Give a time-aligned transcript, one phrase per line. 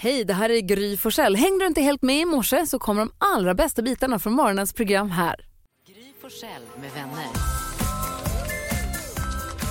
[0.00, 1.36] Hej, det här är Gry Forssell.
[1.36, 4.72] Hängde du inte helt med i morse så kommer de allra bästa bitarna från morgonens
[4.72, 5.36] program här.
[5.88, 7.26] Gry Forssell med vänner.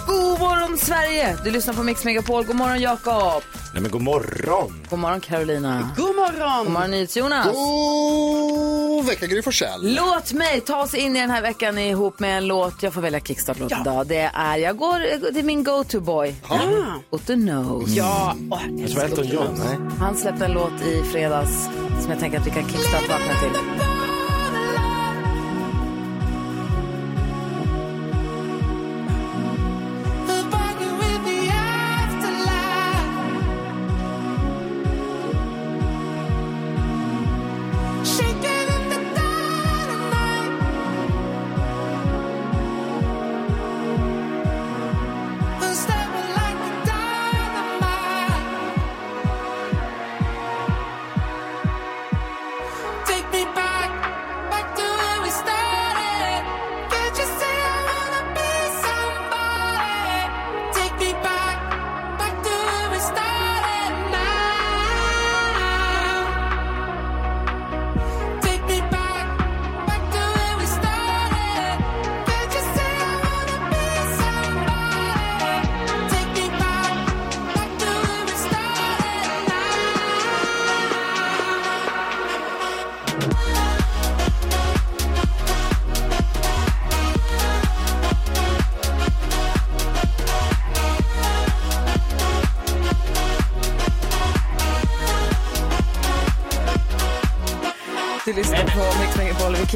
[0.08, 1.38] God morgon Sverige!
[1.44, 2.46] Du lyssnar på Mix Megapol.
[2.46, 3.44] God morgon Jakob.
[3.78, 4.86] Nej men god morgon.
[4.90, 5.90] God morgon Carolina.
[5.98, 6.64] God morgon!
[6.66, 7.48] God morgon NyhetsJonas.
[7.54, 9.96] God vecka Gry Forssell.
[9.96, 12.84] Låt mig ta oss in i den här veckan ihop med en låt.
[12.84, 14.08] Jag får välja kickstart-låt idag.
[14.08, 16.36] Det är, jag går, det är min go-to-boy.
[17.10, 17.90] Otto Knows.
[17.90, 19.62] Ja, åh, Jag tror Elton John.
[19.66, 19.78] Nej.
[20.00, 21.70] Han släppte en låt i fredags
[22.02, 23.97] som jag tänker att vi kan kickstart-vakna till.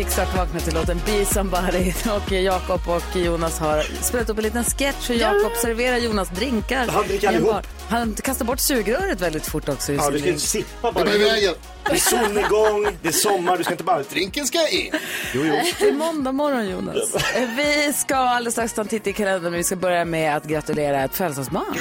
[0.02, 1.94] Kickstart vaknar till låten Be Somebody.
[2.16, 6.88] Och Jakob och Jonas har spelat upp en liten sketch hur Jakob serverar Jonas drinkar.
[6.88, 7.68] Han dricker allihop.
[7.90, 9.94] Han kastar bort sugröret väldigt fort också.
[9.94, 11.56] Ja, du ska inte sippa Det är bara.
[11.84, 14.04] Det är solnedgång, det är sommar, du ska inte bara...
[14.04, 14.92] Drinken ska in.
[15.34, 15.56] Jo, jo.
[15.80, 17.16] Det är måndag morgon Jonas.
[17.58, 20.44] Vi ska alldeles strax ta en titt i kalendern men vi ska börja med att
[20.44, 21.76] gratulera ett födelsedagsbarn.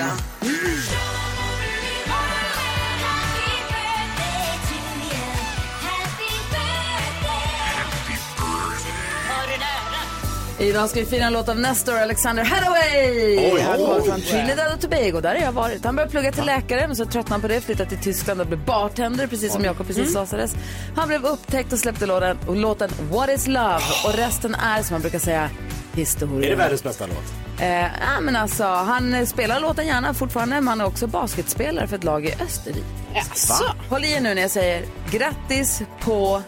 [10.60, 13.52] Idag ska vi fira en låt av Nestor Alexander Hathaway.
[13.52, 14.08] Oj, han kommer oj.
[14.08, 15.84] från Trinidad och Tobago, där har jag varit.
[15.84, 18.46] Han började plugga till läkare, men så tröttnade han på det, flyttade till Tyskland och
[18.46, 20.48] blev bartender, precis som Jakob precis sådär.
[20.96, 23.80] Han blev upptäckt och släppte låten, och låten What is love?
[24.04, 25.50] Och resten är, som man brukar säga,
[25.92, 26.46] historia.
[26.46, 27.60] Är det världens bästa låt?
[27.60, 31.96] Eh, ja, men alltså, han spelar låten gärna fortfarande, men han är också basketspelare för
[31.96, 32.86] ett lag i Österrike.
[33.14, 33.64] Jaså?
[33.88, 36.42] Håll i er nu när jag säger grattis på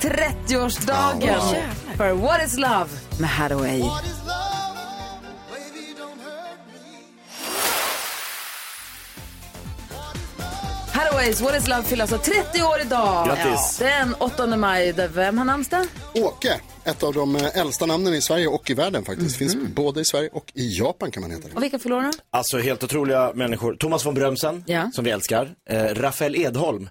[0.00, 1.40] 30-årsdagen
[1.96, 2.86] för What is love
[3.20, 3.82] med Hathaway.
[10.92, 13.26] Hathaways What is love fyller alltså 30 år idag.
[13.26, 13.78] Grattis.
[13.78, 14.92] Den 8 maj.
[15.14, 15.86] Vem har namnsdag?
[16.14, 19.36] Åke, ett av de eh, äldsta namnen i Sverige och i världen faktiskt.
[19.36, 21.54] Finns både i Sverige och i Japan kan man heta det.
[21.54, 22.10] Och vilka förlorar?
[22.30, 23.74] Alltså helt otroliga människor.
[23.74, 24.90] Thomas von Brömsen, Ja.
[24.94, 25.48] som vi älskar.
[25.70, 26.88] Eh, Rafael Edholm.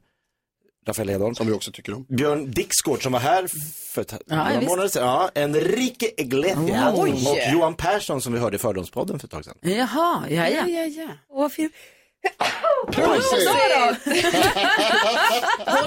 [0.88, 1.36] Rafael Edholm.
[1.36, 2.06] Som vi också tycker om.
[2.10, 3.48] Björn Dixgård som var här
[3.94, 4.70] för ett, några visst.
[4.70, 5.04] månader sedan.
[5.04, 6.94] Ja, Enrique Iglesias.
[6.98, 7.12] Oj.
[7.12, 9.58] Och Johan Persson som vi hörde i Fördomspodden för ett tag sedan.
[9.62, 10.68] Jaha, ja, ja.
[10.68, 11.50] Ja, ja, ja.
[11.50, 11.74] Fint.
[12.92, 13.48] Pussy!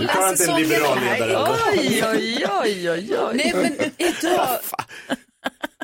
[0.00, 1.56] Du klarar inte en liberal ledare.
[1.74, 3.34] Oj, oj, oj, oj, oj.
[3.36, 4.58] Nej, men idag,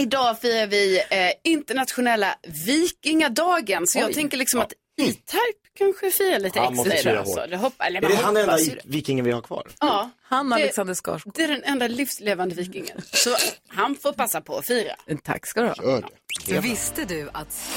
[0.00, 2.34] idag firar vi eh, internationella
[2.66, 3.87] vikingadagen.
[3.87, 4.15] Så jag Oj.
[4.15, 4.72] tänker liksom att
[5.03, 7.28] E-Type kanske firar lite Han måste extra fira idag.
[7.34, 7.50] Så hårt.
[7.50, 9.66] det hopp, eller Är det han enda vikingen vi har kvar?
[9.81, 11.34] Ja, Han Det- Alexander Skarsgård.
[11.37, 13.03] det är den enda livslevande vikingen.
[13.12, 13.37] Så
[13.69, 14.92] han får passa på att fira.
[15.25, 15.75] Tack ska du ha.
[15.82, 16.04] Gör
[16.47, 16.60] det.
[16.60, 17.70] Visste du att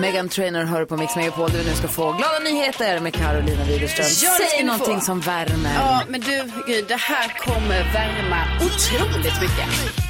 [0.00, 3.64] Megan Trainor hör på Mix Megapol där vi nu ska få glada nyheter med Carolina
[3.64, 4.06] Widerström.
[4.22, 5.04] Ja, Säg någonting få.
[5.04, 5.74] som värmer.
[5.74, 6.42] Ja, men du,
[6.88, 10.07] det här kommer värma otroligt mycket.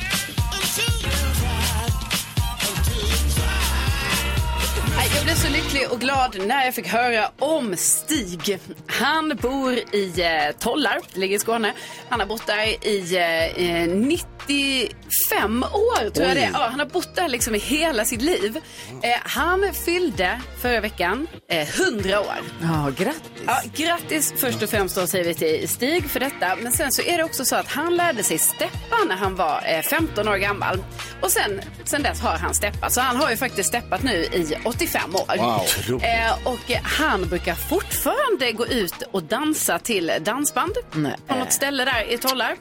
[5.28, 8.59] Blev så lycklig och glad när jag fick höra om Stig.
[8.86, 11.72] Han bor i eh, Tollar, det ligger i Skåne.
[12.09, 16.51] Han har bott där i eh, eh, 95 år, tror jag det är.
[16.53, 18.57] Ja, han har bott där liksom i hela sitt liv.
[19.03, 22.34] Eh, han fyllde förra veckan eh, 100 år.
[22.63, 23.42] Ja, grattis.
[23.47, 26.57] Ja, grattis först och främst då säger vi till Stig för detta.
[26.63, 29.63] Men sen så är det också så att han lärde sig steppa när han var
[29.66, 30.84] eh, 15 år gammal.
[31.22, 32.92] Och sen, sen dess har han steppat.
[32.92, 35.17] Så han har ju faktiskt steppat nu i 85 år.
[35.26, 36.03] Wow.
[36.03, 41.15] Eh, och han brukar fortfarande gå ut och dansa till dansband Nej.
[41.26, 42.56] på något ställe där i Tollar.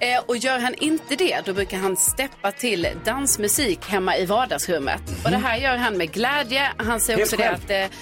[0.00, 5.02] Eh, och gör han inte det, då brukar han steppa till dansmusik hemma i vardagsrummet.
[5.24, 6.72] Och det här gör han med glädje.
[6.76, 7.96] Han säger Helt också det att eh,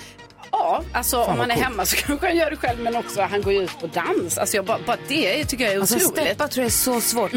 [0.50, 3.42] Ja, alltså om man är hemma så kanske han gör det själv men också han
[3.42, 4.38] går ju ut på dans.
[4.38, 6.12] Alltså jag bara, bara det tycker jag är Alltså otroligt.
[6.24, 7.32] steppa tror jag är så svårt.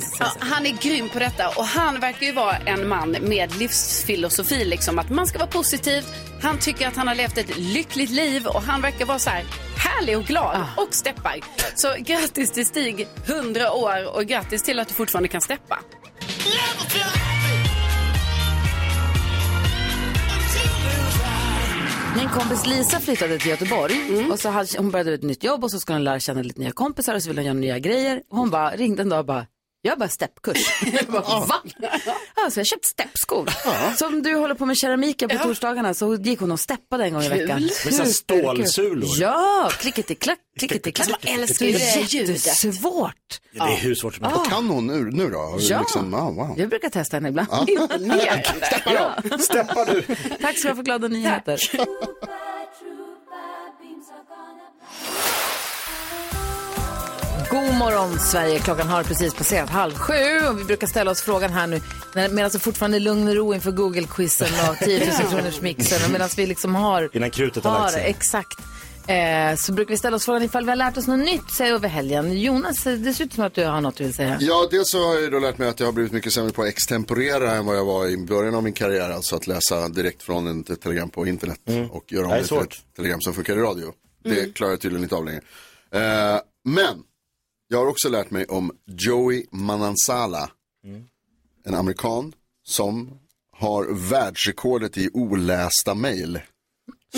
[0.00, 0.30] Ska säga.
[0.40, 4.64] Ja, han är grym på detta och han verkar ju vara en man med livsfilosofi,
[4.64, 6.04] liksom att man ska vara positiv.
[6.42, 9.44] Han tycker att han har levt ett lyckligt liv och han verkar vara så här
[9.76, 11.36] härlig och glad och steppar.
[11.74, 15.78] Så grattis till Stig, 100 år och grattis till att du fortfarande kan steppa.
[22.16, 24.30] Min kompis Lisa flyttade till Göteborg Mm.
[24.30, 26.60] och så hade, hon började ett nytt jobb och så ska hon lära känna lite
[26.60, 28.22] nya kompisar och så vill hon göra nya grejer.
[28.30, 29.46] Hon bara ringde en dag och bara,
[29.82, 30.82] jag bara steppkurs.
[30.92, 31.62] jag bara, va?
[32.36, 33.50] Ja, så jag köpt steppskor.
[33.96, 37.12] Så om du håller på med keramiken på torsdagarna så gick hon och steppade en
[37.12, 37.62] gång i veckan.
[37.62, 39.08] Med så här stålsulor.
[39.20, 41.08] Ja, klickety-klack, klickety-klack.
[41.10, 42.46] Alltså, älskar det ljudet.
[42.46, 43.14] Jättesvårt.
[43.52, 44.50] Ja, det är hur svårt som helst.
[44.50, 45.56] Kan hon nu, nu då?
[45.60, 45.80] Ja.
[45.80, 46.54] Liksom, ah, wow.
[46.58, 47.68] Jag brukar testa henne ibland.
[47.68, 48.44] Imponerande.
[49.40, 50.02] Steppar du?
[50.40, 51.60] Tack ska du ha för glada nyheter.
[57.50, 61.50] God morgon Sverige, klockan har precis passerat halv sju och vi brukar ställa oss frågan
[61.52, 61.80] här nu
[62.14, 66.10] medan det fortfarande är lugn och ro inför Google-quizen och 10 000 kronors mixen och
[66.10, 67.10] medan vi liksom har...
[67.12, 68.04] Innan krutet har lagt sig.
[68.10, 68.58] Exakt.
[69.06, 71.70] Eh, så brukar vi ställa oss frågan ifall vi har lärt oss något nytt säg
[71.70, 72.40] över helgen.
[72.40, 74.36] Jonas, det ser ut som att du har något du vill säga.
[74.40, 76.52] Ja, dels så har jag ju då lärt mig att jag har blivit mycket sämre
[76.52, 79.10] på att extemporera än vad jag var i början av min karriär.
[79.10, 81.60] Alltså att läsa direkt från en- ett telegram på internet
[81.90, 83.92] och göra om Det det till ett telegram som funkar i radio.
[84.24, 85.40] Det klarar jag tydligen inte av längre.
[85.94, 86.94] Eh, men
[87.72, 90.50] jag har också lärt mig om Joey Manansala.
[91.66, 92.32] En amerikan
[92.62, 93.10] som
[93.56, 96.40] har världsrekordet i olästa mejl.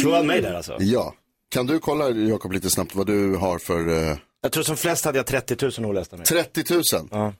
[0.01, 0.77] Slår han mig där alltså?
[0.81, 1.15] Ja.
[1.49, 5.05] Kan du kolla Jakob lite snabbt vad du har för eh, Jag tror som flest
[5.05, 6.27] hade jag 30 000 olästa mig.
[6.27, 6.83] 30 000?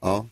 [0.01, 0.27] Ja.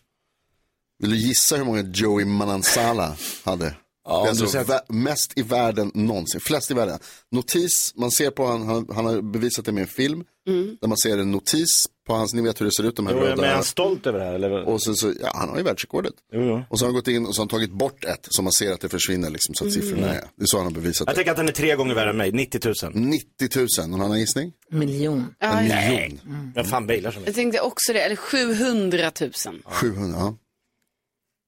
[1.00, 3.76] Vill du gissa hur många Joey Manansala hade?
[4.06, 7.00] Ja, om Det är alltså du säger vä- mest i världen någonsin, flest i världen.
[7.32, 10.24] Notis, man ser på han, han, han har bevisat det med en film.
[10.82, 13.14] Där man ser en notis på hans, ni vet hur det ser ut de här
[13.14, 13.46] Jo, men röda.
[13.48, 14.34] är han stolt över det här?
[14.34, 14.52] Eller?
[14.68, 16.14] Och sen så, ja han har ju världsrekordet.
[16.34, 16.64] Jo, jo.
[16.70, 18.52] Och så har han gått in och så har han tagit bort ett så man
[18.52, 20.24] ser att det försvinner liksom så att siffrorna är.
[20.36, 21.16] Det är så han har bevisat Jag det.
[21.16, 22.92] tänker att han är tre gånger värre än mig, 90 000.
[22.94, 23.50] 90
[23.80, 24.54] 000, någon annan gissning?
[24.72, 25.26] Miljon.
[25.40, 26.20] En miljon.
[26.56, 29.32] Vem fan bailar som Jag tänkte också det, eller 700 000.
[29.66, 30.38] 700, ja.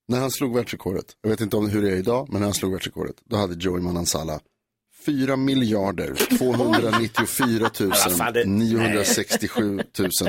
[0.07, 2.53] När han slog världsrekordet, jag vet inte om hur det är idag, men när han
[2.53, 4.39] slog världsrekordet, då hade Joey Manansala
[5.05, 7.69] 4 miljarder 294
[8.17, 9.79] fan, det- 967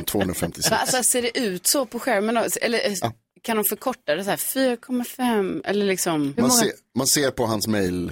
[0.06, 0.70] 256.
[0.70, 2.36] Va, Alltså ser det ut så på skärmen?
[2.62, 3.10] Eller eh,
[3.42, 6.34] kan de förkorta det så här 4,5 eller liksom?
[6.38, 8.06] Man ser, man ser på hans mail,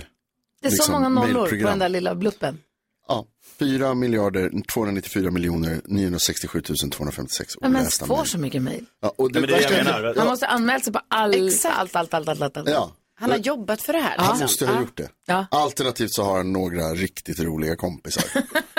[0.61, 2.59] Det är så liksom, många nollor på den där lilla bluppen.
[3.09, 3.27] ja,
[3.59, 6.61] 4 miljarder 294 miljoner 967
[6.93, 8.29] 256 Vem ens olästa får mejl.
[8.29, 8.85] så mycket mejl?
[9.03, 10.15] Ja, och men det det jag menar.
[10.19, 11.79] Han måste ha anmält sig på all, Exakt.
[11.79, 12.69] allt, allt, allt, allt, allt, allt.
[12.69, 12.93] Ja,
[13.23, 14.17] Han har jobbat för det här.
[14.19, 14.41] han liksom.
[14.45, 15.09] måste ha gjort det.
[15.27, 15.47] Ja.
[15.51, 18.25] Alternativt så har han några riktigt roliga kompisar.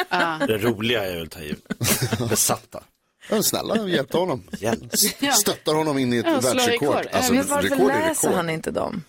[0.47, 1.55] Det roliga är väl ta i.
[2.29, 2.83] Besatta.
[3.29, 4.43] Ja, snälla, hjälpte honom.
[4.59, 4.97] Hjälp.
[5.41, 6.95] Stöttar honom in i ett Ja, världsrekord.
[6.95, 7.07] rekord.
[7.11, 8.37] Alltså, Men varför rekord är läser rekord.
[8.37, 9.03] han inte dem?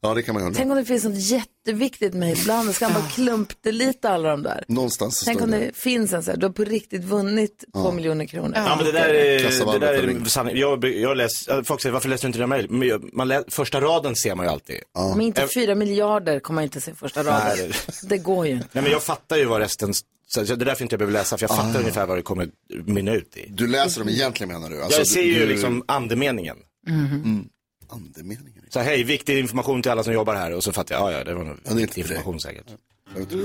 [0.00, 0.56] Ja, det kan man undra.
[0.58, 4.64] Tänk om det finns något jätteviktigt mejl bland ska han bara klumpdelita alla de där.
[4.68, 5.58] Någonstans så Tänk om det.
[5.58, 8.52] det finns en så här, du har på riktigt vunnit två miljoner kronor.
[8.54, 10.56] Ja, men det där är, det där är sanning.
[10.56, 13.00] Jag, jag läs, folk säger, varför läser du inte dina mejl?
[13.12, 14.76] Man lä, första raden ser man ju alltid.
[14.94, 17.56] Men inte fyra miljarder kommer man inte se första raden.
[17.56, 17.72] Nej,
[18.02, 18.68] Det går ju inte.
[18.72, 19.94] Nej, men jag fattar ju vad resten,
[20.26, 22.48] så det är därför inte jag behöver läsa, för jag fattar ungefär vad det kommer
[22.86, 23.46] mynna ut i.
[23.50, 24.82] Du läser dem egentligen menar du?
[24.82, 26.56] Alltså, jag ser ju du- liksom andemeningen.
[27.90, 28.57] Andemeningen.
[28.68, 30.54] Så här, hej, viktig information till alla som jobbar här.
[30.54, 32.66] Och så fattar jag, ja, ja, det var nog inte viktig information säkert.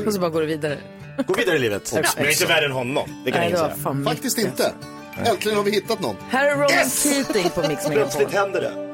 [0.07, 0.77] Och så bara går du vidare.
[1.27, 1.91] Gå vidare i livet.
[1.93, 3.83] Men jag är inte värre än honom, det kan Nej, jag det inte var säga.
[3.83, 4.51] fan Faktiskt mycket.
[4.51, 4.73] inte.
[5.29, 6.15] Äntligen har vi hittat någon.
[6.29, 7.93] Här är Ronan Keating på Mix Megapol.
[7.93, 8.89] Plötsligt händer det.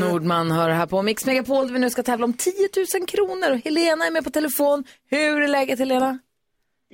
[0.00, 2.52] Nordman hör här på Mix Megapol där vi nu ska tävla om 10
[2.98, 3.50] 000 kronor.
[3.52, 4.84] Och Helena är med på telefon.
[5.10, 6.18] Hur är läget Helena?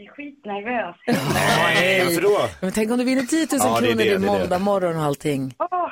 [0.00, 0.96] Är skitnervös.
[1.34, 2.38] Nej, varför då?
[2.60, 4.26] Men tänk om du vinner 10 000 Ja, det är kronor, det, det är det
[4.26, 4.38] är det.
[4.38, 5.54] måndag morgon och allting.
[5.58, 5.90] Åh,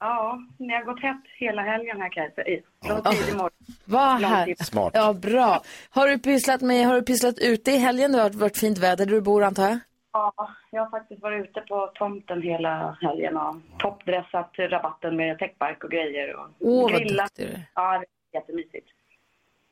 [0.00, 2.60] ja, ni har gått hett hela helgen här kan jag säga.
[2.86, 3.50] Från tidig morgon.
[3.84, 4.54] Vad här.
[4.64, 4.90] Smart.
[4.94, 5.62] Ja, bra.
[5.90, 8.12] Har du pysslat med, har du pysslat ute i helgen?
[8.12, 9.78] Det har varit fint väder där du bor antar jag?
[10.12, 10.32] Ja,
[10.70, 15.90] jag har faktiskt varit ute på tomten hela helgen och toppdressat rabatten med täckbark och
[15.90, 16.36] grejer.
[16.36, 17.26] Och Åh, vad grillat.
[17.36, 17.62] duktig du är.
[17.74, 18.06] Ja, det
[18.38, 18.88] är jättemysigt.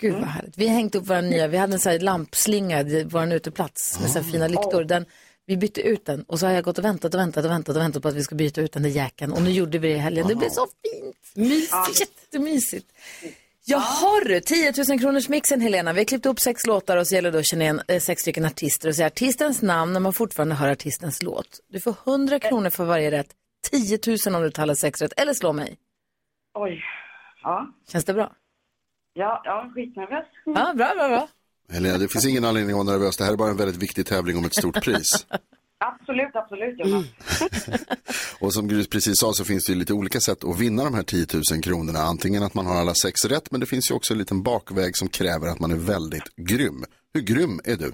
[0.01, 0.59] Gud vad härligt.
[0.59, 4.11] Vi har hängt upp våra nya, vi hade en sån här lampslinga, vår uteplats med
[4.11, 4.85] så här fina lyktor.
[4.85, 5.05] Den,
[5.47, 7.77] vi bytte ut den och så har jag gått och väntat och väntat och väntat
[7.77, 9.33] och väntat på att vi ska byta ut den där jäkeln.
[9.33, 10.27] Och nu gjorde vi det i helgen.
[10.29, 11.17] Det blev så fint.
[11.35, 12.01] Mysigt.
[12.01, 12.87] Jättemysigt.
[13.69, 15.93] Jaha du, 10 000 kronors mixen Helena.
[15.93, 18.23] Vi har klippt upp sex låtar och så gäller det att känna igen eh, sex
[18.23, 21.61] stycken artister och säga artistens namn när man fortfarande hör artistens låt.
[21.69, 23.29] Du får 100 kronor för varje rätt,
[23.71, 25.77] 10 000 om du talar sex rätt eller slå mig.
[26.55, 26.83] Oj,
[27.43, 28.33] Ja, Känns det bra?
[29.17, 30.25] Ja, ja skitnervös.
[30.45, 31.29] Ja, bra, bra, bra.
[31.73, 33.17] Helena, det finns ingen anledning att vara nervös.
[33.17, 35.27] Det här är bara en väldigt viktig tävling om ett stort pris.
[35.79, 37.07] Absolut, absolut Jonas.
[38.41, 40.95] Och som Gry precis sa så finns det ju lite olika sätt att vinna de
[40.95, 41.99] här 10 000 kronorna.
[41.99, 44.97] Antingen att man har alla sex rätt, men det finns ju också en liten bakväg
[44.97, 46.85] som kräver att man är väldigt grym.
[47.15, 47.93] Hur grym är du?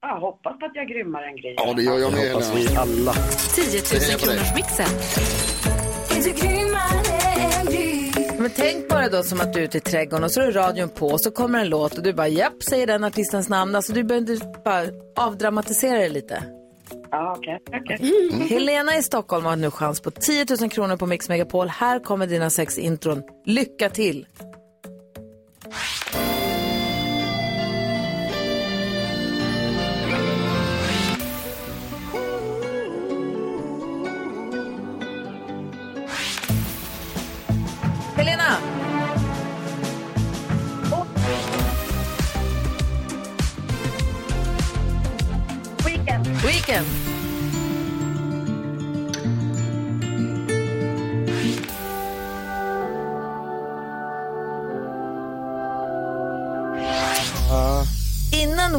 [0.00, 1.54] Jag hoppas att jag är grymmare än Gry.
[1.56, 2.70] Ja, det gör jag med Hoppas Helena.
[2.70, 3.12] vi alla.
[3.54, 4.88] 10 000 kronors mixen.
[8.44, 10.88] Men tänk bara då som att du är ute i trädgården och så är radion
[10.88, 13.74] på och så kommer en låt och du bara japp, säger den artistens namn.
[13.74, 14.84] Alltså du behöver bara
[15.16, 16.42] avdramatisera det lite.
[17.10, 17.60] Ja, okej.
[17.66, 18.46] okej.
[18.48, 21.68] Helena i Stockholm har nu chans på 10 000 kronor på Mix Megapol.
[21.68, 23.22] Här kommer dina sex intron.
[23.44, 24.26] Lycka till!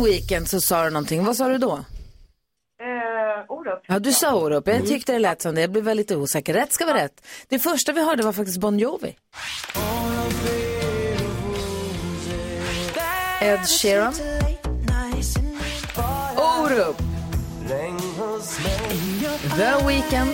[0.05, 1.25] Weekend så sa du någonting.
[1.25, 1.71] Vad sa du då?
[1.71, 3.83] Eh, Orup.
[3.87, 4.67] Ja, du sa Orup.
[4.67, 5.61] Jag tyckte det lät som det.
[5.61, 6.53] Jag blev väldigt osäker.
[6.53, 7.21] Rätt ska vara rätt.
[7.47, 9.15] Det första vi hörde var faktiskt Bon Jovi.
[13.41, 14.13] Ed Sheeran.
[16.37, 16.97] Orup.
[19.57, 20.29] The Weeknd.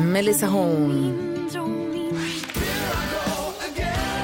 [0.00, 1.30] Melissa Horn.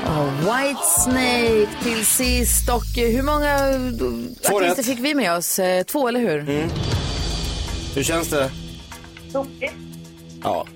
[0.06, 2.68] Och White Snake till sist.
[2.70, 3.58] Och eh, hur många
[4.48, 4.86] Två artister rätt.
[4.86, 5.58] fick vi med oss?
[5.58, 6.68] Eh, Två, eller hur?
[7.94, 8.50] Hur känns det?
[9.32, 9.72] Tokigt.
[10.42, 10.66] Ja.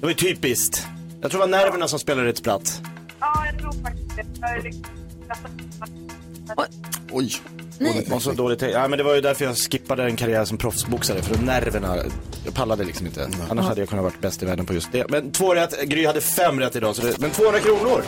[0.00, 0.86] Det var ju typiskt.
[1.20, 2.82] Jag tror det var nerverna som spelade ett spratt.
[3.20, 4.72] Ja, jag tror faktiskt det.
[7.10, 7.32] Oj.
[7.80, 8.02] Nej.
[8.06, 8.62] Det var så dåligt.
[8.62, 11.22] Ja, men det var ju därför jag skippade en karriär som proffsboxare.
[11.22, 11.96] För nerverna,
[12.44, 13.28] jag pallade liksom inte.
[13.50, 15.10] Annars hade jag kunnat vara bäst i världen på just det.
[15.10, 16.96] Men två rätt, Gry hade fem rätt idag.
[16.96, 18.02] Så det, men 200 kronor!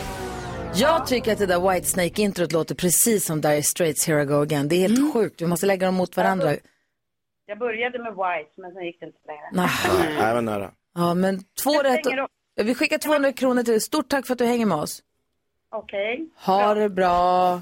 [0.75, 4.41] Jag tycker att det där White Snake-introt låter precis som Dire Straits Here I Go
[4.41, 4.67] Again.
[4.67, 5.41] Det är helt sjukt.
[5.41, 6.55] Vi måste lägga dem mot varandra.
[7.45, 9.49] Jag började med White, men sen gick det inte längre.
[9.51, 9.69] Nej.
[10.19, 10.71] Nej, men nära.
[10.95, 12.05] Ja, men två rätt.
[12.05, 12.13] upp.
[12.55, 13.81] Vi skickar 200 kronor till dig.
[13.81, 15.01] Stort tack för att du hänger med oss.
[15.71, 16.29] Okej.
[16.45, 17.61] Ha det bra.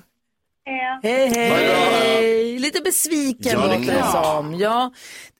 [1.04, 2.60] Hej, hej.
[2.60, 4.56] Lite besviken Ja, låter det som.
[4.60, 4.94] Ja,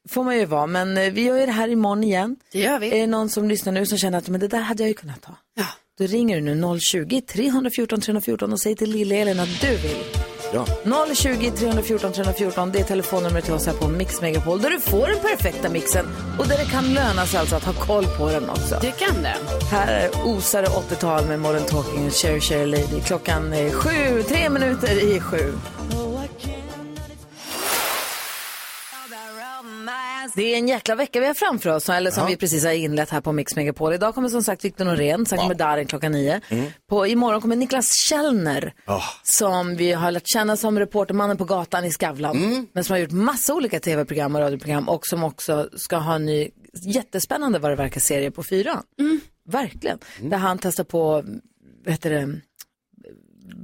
[0.08, 0.66] får man ju vara.
[0.66, 2.36] Men eh, vi gör ju det här imorgon igen.
[2.52, 2.86] Det gör vi.
[2.86, 4.94] Är det någon som lyssnar nu som känner att men det där hade jag ju
[4.94, 5.36] kunnat ta?
[5.54, 5.64] Ja.
[6.00, 10.04] Då ringer du nu 020-314 314 och säger till Lille-Elin att du vill.
[10.52, 10.66] Ja.
[11.14, 15.06] 020 314 314, det är telefonnumret till oss här på Mix Megapol där du får
[15.06, 16.06] den perfekta mixen
[16.38, 18.78] och där det kan löna sig alltså att ha koll på den också.
[18.80, 19.36] Det kan det.
[19.70, 23.00] Här är osare 80-tal med Modern Talking och Cherry Cherry Lady.
[23.06, 25.52] Klockan är sju, tre minuter i sju.
[30.34, 33.10] Det är en jäkla vecka vi har framför oss, eller som vi precis har inlett
[33.10, 33.94] här på Mix Megapol.
[33.94, 36.40] Idag kommer som sagt Victor Norén, sen kommer Darin klockan nio.
[36.88, 38.74] På, imorgon kommer Niklas Källner,
[39.22, 42.66] som vi har lärt känna som reportermannen på gatan i Skavlan.
[42.72, 46.26] Men som har gjort massa olika tv-program och radioprogram och som också ska ha en
[46.26, 46.48] ny,
[46.86, 48.82] jättespännande vad det verkar, serie på fyran.
[49.48, 49.98] Verkligen.
[50.20, 51.24] Där han testar på,
[51.84, 52.40] vad heter det,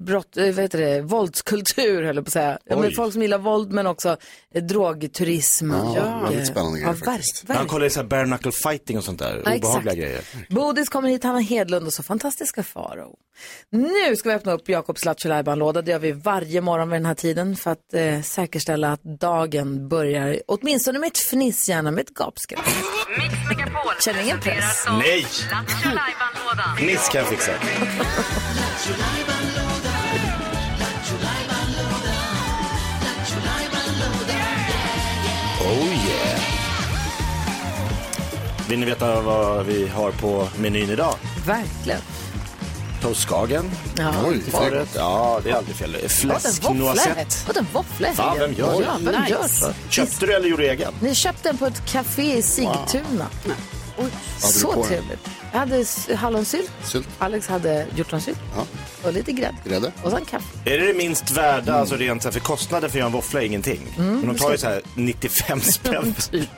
[0.06, 2.58] brott, eh, vad heter det, våldskultur höll jag på att säga.
[2.64, 4.16] Ja, men folk som gillar våld men också
[4.54, 5.70] eh, drogturism.
[5.70, 7.44] Ja, och, väldigt spännande grejer ja, faktiskt.
[7.44, 9.42] verk- Han verk- kollar ju så här bare knuckle fighting och sånt där.
[9.44, 9.96] Ja, Obehagliga exakt.
[9.96, 10.20] grejer.
[10.50, 13.14] Bodis kommer hit, Hanna Hedlund och så fantastiska Faro.
[13.70, 17.06] Nu ska vi öppna upp Jakobs Lattjo låda Det gör vi varje morgon vid den
[17.06, 22.02] här tiden för att eh, säkerställa att dagen börjar åtminstone med ett fniss, gärna med
[22.02, 22.64] ett gapskratt.
[24.04, 24.86] Känner ingen press.
[25.00, 25.26] Nej!
[26.80, 27.52] Niss kan jag fixa.
[38.68, 41.14] Vill ni veta vad vi har på menyn idag?
[41.46, 42.00] Verkligen.
[43.02, 43.70] Toastskagen.
[43.98, 44.12] Ja.
[44.26, 44.40] Oj.
[44.94, 45.92] Ja, det är aldrig fel.
[45.92, 46.78] Vad en Fläsk våffla.
[46.84, 47.36] noisette.
[47.46, 48.08] Vad en våffla.
[48.16, 48.84] Va, vem gör det?
[48.84, 49.32] Ja, vem Nice.
[49.32, 49.72] gör så?
[49.90, 50.92] Köpte du eller gjorde du egen?
[51.00, 53.26] Ni köpte den på ett café i Sigtuna.
[53.98, 54.06] Oj,
[54.38, 55.28] så trevligt.
[55.56, 56.70] Jag hade s- hallonsylt.
[56.84, 57.08] Sylt.
[57.18, 58.38] Alex hade hjortronsylt.
[58.56, 58.66] Ja.
[59.02, 59.56] Och lite grädde.
[59.64, 59.92] Grädde.
[60.02, 60.44] Och sen kaffe.
[60.64, 63.12] Är det det minst värda, alltså rent så här, för kostnaden för att göra en
[63.12, 63.80] våffla är ingenting.
[63.96, 66.14] Men de tar ju så här 95 spänn.
[66.30, 66.48] Typ.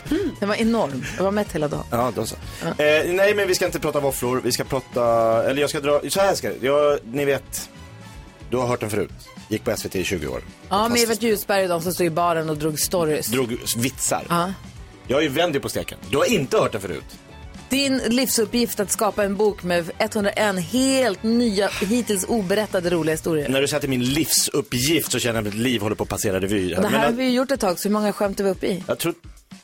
[0.40, 1.04] Den var enorm.
[1.16, 1.84] Jag var mätt hela dagen.
[1.90, 2.36] Ja, då så.
[2.64, 2.74] Eh,
[3.12, 4.40] nej, men vi ska inte prata våfflor.
[4.44, 5.02] Vi ska prata,
[5.50, 6.56] eller jag ska dra, så här ska det.
[6.66, 7.70] Jag, ni vet,
[8.50, 9.10] du har hört den förut.
[9.48, 10.40] Gick på SVT i 20 år.
[10.68, 13.26] Ja, med Evert Ljusberg och de som stod i baren och drog stories.
[13.26, 14.24] Drog vitsar.
[14.28, 14.52] Ja.
[15.06, 15.98] Jag är ju vänd på steken.
[16.10, 17.04] Du har inte hört den förut.
[17.68, 23.48] Din livsuppgift att skapa en bok med 101 helt nya, hittills oberättade roliga historier.
[23.48, 25.96] När du säger att det är min livsuppgift så känner jag att mitt liv håller
[25.96, 26.68] på att passera revy.
[26.68, 28.50] Det här Men, har vi ju gjort ett tag, så hur många skämt är vi
[28.50, 28.84] uppe i?
[28.86, 29.14] Jag tror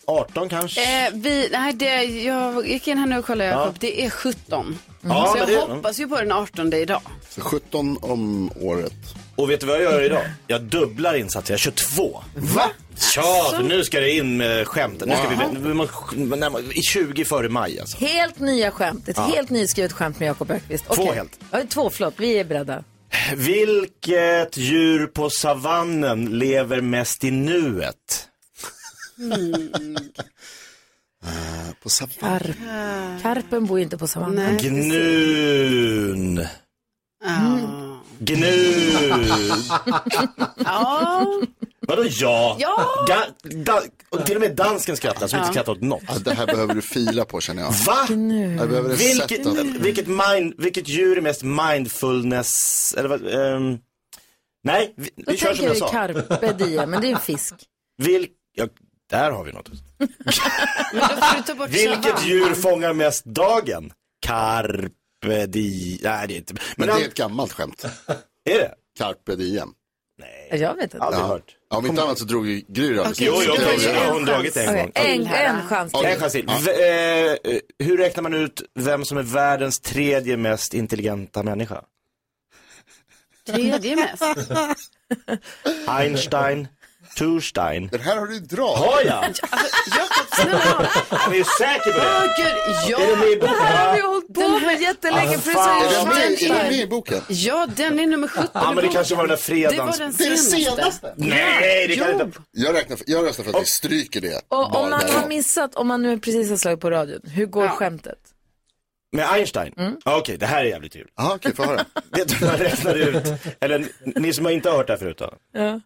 [0.06, 1.06] 18 kanske.
[1.06, 3.76] Eh, vi, nej, det, jag gick in här nu och kollade, Jakob.
[3.80, 4.78] Det är 17.
[5.00, 7.00] Ja, så men jag det- hoppas ju på den 18 idag.
[7.28, 8.92] Så 17 om året.
[9.36, 10.22] Och vet du vad jag gör idag?
[10.46, 12.20] Jag dubblar insatser, jag kör två.
[12.36, 12.70] Va?
[13.16, 15.08] Ja, för nu ska det in med skämten.
[15.08, 17.96] Nu ska vi, vi måste, nej, I 20 före maj alltså.
[17.96, 19.08] Helt nya skämt.
[19.08, 20.84] Ett helt nyskrivet skämt med Jakob Ökvist.
[20.84, 21.14] Två Okej.
[21.14, 21.40] helt.
[21.50, 22.14] Ja, två, förlåt.
[22.16, 22.84] Vi är beredda.
[23.34, 28.28] Vilket djur på savannen lever mest i nuet?
[31.82, 32.14] På savann.
[32.20, 32.56] Karp.
[33.22, 34.56] Karpen bor ju inte på savannen.
[34.58, 36.46] Gnun.
[38.18, 39.32] Gnun.
[40.64, 41.26] Ja,
[41.88, 42.56] Vadå ja?
[42.60, 43.04] Ja.
[43.08, 43.24] Ga,
[43.64, 46.02] da, och till och med dansken skrattar som inte skrattar åt något.
[46.08, 47.70] Ja, det här behöver du fila på känner jag.
[47.72, 48.06] Va?
[48.58, 49.62] Jag behöver Vilket, sätta.
[49.62, 52.94] vilket, mind, vilket djur är mest mindfulness?
[52.98, 53.26] Eller vad?
[53.34, 53.78] ehm,
[54.64, 55.88] nej, vi, Då vi kör som tänker jag vi sa.
[55.88, 57.54] carpe diem, men det är en fisk.
[58.02, 58.66] Vil, ja,
[59.10, 59.70] där har vi något.
[61.46, 63.92] du Vilket djur fångar mest dagen?
[64.26, 65.98] Carpe diem.
[66.02, 66.54] Nej, det är inte.
[66.76, 67.84] Men Men det är ett gammalt skämt.
[68.44, 68.74] är det?
[68.98, 69.68] Carpe diem.
[70.50, 70.98] Jag vet inte.
[70.98, 71.56] Aldrig hört.
[71.70, 74.12] Ja, om inte annat så drog ju Gry det Jo, jo, jo, jag har en
[74.12, 74.92] hon dragit en gång.
[74.94, 76.04] en, en chans till.
[76.06, 76.46] En chans till.
[76.64, 81.82] V- eh, hur räknar man ut vem som är världens tredje mest intelligenta människa?
[83.46, 84.22] Tredje mest.
[85.86, 86.68] Einstein,
[87.14, 87.88] Turstein.
[87.92, 88.78] Den här har du dragit.
[88.78, 89.24] Har jag?
[89.24, 89.46] Alltså,
[89.98, 90.90] Jakob, snälla.
[91.10, 92.42] Jag är säker på Åh det.
[92.42, 93.38] gud, Är det med i ja.
[93.40, 93.56] boken?
[93.56, 94.06] Det har vi Ja.
[94.06, 97.20] hållit på med jättelänge det Är den med, är den med i boken?
[97.28, 98.48] Ja, den är nummer 17.
[98.54, 101.14] Ja, men det kanske var den där Det var den Det är det senaste.
[101.16, 102.24] Nej, det kan Jo.
[102.24, 102.38] inte...
[102.52, 104.40] Jag, räknar för, jag röstar för att vi stryker det.
[104.48, 105.12] Och om bara man där.
[105.12, 107.70] har missat, om man nu precis har slagit på radion, hur går Ja.
[107.70, 108.18] skämtet?
[109.12, 109.72] Med Einstein?
[110.04, 111.06] Ja, Okej, det här är jävligt kul.
[111.20, 111.84] Okej, få höra.
[112.10, 113.24] Vet du hur man räknar ut?
[113.60, 113.86] Eller
[114.20, 115.34] ni som inte har hört det här förut då?
[115.52, 115.80] Ja.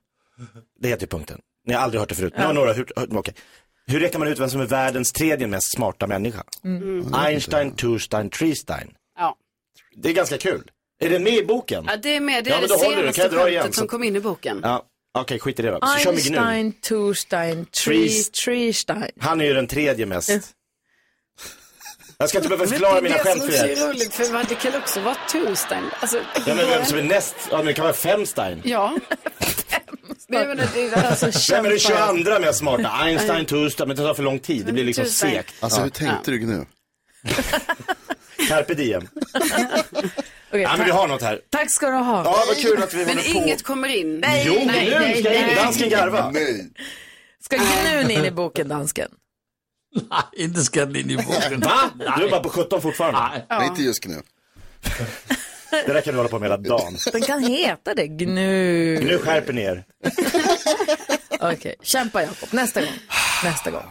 [0.81, 1.41] Det heter punkten.
[1.67, 2.35] Ni har aldrig hört det förut.
[2.37, 3.35] Nu har några hört, hört okej.
[3.87, 6.45] Hur räknar man ut vem som är världens tredje mest smarta människa?
[7.15, 8.91] Einstein, Turstein, Treestein.
[9.19, 9.37] Ja.
[9.97, 10.71] Det är ganska kul.
[11.01, 11.85] Är det med i boken?
[11.89, 12.45] ja, det är med.
[12.45, 14.61] Det Ja, är men det senaste skämtet som kom in i boken.
[14.63, 14.85] Ja,
[15.19, 15.79] okej, skit i det då.
[15.87, 16.09] Så.
[16.11, 19.11] Einstein, Turstein, Trees- Treestein.
[19.21, 20.31] Han är ju den tredje mest.
[22.19, 23.77] Jag ska inte behöva förklara det mina är det skämt för är er.
[23.77, 25.85] så roligt, för det kan också vara Tustein.
[26.01, 27.35] Alltså, Ja, men vem som är näst?
[27.51, 28.61] Ja, men det kan vara Femstein.
[28.65, 28.97] ja.
[30.33, 32.89] Nej, men det är alltså, Vem är det 22 mest smarta?
[32.89, 34.67] Einstein, Turstein, men det tar för lång tid.
[34.67, 35.33] Det blir liksom Turstein.
[35.33, 35.55] segt.
[35.61, 36.67] Alltså hur tänkte du nu?
[38.49, 39.09] Carpe diem.
[40.51, 41.41] Okej, Ja, men vi har något här.
[41.51, 42.25] tack ska du ha.
[42.25, 43.39] Ja, vad kul att vi Men håller på.
[43.39, 44.25] inget kommer in.
[44.47, 45.55] Jo, nu ska in.
[45.57, 46.31] Dansken garva.
[46.31, 46.71] Nej.
[47.45, 49.11] Ska Gnun in i boken, dansken?
[50.11, 51.61] Nej, inte ska den in i boken.
[51.61, 51.91] Va?
[52.19, 53.43] Du är bara på 17 fortfarande.
[53.51, 54.23] Nej, inte just nu.
[55.71, 56.97] Det där kan du hålla på med hela dagen.
[57.13, 59.01] Den kan heta det, Gnu.
[59.05, 59.85] Nu skärper ni er.
[61.41, 62.49] Okej, kämpa Jakob.
[62.53, 62.91] Nästa gång.
[63.45, 63.83] Nästa gång.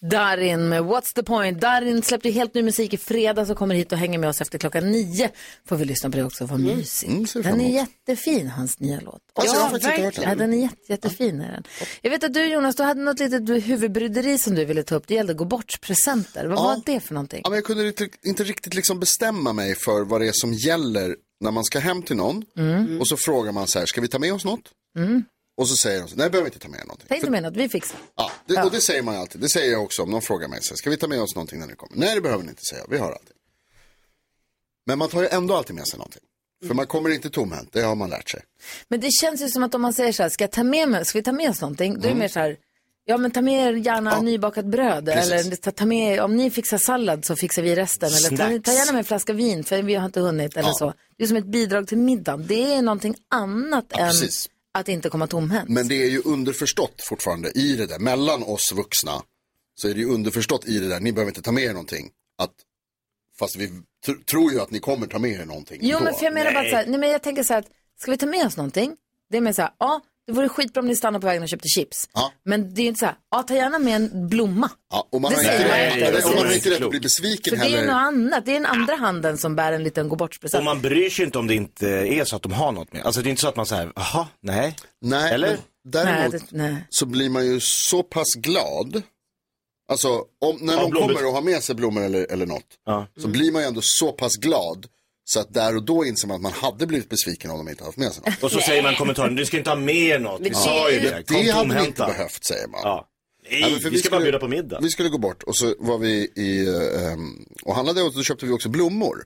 [0.00, 1.60] Darin med What's the point?
[1.60, 4.58] Darin släppte helt ny musik i fredags och kommer hit och hänger med oss efter
[4.58, 5.30] klockan nio.
[5.68, 7.12] Får vi lyssna på det också, vad mysigt.
[7.12, 9.20] Mm, ser fram den är jättefin, hans nya låt.
[9.34, 10.54] Alltså, jag inte hört Ja, den.
[10.54, 11.40] är jätte, jättefin.
[11.40, 11.64] Är den.
[12.02, 15.06] Jag vet att du Jonas, du hade något litet huvudbryderi som du ville ta upp.
[15.06, 16.46] Det gällde gå bort-presenter.
[16.46, 16.62] Vad Ja.
[16.62, 17.40] var det för någonting?
[17.44, 20.52] Ja, men jag kunde inte, inte riktigt liksom bestämma mig för vad det är som
[20.54, 22.44] gäller när man ska hem till någon.
[22.58, 23.00] Mm.
[23.00, 24.70] Och så frågar man så här, ska vi ta med oss något?
[25.58, 27.06] Och så säger de, så, nej behöver inte ta med någonting.
[27.08, 27.98] För- dig med något, vi fixar.
[28.16, 29.40] Ja, det, och det säger man alltid.
[29.40, 30.62] Det säger jag också om någon frågar mig.
[30.62, 31.96] Så här, ska vi ta med oss någonting när ni kommer?
[31.96, 32.84] Nej, det behöver ni inte säga.
[32.88, 33.36] Vi har allting.
[34.86, 36.22] Men man tar ju ändå alltid med sig någonting.
[36.66, 37.68] För man kommer inte tomhänt.
[37.72, 38.40] Det har man lärt sig.
[38.88, 40.88] Men det känns ju som att om man säger så här, ska, jag ta med
[40.88, 42.00] mig, ska vi ta med oss någonting?
[42.00, 42.56] Då är det mer så här,
[43.04, 44.20] ja men ta med er gärna Ja.
[44.20, 45.04] nybakat bröd.
[45.06, 45.32] Precis.
[45.32, 48.08] Eller ta, ta med, om ni fixar sallad så fixar vi resten.
[48.08, 48.36] Eller ta,
[48.70, 50.56] ta gärna med en flaska vin för vi har inte hunnit.
[50.56, 50.74] Eller Ja.
[50.74, 50.94] så.
[51.16, 52.46] Det är som ett bidrag till middagen.
[52.46, 54.48] Det är någonting annat än precis.
[54.78, 55.68] Att inte komma tomhänt.
[55.68, 57.98] Men det är ju underförstått fortfarande i det där.
[57.98, 59.22] Mellan oss vuxna
[59.74, 61.00] så är det ju underförstått i det där.
[61.00, 62.10] Ni behöver inte ta med er någonting.
[62.38, 62.52] Att,
[63.38, 63.66] fast vi
[64.06, 65.78] tr- tror ju att ni kommer ta med er någonting.
[65.82, 66.04] Jo ändå.
[66.04, 67.68] men för jag menar bara så här, nej men jag tänker så här att
[68.00, 68.96] ska vi ta med oss någonting?
[69.30, 71.48] Det är mer så här, ja det vore skitbra om ni stannar på vägen och
[71.48, 71.96] köpte chips.
[72.14, 72.32] Ja.
[72.44, 74.70] Men det är ju inte så här, ja ta gärna med en blomma.
[74.90, 76.06] Ja, och man Det har säger inte, inte.
[76.06, 77.86] eller, och man har Det inte rätt att bli besviken För det är heller.
[77.86, 80.58] något annat, det är den andra handen som bär en liten gå bort-present.
[80.58, 83.02] Och man bryr sig inte om det inte är så att de har något med.
[83.06, 84.76] Alltså det är inte så att man säger, jaha, nej.
[85.04, 85.48] Nej, Eller?
[85.48, 85.58] men
[85.92, 86.84] däremot Nej, det, nej.
[86.90, 89.02] så blir man ju så pass glad.
[89.92, 90.08] Alltså
[90.40, 91.08] om, när Ja, någon blommor.
[91.14, 92.64] kommer och har med sig blommor eller, eller något.
[92.86, 93.06] Ja.
[93.20, 94.86] Så blir man ju ändå så pass glad.
[95.30, 97.84] Så att där och då inser man att man hade blivit besviken om de inte
[97.84, 98.42] haft med sig något.
[98.42, 100.40] Och så säger man i kommentaren, du ska inte ha med något.
[100.40, 101.24] Vi det- sa ju det.
[101.28, 102.80] Det hade vi inte behövt säger man.
[102.84, 103.08] Ja.
[103.50, 104.78] Nej, för vi ska bara bjuda på middag.
[104.82, 106.68] Vi skulle gå bort och så var vi i,
[107.06, 109.24] ehm, och handlade och då köpte vi också blommor.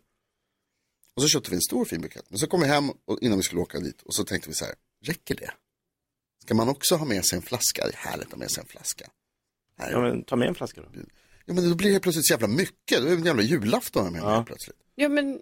[1.17, 2.25] Och så köpte vi en stor fin bukett.
[2.29, 4.55] Men så kom vi hem och, innan vi skulle åka dit och så tänkte vi
[4.55, 4.75] så här,
[5.07, 5.51] räcker det?
[6.45, 7.87] Ska man också ha med sig en flaska?
[7.87, 9.07] Det är härligt att ha med sig en flaska.
[9.91, 10.88] Ja, men ta med en flaska då.
[11.47, 13.03] Ja men då blir det plötsligt så jävla mycket.
[13.03, 14.45] Det är en jävla julafton med Ja.
[14.47, 14.77] plötsligt.
[14.95, 15.41] Ja, men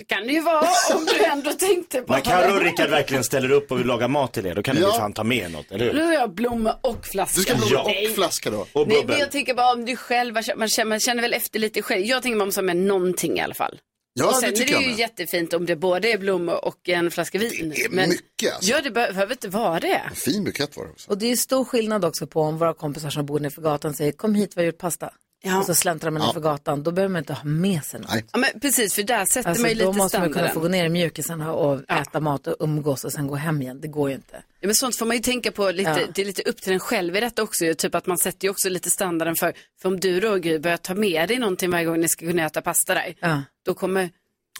[0.00, 0.60] det kan det ju vara
[0.94, 4.08] om du ändå tänkte på När Carro och Rickard verkligen ställer upp och vill laga
[4.08, 4.86] mat till er, då kan ni Ja.
[4.88, 5.92] väl fan ta med något, eller hur?
[5.92, 7.36] Nu har jag blommor och flaska.
[7.36, 8.06] Du ska blommor Nej.
[8.08, 8.58] och flaska då.
[8.58, 9.20] Och Nej, men bubbel.
[9.20, 12.04] jag tänker bara om du själv, man känner, man känner väl efter lite själv.
[12.04, 13.78] Jag tänker man måste ha med någonting i alla fall.
[14.14, 14.98] Ja och det sen är tycker det jag ju med.
[14.98, 17.72] jättefint om det både är blommor och en flaska vin.
[17.76, 18.70] Det är mycket, alltså.
[18.70, 20.02] Ja, det behöver inte vara det.
[20.10, 21.10] En fin bukett var det också.
[21.10, 24.12] Och det är stor skillnad också på om våra kompisar som bor nerför gatan säger
[24.12, 25.10] kom hit, vi har gjort pasta.
[25.42, 25.58] Ja.
[25.58, 28.10] Och så släntrar man nerför gatan, då behöver man inte ha med sig något.
[28.32, 30.54] Ja, men precis, för där sätter Alltså, man ju då lite måste man kunna standarden.
[30.54, 33.80] få gå ner i mjukisen och äta mat och umgås och sen gå hem igen.
[33.80, 34.42] Det går ju inte.
[34.60, 36.06] Ja, men sånt får man ju tänka på lite, Ja.
[36.14, 37.64] det är lite upp till en själv i detta också.
[37.64, 37.74] ju.
[37.74, 40.76] Typ att man sätter ju också lite standarden för, för om du då Gry börjar
[40.76, 43.14] ta med dig någonting varje gång ni ska kunna äta pasta där.
[43.20, 43.42] Ja.
[43.66, 44.10] Då kommer,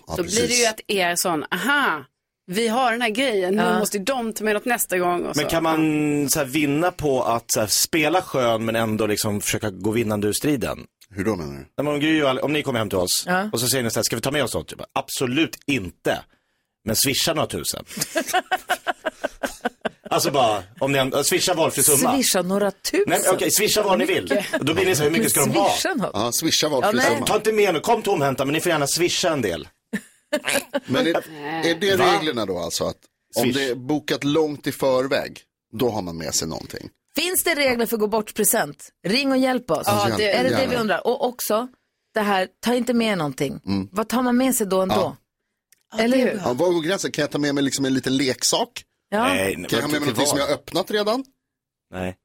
[0.06, 0.38] Ja, då precis.
[0.38, 2.04] blir det ju att er sån, aha,
[2.50, 5.26] vi har den här grejen, nu måste ju de ta med något nästa gång.
[5.26, 9.06] Och Men kan man så här, vinna på att så här, spela skön men ändå
[9.06, 10.78] liksom försöka gå vinnande ur striden?
[11.10, 11.88] Hur då menar du?
[11.88, 13.48] Om, Gry och om ni kommer hem till oss Ja.
[13.52, 14.74] och så säger ni så här, ska vi ta med oss något?
[14.76, 16.22] Bara, Absolut inte.
[16.84, 17.84] Men swisha några tusen.
[20.10, 22.14] alltså bara, om ni, swisha valfri summa.
[22.16, 23.04] Swisha några tusen.
[23.06, 24.38] Nej, okej, swisha vad ni vill.
[24.60, 25.72] Då blir ni så hur mycket ska de ha?
[25.96, 26.10] Något.
[26.14, 27.06] Ja, swisha Ja, valfri nej.
[27.14, 27.26] summa.
[27.26, 29.68] Ta inte med nu, kom tomhänta men ni får gärna swisha en del.
[30.86, 31.14] Men är,
[31.66, 32.04] är det Va?
[32.18, 32.84] reglerna då alltså?
[32.84, 32.96] Att
[33.36, 33.54] om Swish.
[33.56, 35.40] det är bokat långt i förväg,
[35.72, 36.90] då har man med sig någonting?
[37.16, 38.88] Finns det regler för gå bort present?
[39.06, 39.82] Ring och hjälp oss.
[39.86, 40.70] Ja, det- är det det gärna.
[40.70, 41.06] vi undrar?
[41.06, 41.68] Och också,
[42.14, 43.60] det här, ta inte med någonting.
[43.92, 45.16] Vad tar man med sig då ändå?
[45.98, 46.40] Eller hur?
[46.44, 47.10] Ja, var går gränsen?
[47.12, 48.84] Kan jag ta med mig liksom en liten leksak?
[49.08, 49.28] Ja.
[49.28, 51.24] Nej, Kan jag ha med mig någonting som jag har öppnat redan?
[51.90, 52.16] Nej.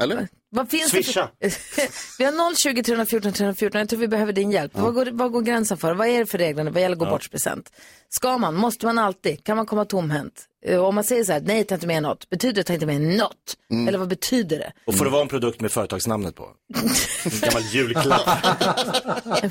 [0.00, 0.28] Eller?
[0.52, 1.30] Vad finns Swisha.
[1.40, 1.82] det för...
[2.18, 4.72] vi har 020 314 314, jag tror vi behöver din hjälp.
[4.74, 5.94] Vad, går, vad går gränsen för?
[5.94, 7.72] Vad är det för reglerna vad gäller gå bort present?
[8.08, 10.44] Ska man, måste man alltid, kan man komma tomhänt?
[10.66, 12.86] Eh, Om man säger så här, nej ta inte med något, betyder det ta inte
[12.86, 13.56] med något?
[13.88, 14.72] Eller vad betyder det?
[14.86, 16.48] Och får det vara en produkt med företagsnamnet på?
[17.24, 18.28] En gammal julklapp.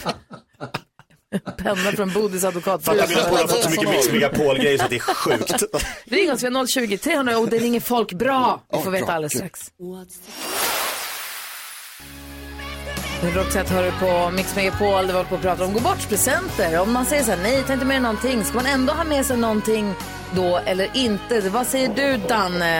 [1.58, 2.98] Penna från Bodis advokatfirma.
[2.98, 5.64] Fattar polare har fått så mycket Mix Megapol-grejer så det är sjukt.
[6.06, 8.64] Ring oss, vi har 020 300 och det ringer folk bra.
[8.72, 9.60] Vi Ja, får veta alldeles strax.
[13.24, 16.82] Roxette hör du på Mix Megapol, där vi håller på att prata om gå bort-presenter.
[16.82, 18.44] Om man säger så här, nej, ta inte med dig någonting.
[18.44, 19.86] Ska man ändå ha med sig någonting
[20.36, 21.50] då eller inte?
[21.50, 22.76] Vad säger du, Danne?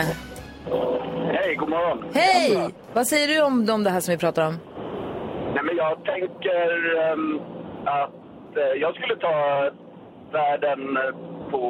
[1.32, 2.04] Hej, god morgon.
[2.14, 2.70] Hej!
[2.92, 4.54] Vad säger du om, om det här som vi pratar om?
[5.54, 6.68] Nej, men jag tänker
[7.02, 7.40] ehm,
[7.84, 9.34] att eh, jag skulle ta
[10.32, 10.80] världen
[11.50, 11.60] på,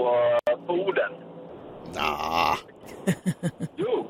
[0.66, 1.12] på orden.
[1.98, 2.54] Ah.
[3.76, 4.06] Jo,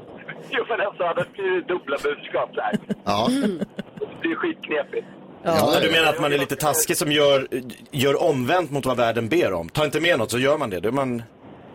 [0.50, 2.72] jo men alltså det blir dubbla budskap där.
[3.04, 3.28] Ja.
[4.22, 5.06] Det är skitknepigt.
[5.42, 7.48] Ja, Ja, du menar att man är lite taskig som gör,
[7.90, 9.68] gör omvänt mot vad världen ber om?
[9.68, 11.22] Ta inte med något så gör man det, då är man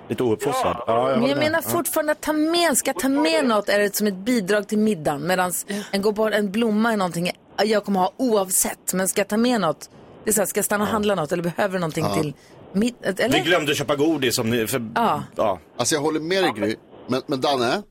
[0.09, 0.83] lite ouppfostrad.
[0.87, 3.95] Ja, jag Men jag menar fortfarande att ta med, ska ta med något är det
[3.95, 5.27] som ett bidrag till middagen.
[5.27, 5.51] Medan
[5.91, 7.31] en, bort, en blomma är någonting
[7.63, 8.93] jag kommer ha oavsett.
[8.93, 9.89] Men ska jag ta med något,
[10.23, 12.33] det är så här, ska jag stanna och handla något eller behöver du någonting till
[12.73, 12.97] middag?
[13.17, 13.39] Vi Eller?
[13.39, 15.23] glömde köpa godis som ni, för, Ja.
[15.35, 15.59] ja.
[15.77, 16.75] Alltså jag håller med dig Gry.
[17.07, 17.81] Men, men Danne,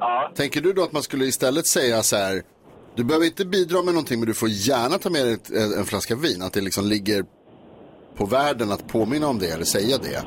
[0.00, 2.42] Ja, tänker du då att man skulle istället säga så här,
[2.94, 5.84] du behöver inte bidra med någonting men du får gärna ta med dig ett, en,
[5.84, 6.42] flaska vin.
[6.42, 7.24] Att det liksom ligger
[8.16, 10.22] på världen att påminna om det eller säga det.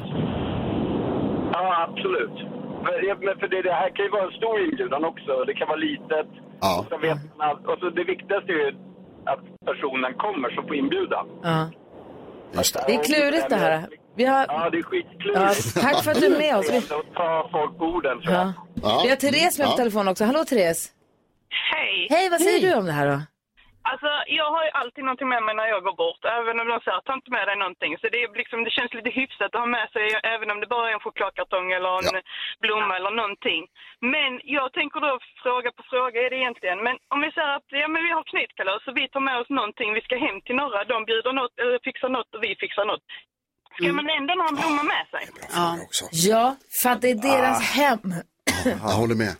[1.53, 2.37] ja absolut.
[2.85, 5.31] Men, ja, för det, det här kan ju vara en stor inbjudan också.
[5.47, 6.27] Det kan vara litet.
[6.61, 6.79] Ja.
[6.79, 8.69] Och, så vet man, att- och så det viktigaste är ju
[9.31, 11.25] att personen kommer som får inbjudan.
[11.43, 11.69] Ja.
[12.57, 12.83] Just det.
[12.87, 13.87] Det är klurigt det här.
[14.15, 15.81] Vi har, Ja, det är ja, skitklurigt.
[15.81, 16.69] tack för att du är med oss.
[16.73, 16.81] Vi,
[17.15, 18.17] ta folk på orden.
[18.23, 18.31] Så.
[18.31, 18.53] ja.
[18.83, 19.01] Ja.
[19.03, 19.77] vi har Therese med på Ja.
[19.77, 20.23] telefon också.
[20.25, 20.91] Hallå Therese.
[21.71, 22.07] Hej!
[22.13, 23.19] Hej, vad säger du om det här då?
[23.91, 26.77] Alltså, jag har ju alltid någonting med mig när jag går bort, även om de
[26.85, 27.91] säger ta inte med dig någonting.
[28.01, 30.69] Så det, är liksom, det känns lite hyfsat att ha med sig, även om det
[30.75, 32.21] bara är en chokladkartong eller en Ja.
[32.63, 33.61] blomma eller någonting.
[34.15, 35.11] Men jag tänker då,
[35.45, 38.23] fråga på fråga är det egentligen, men om vi säger att ja, men vi har
[38.31, 41.55] knytkalas så vi tar med oss någonting, vi ska hem till några, de bjuder något,
[41.61, 43.05] eller fixar något och vi fixar något.
[43.77, 45.23] Ska man ändå ha en blomma med sig?
[45.57, 45.67] Ja.
[46.31, 46.45] Ja,
[46.79, 48.01] för att det är deras hem.
[48.65, 49.35] Jag håller med.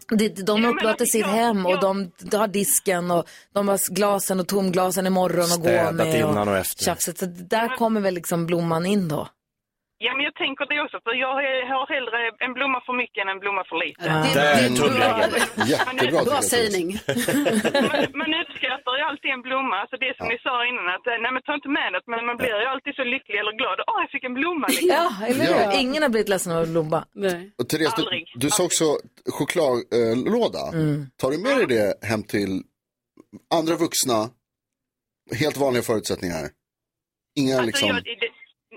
[0.46, 3.94] De men upplåter alltså, sitt jag- hem och de de har disken och de har
[3.94, 6.20] glasen och tomglasen imorgon och gå Städat med.
[6.20, 6.86] innan och efter.
[6.86, 7.18] Tjafset.
[7.18, 9.28] Så där kommer väl liksom blomman in då.
[10.06, 11.34] Ja, men jag tänker det också, för jag
[11.80, 14.02] har hellre en blomma för mycket än en blomma för lite.
[14.26, 15.32] Det är en tumregel.
[15.74, 16.20] Jättebra.
[16.32, 16.90] Bra sägning.
[17.92, 21.18] Man, man uppskattar ju alltid en blomma, alltså det som ni sa innan, att eh,
[21.24, 23.78] nej men ta inte med något, men man blir ju alltid så lycklig eller glad.
[23.90, 24.90] Åh, jag fick en blomma liksom.
[24.98, 25.60] Ja, eller hur?
[25.68, 25.74] Ja.
[25.84, 27.00] Ingen har blivit ledsen av en blomma.
[27.26, 27.40] Nej.
[27.60, 28.24] Och Therese, du, Aldrig.
[28.44, 28.86] du sa också
[29.38, 30.64] chokladlåda.
[31.22, 32.52] Tar du med dig det hem till
[33.58, 34.20] andra vuxna,
[35.42, 36.44] helt vanliga förutsättningar?
[37.42, 37.88] Inga Alltså, liksom...
[37.90, 38.30] jag, det,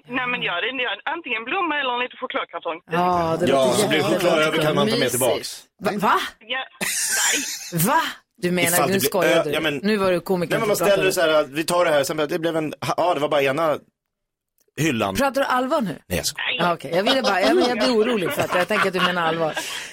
[0.08, 2.78] nej men jag, det, jag, antingen blomma eller en liten chokladkartong.
[2.90, 5.62] Ja, det Ja, så blir choklad över kan man ta med tillbaks.
[5.84, 5.90] Va?
[5.94, 6.14] Va?
[6.40, 6.58] Ja,
[7.20, 7.80] nej.
[7.86, 8.00] Va?
[8.42, 9.50] Du menar, nu skojar du.
[9.50, 10.50] ja, men- nu var du komiker.
[10.52, 12.72] Nej men man ställer det så här, vi tar det här, sen det blev en,
[12.96, 13.76] ja det var bara ena
[14.80, 15.14] hyllan.
[15.14, 15.98] Pratar du allvar nu?
[16.06, 16.54] Nej jag skojar.
[16.58, 19.00] Ja, Okej, jag ville bara, jag, jag blir orolig för att jag tänker att du
[19.00, 19.52] menar allvar.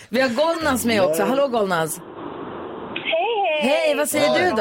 [0.10, 1.24] Vi har Golnaz med också.
[1.24, 2.00] Hallå Golnaz.
[2.96, 4.56] Hej, Hej, vad säger du då?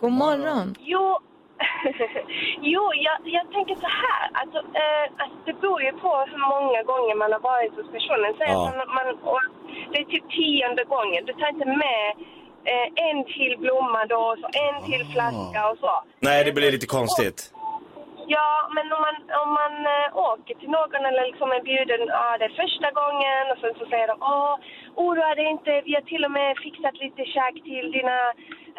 [0.00, 0.40] God morgon.
[0.40, 0.74] God morgon.
[0.80, 1.18] Jo,
[2.72, 4.24] jo jag, jag tänker så här.
[4.40, 8.30] Alltså, eh, alltså, det beror ju på hur många gånger man har varit hos personen.
[8.38, 8.68] Säg Ja.
[8.68, 9.42] att man, och
[9.92, 11.20] det är typ tionde gången.
[11.26, 12.04] Du tar inte med
[12.72, 15.92] eh, en till blomma då, och så en till flaska och så.
[16.20, 17.40] Nej det blir lite konstigt.
[18.36, 22.28] Ja, men om man, om man äh, åker till någon eller liksom är bjuden, ja
[22.38, 24.54] det är första gången och sen så säger de, åh,
[25.04, 28.18] oroa dig inte, vi har till och med fixat lite käk till dina,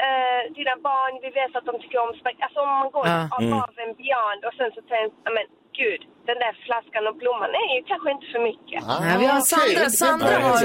[0.07, 2.37] eh, dina barn, vi vet att de tycker om spek.
[2.45, 3.19] Alltså om man går Ja.
[3.39, 5.45] above and beyond och sen så säger ja men
[5.81, 8.79] gud, den där flaskan och blomman är ju kanske inte för mycket.
[9.03, 9.83] Nej, vi har Sandra.
[10.03, 10.59] Sandra har,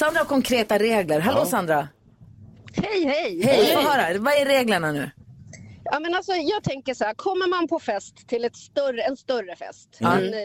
[0.00, 1.18] Sandra har konkreta regler.
[1.20, 1.80] Hallå Sandra.
[2.84, 3.42] Hej, hej!
[3.44, 4.18] Hej, få höra.
[4.18, 5.10] Vad är reglerna nu?
[5.84, 9.16] Ja, men alltså, jag tänker så här, kommer man på fest till ett större, en
[9.16, 10.40] större fest, en eh,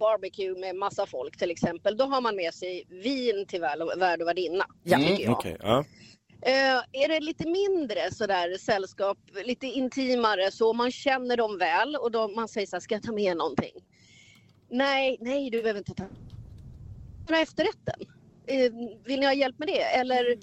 [0.00, 3.92] barbecue med massa folk till exempel, då har man med sig vin till värd och,
[4.02, 4.64] värd och värdinna.
[4.82, 4.98] Ja.
[4.98, 5.32] tycker jag.
[5.32, 5.84] Okej, ja.
[6.42, 12.10] Eh, är det lite mindre sådär sällskap, lite intimare så man känner dem väl och
[12.10, 13.74] de, man säger så här, ska jag ta med någonting?
[14.70, 16.04] Nej, nej du behöver inte ta
[17.28, 18.00] med efterrätten.
[18.46, 18.72] Eh,
[19.04, 19.82] vill ni ha hjälp med det?
[19.82, 20.40] Eller mm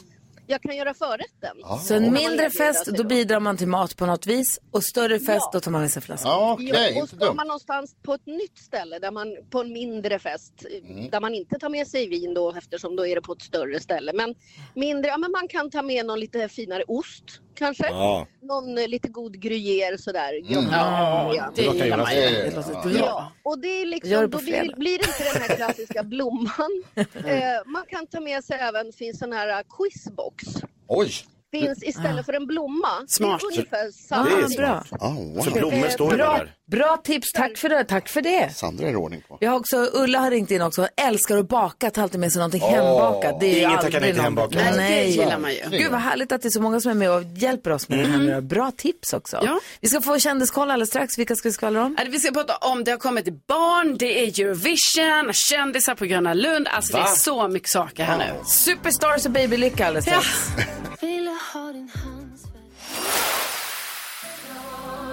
[0.47, 1.57] jag kan göra förrätten.
[1.83, 4.59] Så en mindre fest, då bidrar man till mat på något vis.
[4.71, 5.49] Och större fest, Ja.
[5.53, 6.31] då tar man med sig flaskan.
[6.31, 9.73] Ja, okej, Ja, och står man någonstans på ett nytt ställe, där man, på en
[9.73, 11.09] mindre fest, Mm.
[11.09, 13.79] där man inte tar med sig vin då eftersom då är det på ett större
[13.79, 14.11] ställe.
[14.13, 14.35] Men
[14.75, 17.23] mindre, ja men man kan ta med någon lite finare ost
[17.57, 17.87] kanske.
[17.89, 18.27] Ja.
[18.41, 20.33] Någon lite god gruyère sådär.
[20.51, 20.69] Mm.
[20.71, 22.97] Ja, Det gillar man ju.
[22.99, 26.83] Ja, och det är liksom, då blir, blir det inte den här klassiska blomman.
[26.95, 27.05] eh,
[27.65, 30.43] man kan ta med sig även, finns sån här eh, quizbox.
[30.87, 31.11] Oj.
[31.51, 32.87] Finns istället för en blomma.
[33.07, 33.41] Smart.
[33.41, 34.23] Det är ungefär samma.
[34.25, 34.83] Det är bra.
[34.87, 35.01] smart.
[35.03, 35.41] Ah, wow.
[35.43, 36.53] För blommor står det där.
[36.71, 37.83] Bra tips, tack för det.
[37.83, 38.55] Tack för det.
[38.55, 39.37] Sandra är det ordning på.
[39.41, 42.31] Vi har också, Ulla har ringt in också, Hon älskar att baka, tar alltid med
[42.31, 43.39] sig någonting hembakat.
[43.39, 44.61] Det är ju Ingen tackar nej till någon- hembakat.
[44.65, 45.59] Nej, Nej, det gillar man ju.
[45.71, 47.99] Gud vad härligt att det är så många som är med och hjälper oss med
[47.99, 48.41] det här nu.
[48.41, 49.39] Bra tips också.
[49.43, 49.59] Ja.
[49.81, 51.17] Vi ska få kändiskoll alldeles strax.
[51.19, 51.97] Vilka ska vi skvallra om?
[52.09, 56.67] Vi ska prata om det har kommit barn, det är Eurovision, kändisar på Gröna Lund.
[56.67, 58.25] Alltså det är så mycket saker här nu.
[58.45, 60.21] Superstars och babylycka alldeles Ja.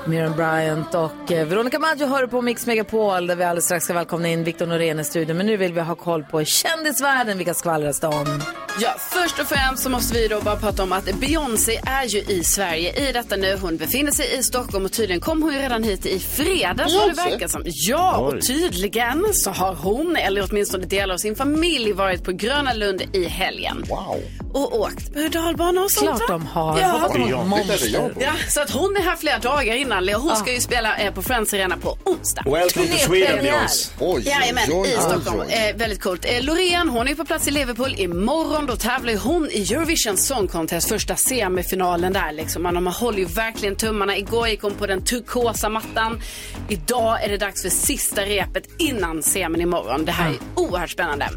[0.06, 3.94] Miriam Bryant och eh, Veronica Maggio hör på Mix Megapol där vi alldeles strax ska
[3.94, 5.36] välkomna in Victor Norén i studion.
[5.36, 7.38] Men nu vill vi ha koll på kändisvärlden.
[7.38, 8.42] Vilka skvallras det om?
[8.80, 12.18] Ja, först och främst så måste vi då bara prata om att Beyoncé är ju
[12.18, 13.58] i Sverige i detta nu.
[13.60, 17.08] Hon befinner sig i Stockholm och tydligen kom hon ju redan hit i fredags vad
[17.08, 17.62] det verkar som.
[17.64, 22.72] Ja, och tydligen så har hon, eller åtminstone delar av sin familj, varit på Gröna
[22.72, 23.84] Lund i helgen.
[23.88, 24.20] Wow.
[24.52, 26.80] Och åkt berg och dalbana och sånt Klart de har.
[26.80, 26.86] Ja.
[26.86, 27.98] Hoppas de har Beyoncé.
[28.20, 29.93] Ja, så att hon är här flera dagar innan.
[29.94, 32.42] Hon ska ju spela eh, på Friends Arena på onsdag.
[32.46, 33.42] Welcome to Sweden.
[33.42, 33.90] Beyoncé.
[34.00, 35.40] Oj, Jajamän, oj, i oj, Stockholm.
[35.40, 35.52] oj.
[35.52, 36.24] Eh, väldigt coolt.
[36.24, 37.94] Eh, Loreen, hon är på plats i Liverpool.
[37.98, 42.62] Imorgon då tävlar ju hon i Eurovision Song Contest, första semifinalen där liksom.
[42.62, 44.16] Man, man håller ju verkligen tummarna.
[44.16, 46.20] Igår gick hon på den turkosa mattan.
[46.68, 50.04] Idag är det dags för sista repet innan semin imorgon.
[50.04, 51.28] Det här är oerhört spännande.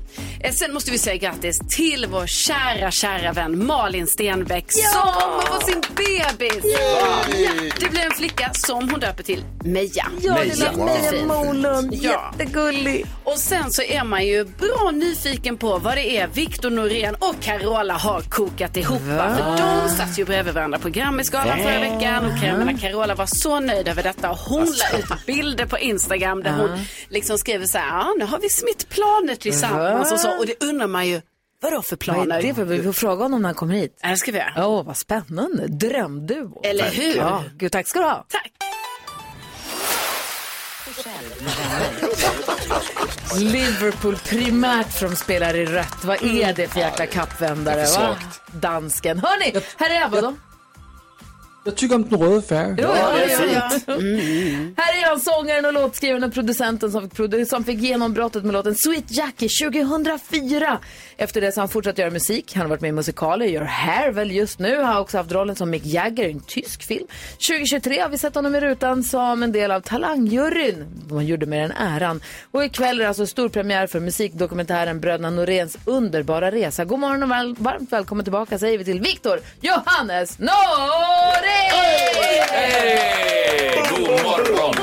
[0.43, 5.41] Eh, sen måste vi säga grattis till vår kära, kära vän Malin Stenbeck som kommer
[5.41, 6.63] få sin bebis.
[6.63, 7.17] Ja,
[7.79, 10.05] det blir en flicka som hon döper till Meja.
[10.21, 10.85] Ja, det Meja.
[10.85, 11.27] Meja Fint.
[11.27, 11.93] Molund.
[11.93, 12.33] Ja.
[12.39, 13.05] Jättegullig.
[13.23, 17.35] Och sen så är man ju bra nyfiken på vad det är Victor Norén och
[17.41, 19.01] Carola har kokat ihop.
[19.01, 19.35] va?
[19.37, 23.59] För de satt ju bredvid varandra på Grammisgalan förra veckan och menar, Carola var så
[23.59, 26.69] nöjd över detta och hon la ut bilder på Instagram där hon
[27.09, 30.37] liksom skrev så här, ja nu har vi smitt planer tillsammans och så.
[30.39, 31.21] Och det undrar man ju,
[31.61, 32.37] vadå för Vad planer?
[32.37, 32.65] är det för?
[32.65, 33.99] Vi får fråga honom när han kommer hit.
[34.01, 34.67] Ja, det ska vi göra.
[34.67, 35.67] Åh, vad spännande.
[35.67, 36.61] Drömduo.
[36.63, 37.15] Eller hur?
[37.15, 38.25] Ja, gud, tack ska du ha.
[38.29, 38.51] Tack.
[43.39, 46.03] Liverpool primärt för de spelar i rött.
[46.03, 47.75] Vad är det för jäkla kappvändare?
[47.75, 48.17] Det är för Va?
[48.51, 49.19] Dansken.
[49.19, 50.09] Hörni, här är jag.
[50.09, 50.33] Vadå?
[51.63, 52.77] Jag tycker om den röda färgen.
[52.81, 54.77] Ja, det är fint.
[54.77, 58.53] Här är han, sångaren och låtskrivaren och producenten som fick, produ- som fick genombrottet med
[58.53, 60.79] låten Sweet Jackie 2004.
[61.19, 62.53] Efter det så har han fortsatt göra musik.
[62.55, 64.75] Han har varit med i musikaler, gör Hair väl just nu.
[64.75, 67.07] Han har också haft rollen som Mick Jagger i en tysk film.
[67.47, 71.03] 2023 har vi sett honom i rutan som en del av Talangjuryn.
[71.09, 72.21] Man gjorde med den äran.
[72.51, 76.85] Och ikväll är det alltså stor premiär för musikdokumentären Bröderna Noréns underbara resa.
[76.85, 80.51] God morgon och väl, varmt välkommen tillbaka säger vi till Viktor Johannes Norén!
[82.51, 83.83] Hej!
[83.89, 84.75] God morgon!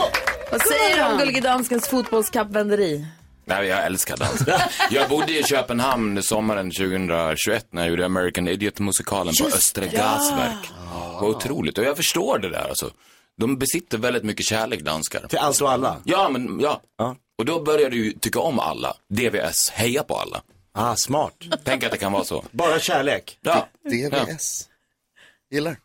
[0.51, 3.07] Vad säger du om Gullige Danskens fotbollskappvänderi?
[3.45, 4.43] Nej, jag älskar dans.
[4.91, 9.97] Jag bodde i Köpenhamn sommaren 2021 när jag gjorde American Idiot-musikalen på Östra det.
[9.97, 10.69] Gasverk.
[10.69, 12.91] Det var otroligt och jag förstår det där alltså.
[13.37, 15.27] De besitter väldigt mycket kärlek, danskar.
[15.29, 15.97] Till allt och alla?
[16.05, 16.81] Ja, men ja.
[17.39, 18.97] Och då började du tycka om alla.
[19.09, 20.43] DVS, heja på alla.
[20.73, 21.35] Ah, smart.
[21.65, 22.45] Tänk att det kan vara så.
[22.51, 23.39] Bara kärlek.
[23.41, 23.69] Ja.
[23.91, 24.69] DVS.
[25.51, 25.77] Gillar.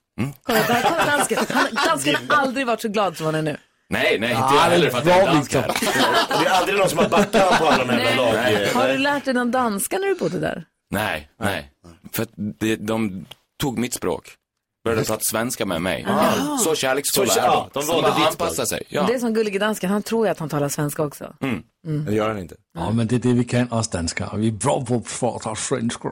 [0.43, 1.45] Kolla, där kommer dansken.
[1.49, 3.57] Han, dansken har aldrig varit så glad som han är nu.
[3.89, 5.37] Nej, nej, inte jag det heller är för att jag är.
[5.37, 8.33] Och det är aldrig någon som har backat på alla de jävla lag.
[8.33, 8.73] Nej.
[8.73, 10.65] Har du lärt dig någon danska när du bodde där?
[10.91, 11.71] Nej, nej.
[12.11, 13.25] För att det, de
[13.61, 14.35] tog mitt språk.
[14.83, 16.05] Började prata svenska med mig.
[16.09, 16.57] Ah.
[16.57, 17.79] Så kärleksfulla Så- är ja, de.
[17.79, 18.67] de De valde ditt anpassar språk.
[18.67, 18.83] sig.
[18.89, 19.03] Ja.
[19.07, 21.33] Det är som Gullige Dansken, han tror ju att han talar svenska också.
[21.41, 21.63] Mm.
[21.87, 22.05] Mm.
[22.05, 22.55] Det gör han inte.
[22.77, 24.37] Ja, men det är det vi kan, oss danskar.
[24.37, 26.11] Vi är bra på att prata svenska.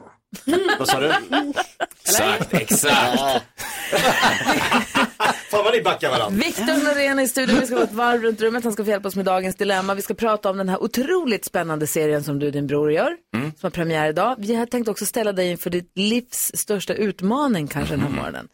[0.78, 1.12] Vad sa du?
[2.04, 2.94] Exakt, exakt.
[5.50, 6.44] Fan vad ni backar varandra.
[6.44, 8.90] Viktor Norén är i studion, vi ska gå ett varv runt rummet, han ska få
[8.90, 9.94] hjälpa oss med dagens dilemma.
[9.94, 13.16] Vi ska prata om den här otroligt spännande serien som du och din bror gör,
[13.36, 13.50] Mm.
[13.50, 14.34] som har premiär idag.
[14.38, 18.20] Vi har tänkt också ställa dig inför ditt livs största utmaning kanske den här Mm.
[18.20, 18.48] morgonen.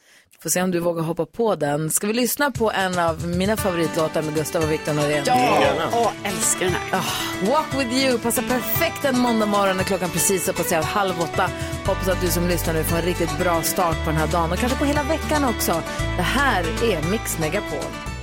[0.45, 1.91] Får se om du vågar hoppa på den.
[1.91, 5.25] Ska vi lyssna på en av mina favoritlåtar med Gustav och Viktor Norén?
[5.27, 6.99] Ja, åh, älskar den här.
[6.99, 11.21] Ah, Walk with you passar perfekt en måndag morgon när klockan precis har passerat halv
[11.21, 11.51] åtta.
[11.87, 14.53] Hoppas att du som lyssnar nu får en riktigt bra start på den här dagen
[14.53, 15.83] och kanske på hela veckan också.
[16.17, 18.14] Det här är Mix Megapol.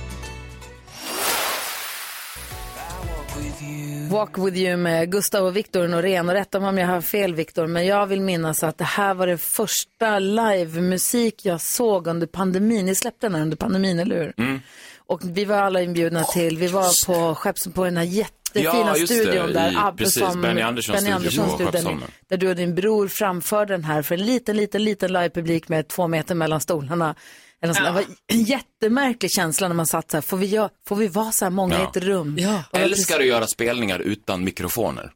[4.10, 6.28] Walk with you med Gustav och Viktor Norén.
[6.28, 9.14] Och rätta mig om jag har fel Viktor, men jag vill minnas att det här
[9.14, 12.86] var det första livemusik jag såg under pandemin.
[12.86, 14.32] Ni släppte den här under pandemin, eller hur?
[14.36, 14.60] Mm.
[15.06, 18.96] Och vi var alla inbjudna till, vi var på Skepps på den här jättefina Ja,
[18.96, 21.90] just det, studion där i- Abbe precis, som, Benny Anderssons Benny studio Anderssons på studio,
[21.98, 25.68] där, där du och din bror framförde den här för en liten, liten, liten livepublik
[25.68, 27.14] med två meter mellan stolarna.
[27.62, 27.86] Eller sånt.
[27.86, 31.08] Det var en jättemärklig känsla när man satt så här, får vi, gö- får vi
[31.08, 32.36] vara så här många i ett rum?
[32.38, 32.62] Ja.
[32.72, 35.12] Älskar att göra spelningar utan mikrofoner.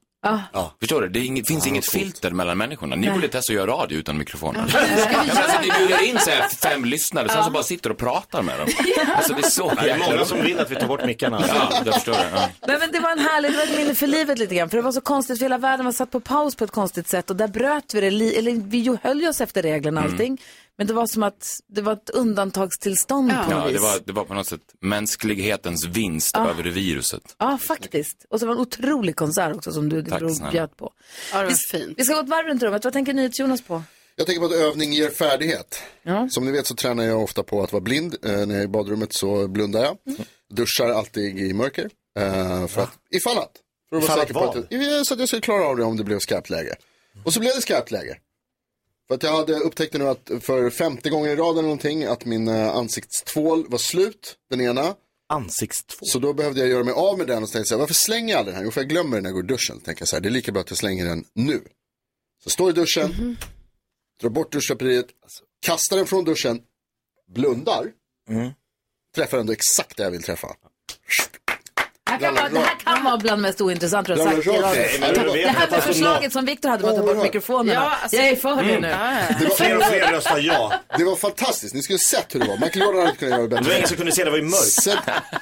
[0.53, 0.73] Ja.
[0.81, 1.09] Förstår du?
[1.09, 2.97] Det inget, finns inget filter mellan människorna.
[2.97, 3.15] Ni Nej.
[3.15, 4.65] borde testa att göra radio utan mikrofoner.
[4.75, 4.81] Ja.
[5.25, 7.45] men alltså, ni bjuder in så här fem lyssnare, sen Ja.
[7.45, 8.69] så bara sitter och pratar med dem.
[9.17, 11.45] Alltså det är så Det är många som vill att vi tar bort mickarna.
[11.49, 12.31] Ja, jag förstår det.
[12.35, 12.49] Ja.
[12.67, 14.71] Nej, men det var en härlig, det var ett minne för livet lite grann.
[14.71, 17.09] För det var så konstigt, för hela världen var satt på paus på ett konstigt
[17.09, 17.31] sätt.
[17.31, 18.07] Och där bröt vi det,
[18.39, 20.19] eller vi höll oss efter reglerna och Mm.
[20.79, 23.83] Men det var som att det var ett undantagstillstånd på Ja, något det vis.
[23.83, 26.51] var, det var på något sätt mänsklighetens vinst Ja.
[26.51, 27.37] över viruset.
[27.39, 28.27] Ja, faktiskt.
[28.31, 30.51] Och så var det en otrolig konsert också som du Tack snälla.
[30.51, 30.93] bjöd på.
[31.33, 31.95] Ja, det var vi, fint.
[31.99, 32.85] vi ska gå ett varv runt rummet.
[32.85, 33.83] Vad tänker NyhetsJonas på?
[34.17, 35.83] Jag tänker på att övning ger färdighet.
[36.31, 38.17] Som ni vet så tränar jag ofta på att vara blind.
[38.25, 39.97] Eh, när jag är i badrummet så blundar jag.
[40.55, 41.91] Duschar alltid i mörker.
[42.19, 43.53] Eh, för att, ifall att.
[43.91, 45.85] För att vara säker på att att, jag, så att jag skulle klara av det
[45.85, 46.75] om det blev skarpt läge.
[47.25, 48.17] Och så blev det skarpt läge.
[49.09, 52.25] För att jag hade upptäckt nu att för femte gången i rad eller någonting att
[52.25, 54.95] min eh, ansiktstvål var slut, den ena.
[55.29, 56.09] Ansiktstvål?
[56.09, 58.33] Så då behövde jag göra mig av med den och så tänkte jag, varför slänger
[58.33, 58.65] jag aldrig den här?
[58.65, 59.81] Jo, för jag glömmer den när jag går i duschen.
[59.81, 61.63] Tänker jag så här, det är lika bra att jag slänger den nu.
[62.45, 63.37] Så står i duschen,
[64.21, 65.07] drar bort duschdraperiet,
[65.67, 66.63] kastar den från duschen,
[67.29, 67.93] blundar,
[69.15, 70.57] träffar ändå exakt där jag vill träffa.
[72.07, 74.47] Det här kan vara, det här kan vara bland det mest ointressanta du har sagt
[74.47, 75.33] i radio.
[75.33, 77.73] Det här med förslaget som Viktor hade med att ta bort mikrofonerna.
[77.75, 78.81] Ja, alltså- jag är för det Mm.
[78.83, 78.89] nu.
[78.89, 80.73] Det var, Fler och fler röstar ja.
[80.99, 82.55] det var fantastiskt, ni skulle sett hur det var.
[82.57, 83.63] Michael Jordan hade kunnat göra det bättre.
[83.65, 84.65] Det var ingen som kunde se, det var ju mörkt.
[84.83, 84.97] Sen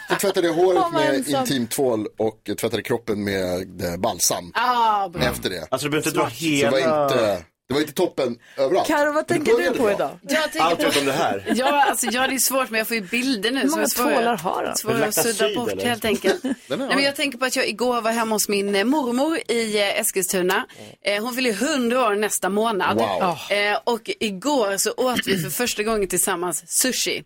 [0.09, 5.23] så tvättade jag håret med intimtvål och tvättade kroppen med eh, balsam Ah, bra.
[5.23, 5.67] efter det.
[5.71, 7.05] Alltså du behöver inte dra Så det var hela...
[7.05, 8.89] inte, det var inte toppen överallt.
[8.89, 10.19] Karo, vad tänker du på idag?
[10.23, 10.87] Jag tänker Allt på...
[10.87, 11.53] utom det här.
[11.55, 13.61] Ja, alltså, ja, det är svårt men jag får ju bilder nu.
[13.61, 14.77] Hur många jag tvålar har han?
[14.77, 15.85] Svåra att sudda bort eller?
[15.85, 16.43] helt enkelt.
[16.43, 19.81] Nej, men jag tänker på att jag igår var hemma hos min eh, mormor i
[19.81, 20.67] eh, Eskilstuna.
[21.05, 22.97] Eh, hon fyller ju 100 år nästa månad.
[22.97, 23.37] Wow.
[23.51, 27.23] Eh, och igår så åt vi för första gången tillsammans sushi.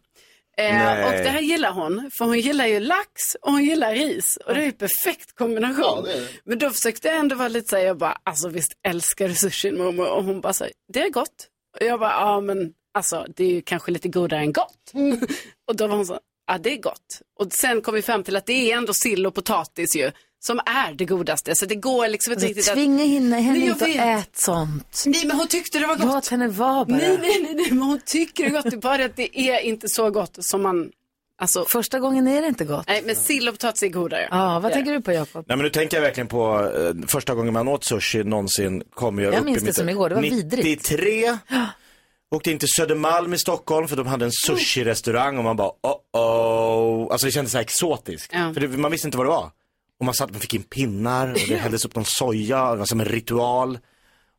[0.59, 3.11] Eh, och det här gillar hon, för hon gillar ju lax
[3.43, 4.39] och hon gillar ris.
[4.47, 5.85] Och det är ju perfekt kombination.
[5.85, 6.29] Ja, det är det.
[6.45, 9.35] Men då försökte jag ändå vara lite så här, jag bara, alltså visst älskar du
[9.35, 10.09] sushi mormor?
[10.09, 11.49] Och hon bara så här, det är gott.
[11.81, 14.93] Och jag bara, ja men alltså det är ju kanske lite godare än gott.
[15.69, 17.21] och då var hon så, ja det är gott.
[17.41, 20.59] Och sen kom vi fram till att det är ändå sill och potatis ju, som
[20.59, 21.55] är det godaste.
[21.55, 23.97] Så det går liksom inte Alltså, riktigt tvinga henne, henne inte att vet.
[23.97, 25.03] äta sånt.
[25.07, 26.07] Nej men hon tyckte det var gott.
[26.07, 26.97] Låt henne vara bara.
[26.99, 28.71] Nej, nej, nej, nej, men hon tycker det är gott.
[28.71, 30.91] Det är bara att det är inte så gott som man,
[31.43, 31.65] alltså.
[31.69, 32.85] Första gången är det inte gott.
[32.89, 34.29] Nej, men sill och potatis är godare.
[34.31, 35.45] Ja, vad Det är tänker du på Jakob?
[35.49, 39.19] Nej men nu tänker jag verkligen på eh, första gången man åt sushi någonsin kom
[39.19, 40.65] jag, Jag upp minns i det mitt- som igår, det var vidrigt.
[40.91, 41.39] 93
[42.31, 46.23] åkte in till Södermalm i Stockholm för de hade en sushi-restaurang och man bara oh
[46.23, 48.31] oh Alltså det kändes så här exotiskt.
[48.33, 48.55] Ja.
[48.55, 49.51] För det, man visste inte vad det var.
[49.99, 52.87] Och man satt, man fick in pinnar och det hälldes upp någon soja, det var
[52.87, 53.79] som en ritual.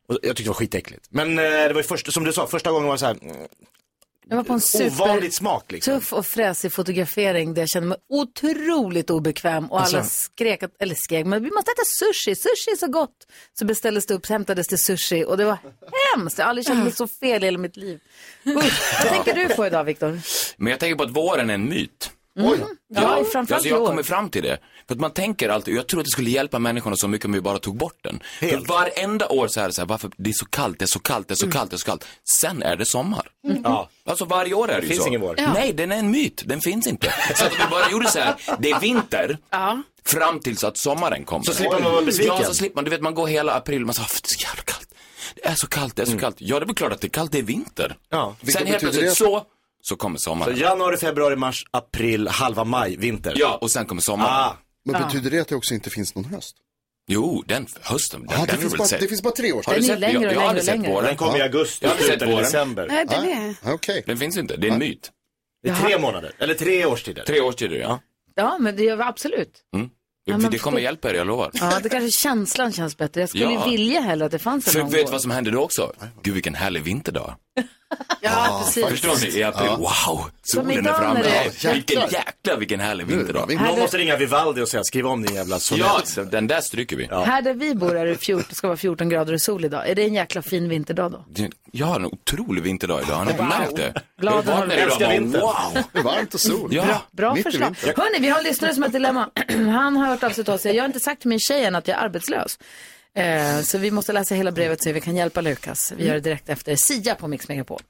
[0.08, 1.06] Och jag tyckte det var skitäckligt.
[1.10, 3.16] Men eh, det var ju första, som du sa, första gången var det så här,
[4.30, 4.86] Jag var på en super...
[5.04, 5.94] ovanligt smak liksom.
[5.94, 10.10] Tuff och fräsig fotografering där jag kände mig otroligt obekväm och alla Alltså.
[10.14, 13.26] skrek, att- eller skrek, men vi måste äta sushi, sushi är så gott.
[13.58, 15.58] Så beställdes det upp, hämtades det sushi och det var
[16.16, 16.38] hemskt.
[16.38, 18.00] Jag har aldrig känt mig så fel i hela mitt liv.
[18.46, 18.54] Usch.
[19.04, 20.20] Vad tänker du på idag Viktor?
[20.56, 22.10] Men jag tänker på att våren är en myt.
[22.38, 22.60] Mm.
[22.94, 23.00] Ja,
[23.32, 24.58] framförallt alltså jag kommer fram till det.
[24.88, 27.32] För att man tänker alltid, jag tror att det skulle hjälpa människorna så mycket om
[27.32, 28.22] vi bara tog bort den.
[28.40, 30.86] För varenda år så är det så här, varför det är så kallt, det är
[30.86, 31.52] så kallt, det är så Mm.
[31.52, 32.06] kallt, det är så kallt.
[32.42, 33.28] Sen är det sommar.
[33.64, 33.88] Ja.
[34.06, 35.08] Alltså varje år är det, Det ju finns så.
[35.08, 35.34] ingen vår.
[35.38, 35.52] Ja.
[35.52, 36.42] Nej, den är en myt.
[36.46, 37.14] Den finns inte.
[37.34, 39.38] Så att vi bara gjorde så här, det är vinter.
[39.50, 39.82] Ja.
[40.04, 41.44] Fram tills att sommaren kommer.
[41.44, 42.34] Så slipper man vara besviken.
[42.40, 42.84] Ja, så slipper man.
[42.84, 44.88] Du vet, man går hela april, man säger, "Ah, det är så jävla kallt.
[45.34, 46.36] Det är så kallt, det är så kallt.
[46.38, 47.96] Ja, det är väl klart att det är kallt, det är vinter.
[48.10, 48.36] Ja.
[48.48, 49.14] Sen helt plötsligt det?
[49.14, 49.42] så,
[49.82, 50.56] så kommer Så sommaren.
[50.56, 53.32] januari, februari, mars, april, halva maj, vinter.
[53.36, 54.32] Ja, och sen kommer sommaren.
[54.34, 54.56] Ah.
[54.84, 56.56] Men betyder det att det också inte finns någon höst?
[57.08, 59.00] Jo, den hösten, den, Ja, den det, du finns bara, sett?
[59.00, 60.00] det finns bara tre år Har du Den är sett?
[60.00, 61.04] längre och jag, jag har längre aldrig och sett våren.
[61.06, 62.44] Den kommer i augusti, Jag slutet sett i våren.
[62.44, 62.86] december.
[62.90, 63.24] Nej, den
[63.64, 63.74] är...
[63.74, 64.02] Okej.
[64.06, 65.10] Den finns inte, det är en myt.
[65.62, 67.24] Det är tre månader, eller tre årstider.
[67.24, 68.00] Tre årstider, ja.
[68.34, 69.52] Ja, men det gör vi absolut.
[70.24, 71.50] Ja, men det kommer för- hjälpa er, jag lovar.
[71.54, 73.20] Ja, det kanske känslan känns bättre.
[73.20, 73.64] Jag skulle Ja.
[73.68, 75.92] vilja hellre att det fanns en För vet du vad som händer då också?
[76.22, 77.34] Gud, vilken härlig vinterdag.
[78.20, 78.86] Ja, precis.
[78.86, 79.38] Förstår ni?
[79.38, 81.14] I april, wow, solen är idag framme.
[81.14, 83.54] när det- Ja, vilken jäkla, vilken härlig vinterdag.
[83.54, 86.14] Någon måste ringa Vivaldi och säga, skriv om din jävla sonett.
[86.16, 87.04] Ja, den där stryker vi.
[87.10, 89.88] Här där vi bor är det 14, ska vara 14 grader och sol idag.
[89.88, 91.24] Är det en jäkla fin vinterdag då?
[91.28, 94.02] Det- Jag har en otrolig vinterdag idag, har ni märkt det?
[94.20, 95.42] Glad Jag vaknade att idag älskar och bara,
[95.74, 95.84] wow.
[95.92, 96.74] Det är varmt och sol.
[96.74, 97.66] Ja, Bra Mitt i förslag.
[97.68, 97.94] vintern.
[97.96, 99.28] Hörni, vi har en lyssnare som har ett dilemma.
[99.72, 100.64] Han har hört av sig till oss.
[100.64, 102.58] Jag har inte sagt till min tjej än att jag är arbetslös.
[103.14, 105.92] Eh, så vi måste läsa hela brevet så vi kan hjälpa Lukas.
[105.96, 107.80] Vi gör det direkt efter Sia på Mix Megapol.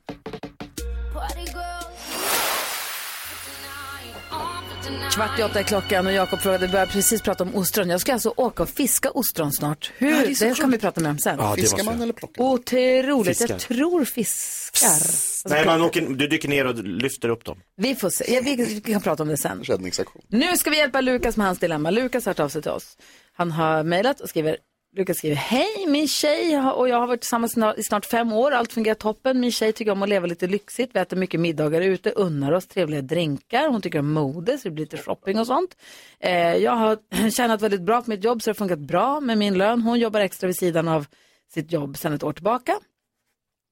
[5.13, 7.91] Kvart i åtta är klockan och Jakob frågade, börjar precis prata om ostron.
[7.91, 9.93] Jag ska alltså åka och fiska ostron snart.
[9.99, 10.11] Hur?
[10.11, 11.37] Ja, det det kan vi prata mer om sen.
[11.39, 12.03] Ja, det Fiskar man jag.
[12.03, 12.43] eller plockar?
[12.43, 13.39] Otroligt.
[13.39, 13.55] Fiskar.
[13.55, 14.89] Jag tror fiskar.
[14.89, 17.61] Alltså, Nej, man åker, du dyker ner och lyfter upp dem.
[17.77, 18.35] Vi får se.
[18.35, 19.63] Ja, vi, vi kan prata om det sen.
[19.63, 20.23] Räddningsaktion.
[20.29, 21.91] Nu ska vi hjälpa Lukas med hans dilemma.
[21.91, 22.97] Lukas har hört av sig till oss.
[23.33, 24.57] Han har mejlat och skriver
[24.97, 28.51] Lukas skriver, hej min tjej och jag har varit tillsammans i snart fem år.
[28.51, 29.41] Allt fungerar toppen.
[29.41, 30.91] Min tjej tycker om att leva lite lyxigt.
[30.95, 33.69] Vi äter mycket middagar ute, unnar oss trevliga drinkar.
[33.69, 35.77] Hon tycker om mode så det blir lite shopping och sånt.
[36.21, 36.99] Eh, jag har
[37.31, 39.83] tjänat väldigt bra på mitt jobb så det har funkat bra med min lön.
[39.83, 41.07] Hon jobbar extra vid sidan av
[41.55, 42.79] sitt jobb sedan ett år tillbaka.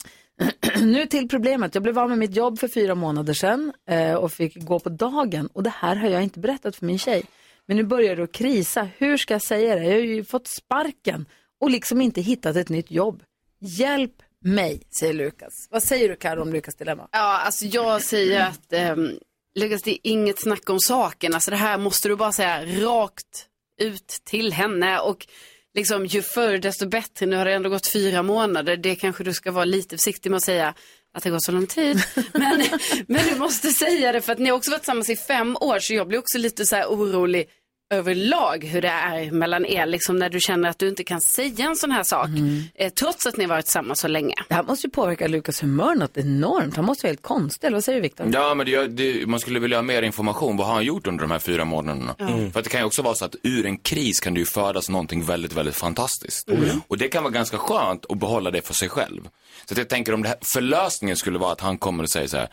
[0.82, 1.74] nu till problemet.
[1.74, 4.88] Jag blev av med mitt jobb för fyra månader sedan eh, och fick gå på
[4.88, 5.48] dagen.
[5.52, 7.22] Och det här har jag inte berättat för min tjej.
[7.68, 8.88] Men nu börjar det att krisa.
[8.98, 9.84] Hur ska jag säga det?
[9.84, 11.26] Jag har ju fått sparken
[11.60, 13.22] och liksom inte hittat ett nytt jobb.
[13.60, 15.52] Hjälp mig, säger Lukas.
[15.70, 17.08] Vad säger du Karo om Lukas dilemma?
[17.12, 19.18] Ja, alltså jag säger att um,
[19.54, 21.34] Lukas, det är inget snack om saken.
[21.34, 23.46] Alltså det här måste du bara säga rakt
[23.80, 25.00] ut till henne.
[25.00, 25.26] Och
[25.74, 27.26] liksom ju förr desto bättre.
[27.26, 28.76] Nu har det ändå gått fyra månader.
[28.76, 30.74] Det kanske du ska vara lite försiktig med att säga
[31.14, 32.02] att det går så lång tid.
[32.32, 32.64] Men,
[33.06, 35.78] men du måste säga det för att ni har också varit tillsammans i fem år.
[35.78, 37.48] Så jag blir också lite så här orolig
[37.90, 39.86] överlag hur det är mellan er.
[39.86, 42.28] Liksom när du känner att du inte kan säga en sån här sak.
[42.74, 44.34] Eh, trots att ni har varit tillsammans så länge.
[44.48, 46.76] Det här måste ju påverka Lukas humör något enormt.
[46.76, 47.66] Han måste vara helt konstig.
[47.66, 48.30] Eller vad säger du Viktor?
[48.32, 50.56] Ja, men det, det, man skulle vilja ha mer information.
[50.56, 52.14] Vad har han gjort under de här fyra månaderna?
[52.18, 52.52] Mm.
[52.52, 54.46] För att det kan ju också vara så att ur en kris kan det ju
[54.46, 56.48] födas någonting väldigt, väldigt fantastiskt.
[56.88, 59.28] Och det kan vara ganska skönt att behålla det för sig själv.
[59.64, 62.28] Så att jag tänker om det här, förlösningen skulle vara att han kommer och säger
[62.28, 62.48] så här,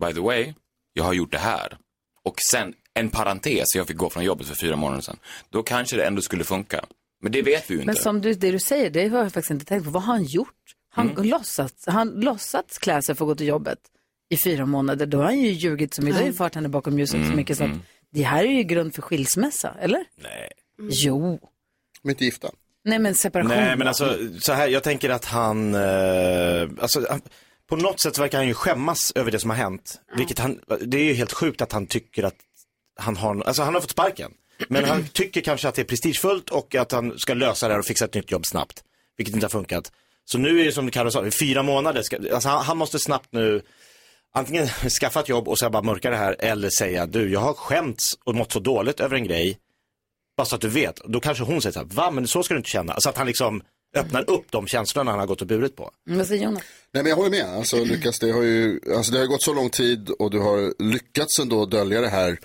[0.00, 0.54] by the way,
[0.92, 1.76] jag har gjort det här.
[2.24, 5.16] Och sen en parentes, jag fick gå från jobbet för fyra månader sedan.
[5.50, 6.84] Då kanske det ändå skulle funka.
[7.22, 7.86] Men det vet vi ju inte.
[7.86, 9.90] Men som du, det du säger, det har jag faktiskt inte tänkt på.
[9.90, 10.48] Vad har han gjort?
[10.88, 11.24] Han Mm.
[11.28, 13.78] låtsats, han låtsats klä sig för att gå till jobbet
[14.30, 15.06] i fyra månader.
[15.06, 17.30] Då har han ju ljugit så mycket, då har ju fört henne bakom ljuset Mm,
[17.30, 17.70] så mycket så att
[18.12, 20.04] det här är ju grund för skilsmässa, eller?
[20.22, 20.50] Nej.
[20.90, 21.38] Jo.
[22.02, 22.50] De är inte gifta.
[22.84, 23.48] Nej men separation.
[23.56, 27.20] Nej, men alltså så här, jag tänker att han, eh, alltså han-
[27.68, 30.00] på något sätt verkar han ju skämmas över det som har hänt.
[30.16, 32.34] Vilket han, det är ju helt sjukt att han tycker att
[32.96, 34.32] han har, alltså han har fått sparken.
[34.68, 37.80] Men han tycker kanske att det är prestigefullt och att han ska lösa det här
[37.80, 38.84] och fixa ett nytt jobb snabbt.
[39.16, 39.92] Vilket inte har funkat.
[40.24, 42.98] Så nu är det som Carro sa, i fyra månader, ska, alltså han, han måste
[42.98, 43.62] snabbt nu
[44.34, 44.66] antingen
[45.00, 48.04] skaffa ett jobb och sen bara mörka det här eller säga du jag har skämts
[48.24, 49.58] och mått så dåligt över en grej.
[50.36, 51.00] Bara så att du vet.
[51.04, 53.00] Då kanske hon säger så här, va men så ska du inte känna.
[53.00, 53.62] Så att han liksom
[53.96, 55.90] öppnar upp de känslorna han har gått och burit på.
[56.06, 56.62] Mm, Vad säger Jonas?
[56.92, 57.44] Nej men jag håller med.
[57.56, 60.82] Alltså, Lukas, det har ju alltså, det har gått så lång tid och du har
[60.82, 62.38] lyckats ändå dölja det här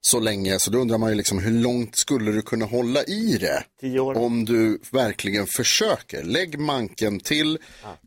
[0.00, 0.58] så länge.
[0.58, 3.64] Så då undrar man ju liksom hur långt skulle du kunna hålla i det?
[3.80, 4.16] Tio år.
[4.18, 6.22] Om du verkligen försöker.
[6.24, 7.58] Lägg manken till.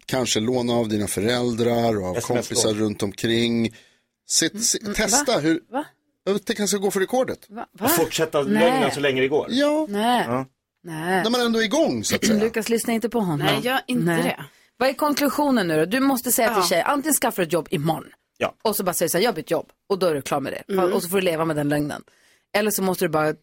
[0.05, 3.75] Kanske låna av dina föräldrar och av kompisar runt omkring.
[4.27, 5.85] Sitt, sitt, testa hur, Va?
[6.45, 7.39] Tänk han ska gå för rekordet.
[7.49, 7.65] Va?
[7.81, 9.47] Och fortsätta lögnen så länge det går.
[9.49, 10.23] Ja, Nej.
[10.27, 10.45] Ja.
[10.83, 11.23] Nej.
[11.23, 12.39] när man ändå är igång så att säga.
[12.39, 13.39] Lukas, lyssna inte på honom.
[13.45, 14.45] Nej, gör inte det.
[14.77, 15.85] Vad är konklusionen nu då?
[15.85, 16.67] Du måste säga till Ja.
[16.69, 18.05] tjej, antingen skaffar du ett jobb imorgon.
[18.43, 18.55] Ja.
[18.63, 19.69] Och så bara säger du så här, jag har bytt jobb.
[19.89, 20.73] Och då är du klar med det.
[20.73, 20.93] Mm.
[20.93, 22.03] Och så får du leva med den lögnen.
[22.57, 23.33] Eller så måste du bara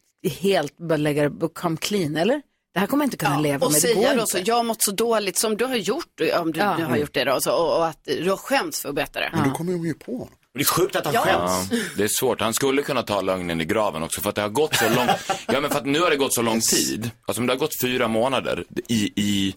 [0.40, 2.42] helt bara lägga det, come clean, eller?
[2.74, 4.32] Det här kommer jag inte kunna leva och med, det går säga då inte.
[4.32, 6.76] så, jag har mått så dåligt som du har gjort, om du Ja.
[6.76, 9.20] nu har gjort det då, så, och, och att du har skämts för att berätta
[9.20, 9.30] det.
[9.32, 10.34] Men då kommer de ju på honom.
[10.54, 11.20] Det är sjukt att han Ja.
[11.20, 11.68] skäms.
[11.72, 12.40] Ja, det är svårt.
[12.40, 15.06] Han skulle kunna ta lögnen i graven också för att det har gått så lång
[15.52, 17.10] Ja, men för att nu har det gått så lång tid.
[17.26, 19.54] Alltså om det har gått fyra månader i, i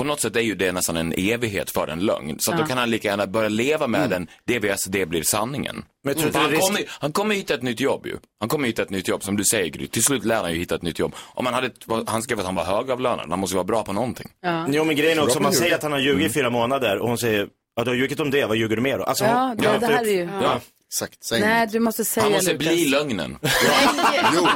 [0.00, 2.36] på något sätt är ju det nästan en evighet för en lögn.
[2.38, 2.62] Så att Ja.
[2.64, 5.84] då kan han lika gärna börja leva med den, det vi alltså, det blir sanningen.
[6.04, 8.16] Men är han, risk- kommer, han kommer hitta ett nytt jobb ju.
[8.40, 9.86] Han kommer hitta ett nytt jobb, som du säger Gry.
[9.88, 11.14] Till slut lär han ju hitta ett nytt jobb.
[11.34, 11.70] Om han hade,
[12.06, 14.26] han skrev att han var högavlönad, han måste ju vara bra på någonting.
[14.68, 17.08] Jo men grejen är också, man säger att han har ljugit i fyra månader och
[17.08, 19.04] hon säger, ja du har ljugit om det, vad ljuger du mer då?
[19.04, 20.28] Alltså, Ja, hon- det, ja, det här är ju...
[20.42, 20.60] Ja.
[20.92, 22.66] Exakt, säg Nej, du måste säga Han måste Lukas.
[22.68, 23.38] bli lögnen.
[24.34, 24.46] Jo,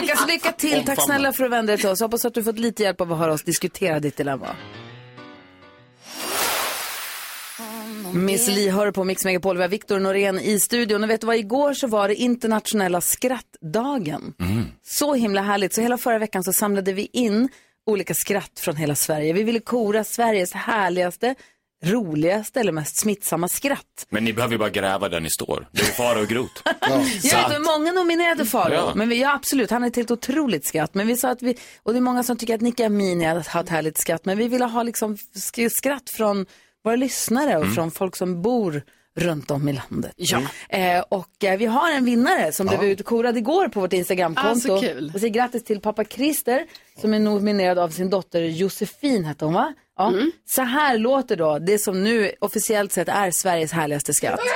[0.00, 0.84] Lukas, lycka till.
[0.86, 2.00] Tack snälla för att du vände dig till oss.
[2.00, 4.56] Hoppas att du fått lite hjälp av att höra oss diskutera ditt dilemma.
[8.12, 9.56] Miss Li hör på Mix Megapol.
[9.56, 11.04] Vi har Viktor Norén i studion.
[11.04, 14.34] Och vet du vad, igår så var det internationella skrattdagen.
[14.86, 15.74] Så himla härligt.
[15.74, 17.48] Så hela förra veckan så samlade vi in
[17.86, 19.32] olika skratt från hela Sverige.
[19.32, 21.34] Vi ville kora Sveriges härligaste,
[21.84, 24.06] roligaste eller mest smittsamma skratt.
[24.10, 25.68] Men ni behöver ju bara gräva där ni står.
[25.72, 26.62] Det är fara och grot.
[27.22, 28.74] Jag vet, men många nominerade Farao.
[28.74, 28.92] Ja.
[28.94, 30.94] Men vi, ja, absolut, han har ett helt otroligt skratt.
[30.94, 33.60] Men vi sa att vi, och det är många som tycker att Nicky Amini har
[33.60, 34.24] ett härligt skratt.
[34.24, 36.46] Men vi ville ha liksom sk- skratt från
[36.86, 37.74] våra lyssnare och Mm.
[37.74, 38.82] från folk som bor
[39.18, 40.12] runt om i landet.
[40.16, 40.42] Ja.
[40.68, 44.50] Eh, och eh, vi har en vinnare som blev utkorad igår på vårt Instagramkonto.
[44.72, 45.10] Ah, så kul.
[45.14, 46.66] Och säger grattis till pappa Christer
[47.00, 49.74] som är nominerad av sin dotter Josefin hette hon va?
[49.96, 50.08] Ja.
[50.08, 50.32] Mm.
[50.46, 54.40] Så här låter då det som nu officiellt sett är Sveriges härligaste skratt.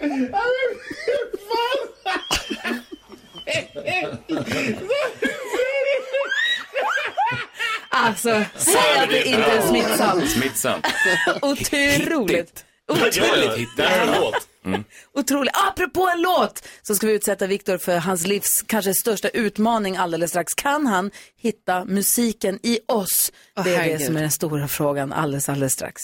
[7.88, 10.30] Alltså, säg att det inte är smittsamt.
[10.30, 10.86] Smittsamt.
[11.42, 12.64] Otroligt.
[12.88, 14.48] Otroligt hit, det här är en låt.
[15.14, 15.52] Otroligt.
[15.68, 20.30] Apropå en låt så ska vi utsätta Viktor för hans livs kanske största utmaning alldeles
[20.30, 20.54] strax.
[20.54, 23.32] Kan han hitta musiken i oss?
[23.64, 26.02] Det är det som är den stora frågan alldeles, alldeles strax.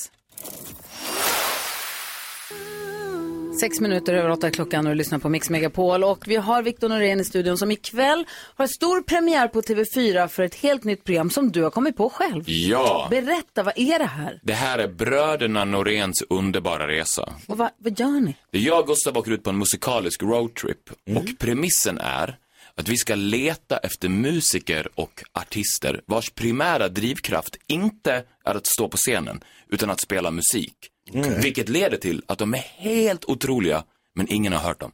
[3.61, 6.05] Sex minuter över åtta klockan och du lyssnar på Mix Megapol.
[6.05, 10.43] Och vi har Viktor Norén i studion som ikväll har stor premiär på TV4 för
[10.43, 12.45] ett helt nytt program som du har kommit på själv.
[12.47, 13.07] Ja.
[13.11, 14.41] Berätta, vad är det här?
[14.43, 17.33] Det här är bröderna Noréns underbara resa.
[17.47, 18.37] Och vad, vad gör ni?
[18.51, 22.39] Jag och Gustav åker ut på en musikalisk roadtrip och premissen är
[22.75, 28.89] att vi ska leta efter musiker och artister vars primära drivkraft inte är att stå
[28.89, 30.75] på scenen utan att spela musik.
[31.13, 33.85] Vilket leder till att de är helt otroliga
[34.15, 34.93] men ingen har hört dem.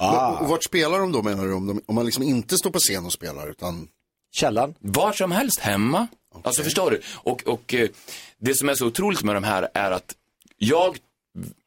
[0.00, 1.52] Och, och vart spelar de då menar du?
[1.52, 3.88] Om, de, om man liksom inte står på scen och spelar utan...
[4.32, 4.74] Källan.
[4.78, 6.06] Var som helst hemma.
[6.42, 7.00] Alltså förstår du?
[7.14, 7.88] Och, och eh,
[8.38, 10.14] det som är så otroligt med de här är att
[10.56, 10.98] jag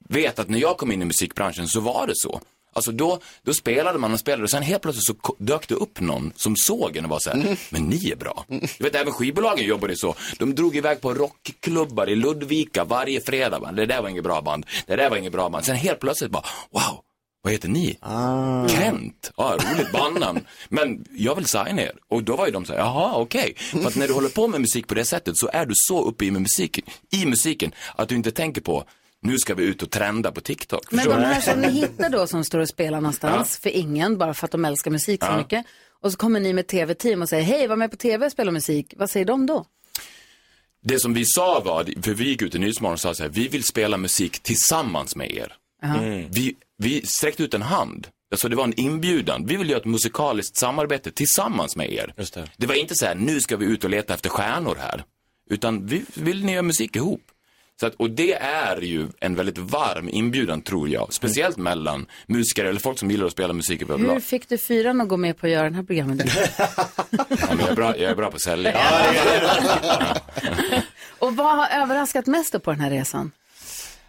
[0.10, 2.42] vet att när jag kom in i musikbranschen så var det så.
[2.74, 6.00] Alltså då, då spelade man och spelade och sen helt plötsligt så dök det upp
[6.00, 8.46] någon som såg en och var så här, men ni är bra.
[8.48, 10.16] Du vet, även skivbolagen jobbade så.
[10.38, 13.60] De drog iväg på rockklubbar i Ludvika varje fredag.
[13.60, 13.76] Man.
[13.76, 14.66] Det där var inget bra band.
[14.86, 15.66] Det där var inget bra band.
[15.66, 17.04] Sen helt plötsligt bara, wow,
[17.42, 17.98] vad heter ni?
[18.70, 19.32] Kent.
[19.38, 20.40] Ja, roligt bandnamn.
[20.70, 21.92] Men jag vill signa er.
[22.10, 23.54] Och då var ju de så här, jaha, okej.
[23.58, 26.06] För att när du håller på med musik på det sättet så är du så
[26.06, 26.80] uppe i, musik,
[27.12, 28.84] i musiken att du inte tänker på,
[29.22, 30.92] nu ska vi ut och trenda på TikTok.
[30.92, 34.34] Men de här som ni hittar då som står och spelar någonstans för ingen, bara
[34.34, 35.38] för att de älskar musik så Ja.
[35.38, 35.66] mycket.
[36.02, 38.52] Och så kommer ni med tv-team och säger, hej, var med på tv och spela
[38.52, 38.94] musik.
[38.98, 39.66] Vad säger de då?
[40.84, 43.30] Det som vi sa var, för vi gick ut i Nyhetsmorgon och sa så här,
[43.30, 45.54] vi vill spela musik tillsammans med er.
[46.30, 48.08] Vi, vi sträckte ut en hand.
[48.32, 49.46] Alltså det var en inbjudan.
[49.46, 52.14] Vi vill göra ett musikaliskt samarbete tillsammans med er.
[52.18, 52.50] Just det.
[52.58, 55.04] det var inte så här, nu ska vi ut och leta efter stjärnor här.
[55.50, 57.22] Utan vi vill ni göra musik ihop.
[57.80, 61.14] Så att, och det är ju en väldigt varm inbjudan tror jag.
[61.14, 64.24] Speciellt mellan musiker eller folk som gillar att spela musik Hur överlag.
[64.24, 66.28] fick du fyran att gå med på att göra den här programmet?
[67.12, 68.78] Ja, men jag, är bra, jag är bra på att sälja.
[71.20, 73.32] Och vad har överraskat mest då på den här resan?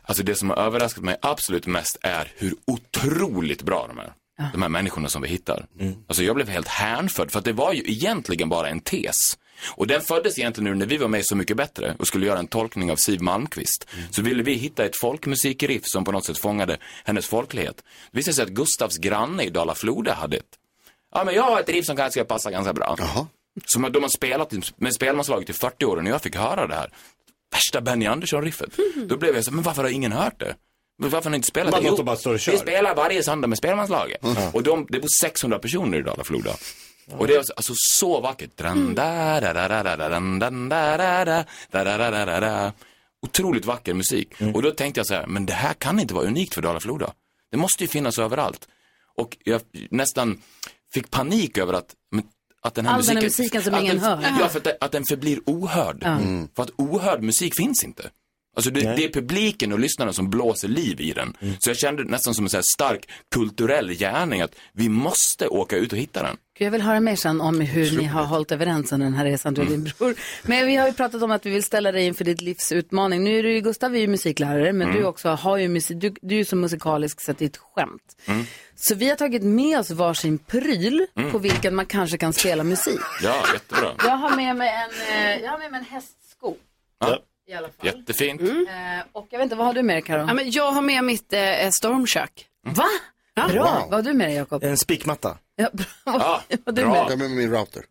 [0.03, 4.13] Alltså det som har överraskat mig absolut mest är hur otroligt bra de är.
[4.53, 5.67] De här människorna som vi hittar.
[6.07, 9.15] Alltså jag blev helt hänförd för att det var ju egentligen bara en tes.
[9.69, 12.39] Och den föddes egentligen nu när vi var med Så mycket bättre och skulle göra
[12.39, 13.87] en tolkning av Siw Malmkvist.
[14.11, 17.77] Så ville vi hitta ett folkmusikriff som på något sätt fångade hennes folklighet.
[18.11, 20.45] Det visade sig att Gustavs granne i Dala-Floda hade ett.
[21.15, 22.97] Ja men jag har ett riff som kanske passa ganska bra.
[23.67, 26.75] Som de har spelat med spelmanslaget i 40 år och när jag fick höra det
[26.75, 26.91] här.
[27.53, 28.71] Värsta Benny Andersson-riffet.
[29.07, 30.55] Då blev jag så, men varför har ingen hört det?
[31.03, 32.03] Varför har ni inte spelat Man det?
[32.03, 34.21] bara och vi spelar varje söndag med spelmanslaget.
[34.53, 36.51] Och de, det bor 600 personer i Dala-Floda.
[37.19, 38.51] Och det är alltså så vackert.
[43.23, 44.33] Otroligt vacker musik.
[44.55, 47.13] Och då tänkte jag så här, men det här kan inte vara unikt för Dala-Floda.
[47.51, 48.69] Det måste ju finnas överallt.
[49.17, 50.43] Och jag nästan
[50.95, 51.95] fick panik över att,
[52.63, 54.37] att den här All musiken, den musiken som ingen den, hör.
[54.41, 56.03] Ja, för att, att den förblir ohörd.
[56.05, 56.49] Mm.
[56.57, 58.11] För att ohörd musik finns inte.
[58.61, 61.37] Alltså det, det är publiken och lyssnarna som blåser liv i den.
[61.59, 65.77] Så jag kände nästan som en så här stark kulturell gärning att vi måste åka
[65.77, 66.37] ut och hitta den.
[66.59, 69.55] Jag vill höra mer sen om hur ni har hållit överens under den här resan,
[69.55, 70.15] du och din bror.
[70.43, 73.25] Men vi har ju pratat om att vi vill ställa dig inför ditt livs utmaning.
[73.25, 75.01] Nu är du ju, Gustav är ju musiklärare, men Mm.
[75.01, 77.49] du också har ju musik, du, du är ju så musikalisk så att det är
[77.49, 78.17] ett skämt.
[78.27, 78.45] Mm.
[78.77, 81.31] Så vi har tagit med oss varsin pryl Mm.
[81.33, 83.01] på vilken man kanske kan spela musik.
[83.23, 83.93] Ja, jättebra.
[83.99, 86.57] Jag har med mig en, eh, jag har med mig en hästsko.
[87.01, 87.19] Ja.
[87.51, 87.87] I alla fall.
[87.87, 88.41] Jättefint.
[88.41, 88.47] Eh,
[89.13, 90.25] och jag vet inte, vad har du med dig Karo?
[90.29, 91.41] Ja, men jag har med mitt eh,
[91.73, 92.47] stormkök.
[92.67, 92.87] Va?
[93.49, 94.65] Bra, vad har du med dig Jakob?
[94.65, 95.39] En spikmatta.
[95.57, 95.87] Ja, bra.
[96.05, 96.13] Ja,
[96.65, 96.91] Vad har du bra.
[96.91, 97.13] med Jag dig?
[97.15, 97.83] är med min router.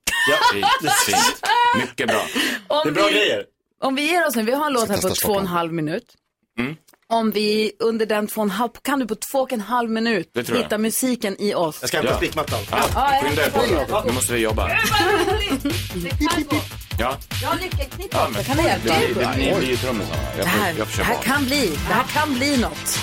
[0.53, 0.65] Fint,
[1.05, 1.41] fint.
[1.81, 2.21] Mycket bra.
[2.67, 3.45] Om Det är bra vi- grejer.
[3.81, 5.15] Om vi ger oss nu, vi har en låt här på testa två och en
[5.15, 5.45] Stockholm.
[5.47, 6.13] halv minut.
[6.59, 6.75] Mm.
[7.09, 9.89] Om vi under den två och en halv, kan du på två och en halv
[9.89, 10.63] minut Det tror jag.
[10.63, 11.77] hitta musiken i oss?
[11.81, 12.17] Jag ska hämta Ja.
[12.17, 12.59] spikmattan.
[12.71, 14.03] Ja, skynda er på nu.
[14.07, 14.67] Nu måste vi jobba.
[14.67, 16.55] Det kan gå.
[16.99, 18.93] Ja, Jag har nyckelknipp ja också, kan det hjälpa?
[18.93, 20.21] det, det, ni blir ju trummisarna.
[20.35, 22.99] Det Jag här, får, jag det här kan bli, det här kan bli något.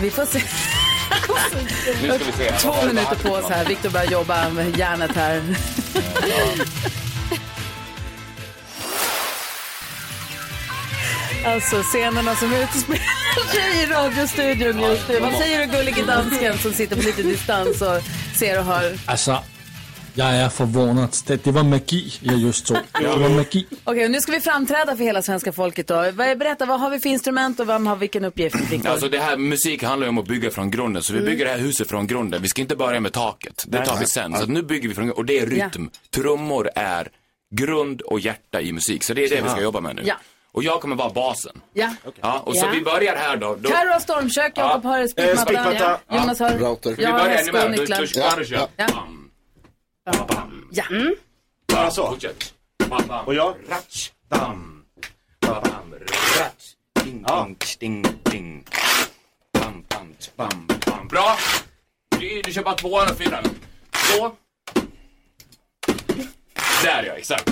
[0.00, 0.42] Vi får se.
[2.02, 2.50] Nu ska vi se.
[2.50, 3.64] Vad Två det minuter på oss här.
[3.64, 5.42] Viktor börjar jobba med hjärnet här.
[11.46, 15.20] Alltså scenerna som utspelar sig i radiostudion just nu.
[15.20, 18.02] Vad säger du gullige dansken som sitter på lite distans och
[18.34, 18.98] ser och hör?
[19.06, 19.38] Altså,
[20.14, 21.22] jeg er forvånet.
[21.26, 22.74] Det, det var magi, jeg just så.
[23.00, 23.66] Det var magi.
[23.84, 26.12] Okej, nu ska vi framträda för hela svenska folket då.
[26.12, 28.56] Berätta, vad har vi för instrument och vem har vilken uppgift?
[28.86, 31.30] Alltså det här, musik handlar ju om att bygga från grunden, så vi Mm.
[31.30, 32.42] bygger det här huset från grunden.
[32.42, 34.36] Vi ska inte börja med taket, det tar vi sen.
[34.36, 35.90] Så att nu bygger vi från grunden, och det är rytm.
[36.14, 37.08] Trummor är
[37.54, 40.02] grund och hjärta i musik, så det är det vi ska jobba med nu.
[40.04, 40.14] Ja.
[40.52, 41.60] Och jag kommer vara basen.
[41.72, 41.90] Ja.
[42.20, 42.70] Ja, och så Ja.
[42.74, 43.56] vi börjar här då.
[43.60, 45.98] då Carro har stormkök, Jakob har Eh, spikmatta.
[46.08, 46.16] Ja.
[46.18, 46.50] Jonas har...
[46.50, 46.94] Router.
[46.96, 47.70] vi Jag har börjar, är och med?
[47.70, 48.36] Nycklar.
[48.36, 48.86] du, Ja, ja.
[50.04, 50.12] Ja.
[50.12, 50.84] Bam, bam, Ja.
[51.66, 52.10] Bara så.
[52.10, 52.54] fortsätt.
[52.88, 53.26] Bam, bam.
[53.26, 53.56] Och jag?
[53.68, 54.84] Ratsch, bam,
[55.40, 55.94] bam, bam,
[56.38, 56.74] ratsch,
[57.04, 58.64] ding, ding, ding, ding.
[59.52, 61.08] Bam, bam, bam, bam.
[61.08, 61.36] Bra!
[62.08, 63.44] Du, du kör bara tvåan och fyran.
[63.92, 64.36] Så.
[66.82, 67.50] Där ja, exakt.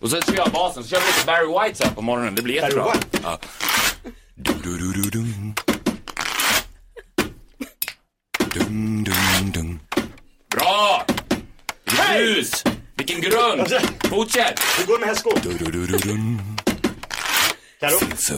[0.00, 2.34] Och sen kör jag basen, så kör vi lite Barry White så här på morgonen.
[2.34, 2.92] Det blir jättebra.
[2.92, 3.18] White?
[3.22, 3.38] Ja.
[4.34, 5.54] Dum, du, du, du, dum.
[8.54, 9.80] Dum, dum, dum.
[10.50, 11.06] Bra!
[12.14, 12.64] Hus!
[12.96, 13.68] Vilken grund!
[14.10, 14.60] Fortsätt!
[14.78, 16.38] Hur går det med.
[17.80, 17.98] Karo?
[18.18, 18.34] Så.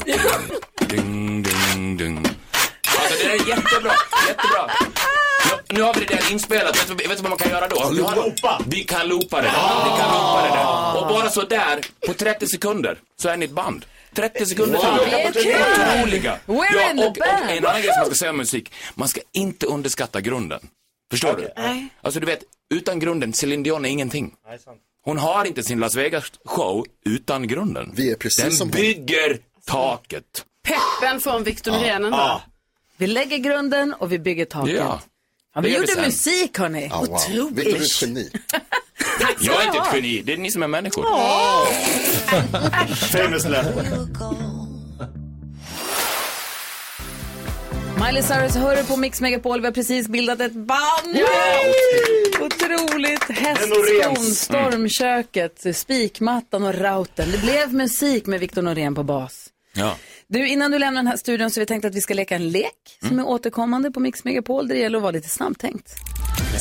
[0.87, 2.27] Ding, ding, ding.
[2.99, 3.93] Alltså det är jättebra,
[4.29, 4.70] jättebra.
[5.45, 7.68] Nu, nu har vi det där inspelat, vet du, vet du vad man kan göra
[7.68, 7.91] då?
[7.93, 8.62] Vi, har, Loopa.
[8.66, 9.49] vi kan loopa det,
[9.85, 11.01] vi kan loopa det där.
[11.03, 13.87] Och bara så där, på 30 sekunder, så är ni ett band.
[14.14, 14.87] 30 sekunder Wow.
[15.99, 16.39] Otroliga.
[16.47, 19.09] We're in the och, och en annan grej som man ska säga om musik, man
[19.09, 20.61] ska inte underskatta grunden.
[21.11, 21.49] Förstår du?
[21.57, 21.89] Nej.
[22.03, 22.41] Alltså du vet,
[22.75, 24.35] utan grunden, Céline Dion är ingenting.
[25.05, 27.93] Hon har inte sin Las Vegas-show utan grunden.
[27.95, 28.81] Vi är precis Den som hon.
[28.81, 30.45] bygger taket.
[30.62, 32.43] Peppen från Victor Norén ändå.
[32.97, 34.75] Vi lägger grunden och vi bygger taket.
[34.75, 35.01] Ja.
[35.55, 36.05] Ja, Det vi gör vi gjorde sen.
[36.05, 36.89] musik hörni.
[36.91, 37.55] Ja, wow.
[37.55, 38.31] Victor är ett geni.
[39.41, 41.05] Jag är inte ett geni, det är ni som är människor.
[42.95, 43.69] Famous left.
[48.05, 49.61] Miley Cyrus hör på Mix Megapol.
[49.61, 51.17] Vi har precis bildat ett band.
[52.41, 53.23] Otroligt.
[53.25, 54.41] Hästskon, Noréns.
[54.41, 57.31] stormköket, spikmattan och routern.
[57.33, 59.47] Det blev musik med Victor Norén på bas.
[59.75, 59.97] Ja.
[60.29, 62.35] Du, innan du lämnar den här studion så har vi tänkt att vi ska leka
[62.35, 65.95] en lek som är återkommande på Mix Megapol där det gäller att vara lite snabbtänkt.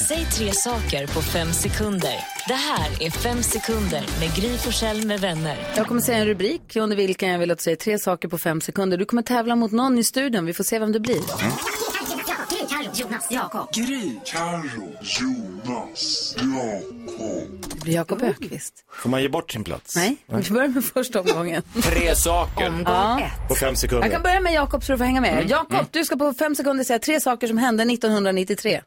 [0.07, 2.15] Säg tre saker på fem sekunder.
[2.47, 5.57] Det här är Fem sekunder med Gry Forssell med vänner.
[5.75, 8.37] Jag kommer säga en rubrik under vilken jag vill att du säger tre saker på
[8.37, 8.97] fem sekunder.
[8.97, 10.45] Du kommer tävla mot någon i studion.
[10.45, 11.21] Vi får se vem det blir.
[12.71, 13.73] Jonas, Jakob.
[13.73, 17.69] Gry, Carro, Jonas, Jakob.
[17.69, 18.73] Det blir Jakob Ökvist.
[18.93, 19.95] Får man ge bort sin plats?
[19.95, 21.63] Nej, vi börjar med första omgången.
[21.83, 22.73] Tre saker.
[22.85, 23.21] Ja.
[23.47, 24.05] På fem sekunder.
[24.05, 25.49] Jag kan börja med Jakob så du får hänga med.
[25.49, 28.81] Jakob, du ska på fem sekunder säga tre saker som hände 1993.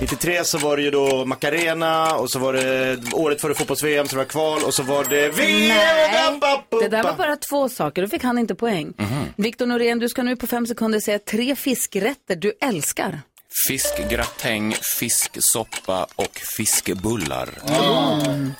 [0.00, 4.16] 93 så var det ju då Macarena och så var det året före fotbolls-VM så
[4.16, 5.68] var det kval och så var det VM.
[5.68, 8.02] Nej, det där var bara två saker.
[8.02, 8.92] Då fick han inte poäng.
[9.36, 13.20] Viktor Norén, du ska nu på fem sekunder säga tre fiskrätter du älskar.
[13.68, 17.48] Fiskgratäng, fisksoppa och fiskebullar.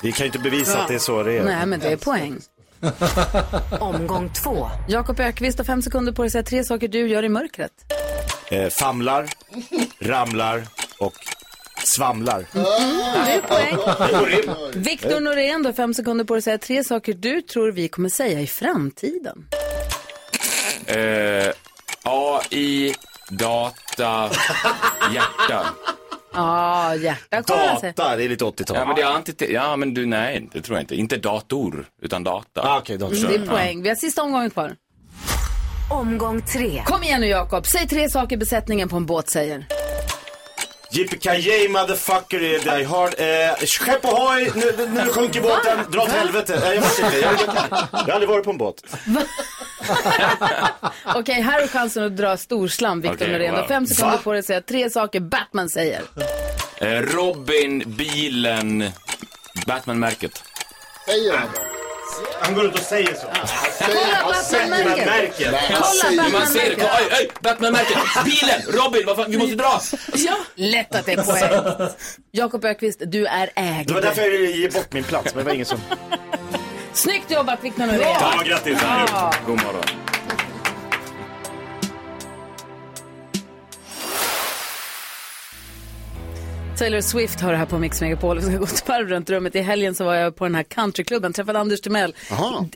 [0.03, 1.45] Vi kan ju inte bevisa att det är så det är.
[1.45, 2.41] Nej, men det är poäng.
[3.81, 4.69] Omgång två.
[4.89, 7.73] Jakob Ökvist har fem sekunder på dig att säga tre saker du gör i mörkret.
[8.51, 9.29] Eh, famlar,
[10.01, 10.63] ramlar
[10.99, 11.15] och
[11.85, 12.47] svamlar.
[13.27, 14.83] Det är poäng.
[14.83, 17.89] Viktor Norén, du har fem sekunder på dig att säga tre saker du tror vi
[17.89, 19.49] kommer säga i framtiden.
[20.87, 21.53] Eh,
[22.03, 22.95] AI,
[23.39, 24.31] data,
[25.15, 25.67] hjärta.
[26.35, 27.93] Ja, hjärta kommer jag säga.
[27.97, 28.77] Data, det är lite 80-tal.
[28.77, 30.95] Ja men det är anti Ja men du, nej, det tror jag inte.
[30.95, 32.63] Inte dator, utan data.
[32.63, 33.29] Ah, okej, dator.
[33.29, 33.83] Det är poäng.
[33.83, 34.77] Vi har sista omgången kvar.
[35.91, 36.83] Omgång tre.
[36.87, 39.67] Kom igen nu Jakob, säg tre saker besättningen på en båt säger.
[40.93, 43.15] Yippee motherfucker är Die Hard.
[43.19, 46.59] Eh, skepp ohoj, nu, nu sjunker båten, dra åt helvete.
[46.61, 47.33] Nej, jag vet inte, jag,
[47.93, 48.75] jag har aldrig varit på en båt.
[51.15, 53.55] Okej, här är chansen att dra storslam, Viktor Okej, Norén.
[53.55, 53.69] Wow.
[53.69, 56.03] fem sekunder på dig att säga tre saker Batman säger.
[56.77, 58.91] Eh, Robin, bilen,
[59.67, 60.43] Batman-märket.
[61.07, 61.49] Säger han
[62.41, 63.27] Han går ut och säger så.
[63.81, 65.55] Kolla Batman-märket!
[65.69, 66.77] Kolla Man ser det.
[66.77, 66.89] Batman-märket!
[67.01, 68.25] Oj, oj, Batman-märket.
[68.25, 69.81] Bilen, Robin, vad fan, vi måste dra.
[70.15, 71.89] Ja, lätt att det är poäng.
[72.31, 73.89] Jakob Ökvist, du är ägd.
[73.89, 75.79] Det var därför jag ge bort min plats, men det var ingen som...
[76.93, 78.01] Snyggt jobbat Viktor Norén.
[78.01, 78.81] Ja, grattis.
[78.83, 79.31] Ja.
[79.47, 80.02] God morgon.
[86.79, 88.39] Taylor Swift har det här på Mix Megapol.
[88.39, 89.55] Vi ska gå ett varv runt rummet.
[89.55, 92.15] I helgen så var jag på den här countryklubben, träffade Anders Timell.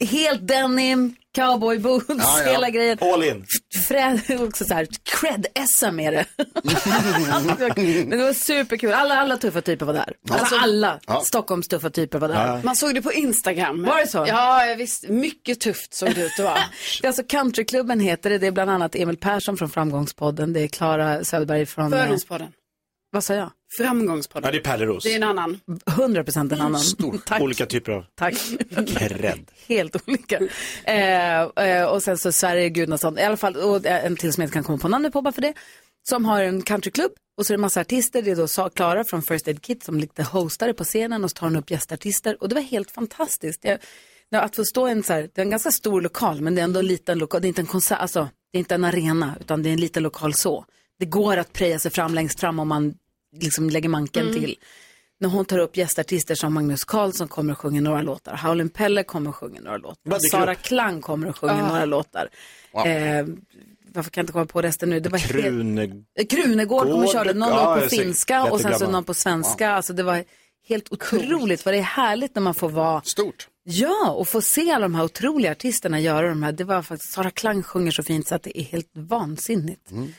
[0.01, 2.51] Helt denim, cowboy boots, Ja, ja.
[2.53, 2.99] hela grejen.
[3.01, 3.45] All in.
[3.89, 6.25] Frä, också så här, cred-essa med det.
[8.07, 8.93] Men det var superkul.
[8.93, 10.13] Alla, alla tuffa typer var där.
[10.31, 11.21] Alltså, alla Ja.
[11.25, 12.61] Stockholms tuffa typer var där.
[12.63, 13.83] Man såg det på Instagram.
[13.85, 14.25] Var det så?
[14.29, 15.09] Ja, visst.
[15.09, 16.55] Mycket tufft såg det ut att vara.
[17.01, 18.39] Det är alltså countryklubben heter det.
[18.39, 20.53] Det är bland annat Emil Persson från Framgångspodden.
[20.53, 21.91] Det är Klara Söderberg från...
[21.91, 22.49] Fördomspodden.
[23.17, 23.43] Vad sa jag?
[23.43, 24.53] Ja, Framgångspodden.
[24.53, 25.05] det är Pärleros.
[25.05, 25.61] Det är en annan.
[25.89, 26.81] 100 procent en annan.
[27.27, 27.43] Tack.
[27.43, 28.35] Olika typer av Tack.
[28.87, 29.51] cred.
[29.69, 30.41] Helt olika.
[30.85, 34.47] Eh, eh, och sen så Sverige Gudnason, i alla fall, och en till som jag
[34.47, 35.55] inte kan komma på namnet på bara för det,
[36.09, 39.05] som har en countryklubb och så är det en massa artister, det är då Klara
[39.05, 42.43] från First Aid Kit som lite hostare på scenen och så tar hon upp gästartister
[42.43, 43.65] och det var helt fantastiskt.
[43.65, 43.79] Jag,
[44.29, 46.55] ja, att få stå i en så här, det är en ganska stor lokal men
[46.55, 48.75] det är ändå en liten lokal, det är inte en konsert, alltså det är inte
[48.75, 50.65] en arena utan det är en liten lokal så.
[50.99, 52.95] Det går att preja sig fram längst fram om man
[53.41, 54.57] liksom lägger manken till
[55.19, 58.37] när hon tar upp gästartister som Magnus Carlsson kommer och sjunger några låtar.
[58.37, 60.11] Howlin' Pelle kommer och sjunger några låtar.
[60.11, 60.63] Dyker Sara upp?
[60.63, 62.29] Klang kommer och sjunger några låtar.
[62.73, 63.27] Eh,
[63.93, 65.01] varför kan jag inte komma på resten nu?
[65.01, 65.33] Det var helt...
[65.33, 66.05] Krune...
[66.31, 69.71] Krunegård kom och körde någon ja, låt på finska och sen så någon på svenska.
[69.71, 70.25] Alltså det var
[70.69, 73.49] helt otroligt vad det är härligt när man får vara Stort.
[73.63, 76.53] Ja, och få se alla de här otroliga artisterna göra de här.
[76.53, 79.91] Det var faktiskt, Sara Klang sjunger så fint så att det är helt vansinnigt.
[79.91, 80.13] Ehm,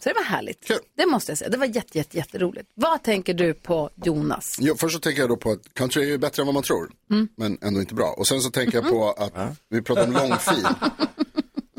[0.00, 0.64] så det var härligt.
[0.64, 0.78] Kul.
[0.96, 1.50] Det måste jag säga.
[1.50, 2.70] Det var jätte, jätte, jätteroligt.
[2.74, 4.56] Vad tänker du på Jonas?
[4.60, 6.90] Ja, först så tänker jag då på att country är bättre än vad man tror.
[7.36, 8.14] Men ändå inte bra.
[8.18, 10.66] Och sen så tänker jag på att vi pratar om långfil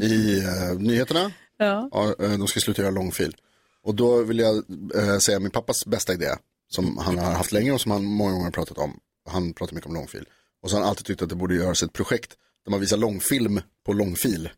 [0.02, 1.32] i eh, nyheterna.
[1.58, 1.90] Ja.
[1.92, 3.36] Ja, eh, de ska sluta göra långfil.
[3.84, 4.56] Och då vill jag
[4.96, 6.30] eh, säga min pappas bästa idé.
[6.70, 9.00] Som han har haft länge och som han många gånger har pratat om.
[9.30, 10.26] Han pratar mycket om långfil.
[10.62, 12.98] Och så har han alltid tyckt att det borde göras ett projekt där man visar
[12.98, 14.50] långfilm på långfil.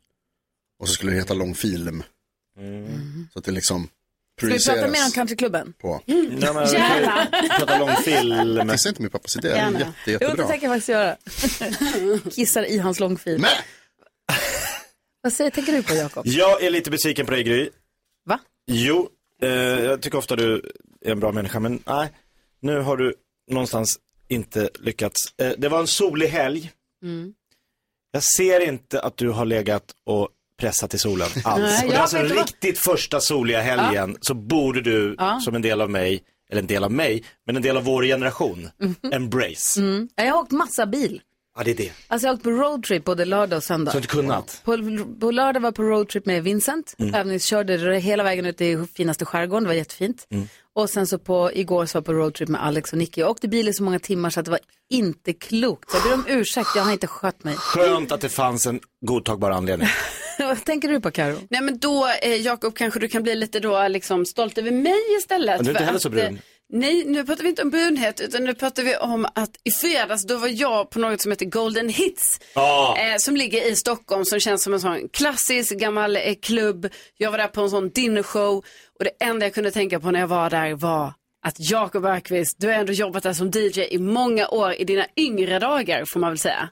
[0.80, 2.03] Och så skulle det heta långfilm.
[3.34, 3.89] Så att det liksom
[4.38, 5.74] Ska vi prata mer om countryklubben?
[5.74, 6.01] på.
[6.06, 7.28] Nej, men, Gärna.
[7.60, 8.70] Prata långfilm.
[8.70, 9.80] Kissa inte min pappas idé, det är Gärna.
[9.80, 10.47] jätte, Jo, det jättebra.
[10.47, 11.18] tänker jag faktiskt göra.
[12.32, 13.39] Kissar i hans långfil.
[13.41, 13.49] Men!
[15.22, 16.28] Vad säger, tänker du på Jakob?
[16.28, 17.70] Jag är lite besviken på dig Gry.
[18.26, 18.39] Va?
[18.68, 19.10] Jo,
[19.41, 20.72] eh, jag tycker ofta du
[21.06, 22.12] är en bra människa, men nej,
[22.60, 23.16] nu har du
[23.51, 25.34] någonstans inte lyckats.
[25.38, 26.72] Eh, det var en solig helg.
[27.03, 27.34] Mm.
[28.12, 30.30] Jag ser inte att du har legat och
[30.60, 31.62] pressat i solen alls.
[31.64, 35.39] Nej, och det är alltså vad- riktigt första soliga helgen så borde du Ja.
[35.43, 38.03] som en del av mig, eller en del av mig, men en del av vår
[38.03, 38.70] generation,
[39.12, 39.80] embrace.
[39.82, 40.10] Mm.
[40.16, 41.22] Jag har åkt massa bil.
[41.58, 41.91] Ja, det är det.
[42.08, 43.91] Alltså jag har åkt på roadtrip både lördag och söndag.
[43.91, 44.62] Så du kunnat?
[44.66, 44.78] På,
[45.20, 46.95] på lördag var jag på roadtrip med Vincent.
[46.99, 47.16] Mm.
[47.16, 49.64] Övningskörde hela vägen ut i finaste skärgården.
[49.64, 50.28] Det var jättefint.
[50.32, 50.47] Mm.
[50.74, 53.22] Och sen så på, igår så var jag på roadtrip med Alex och Nicky.
[53.22, 55.91] Jag åkte bil i så många timmar så att det var inte klokt.
[55.91, 57.56] Så jag ber om ursäkt, jag har inte skött mig.
[57.56, 59.88] Skönt att det fanns en godtagbar anledning.
[60.48, 61.38] Vad tänker du på Karo?
[61.50, 65.16] Nej men då, eh, Jakob, kanske du kan bli lite då liksom stolt över mig
[65.18, 65.56] istället.
[65.58, 66.36] Men du är inte heller så brun.
[66.36, 66.40] eh,
[66.74, 70.24] Nej, nu pratar vi inte om brunhet utan nu pratar vi om att i fredags
[70.24, 72.40] då var jag på något som heter Golden Hits.
[72.56, 72.98] Ja.
[73.00, 76.90] Eh, som ligger i Stockholm som känns som en sån klassisk gammal eh, klubb.
[77.18, 78.58] Jag var där på en sån dinnershow
[79.00, 81.14] och det enda jag kunde tänka på när jag var där var
[81.46, 85.06] att Jakob Ökvist, du har ändå jobbat där som DJ i många år i dina
[85.18, 86.70] yngre dagar får man väl säga.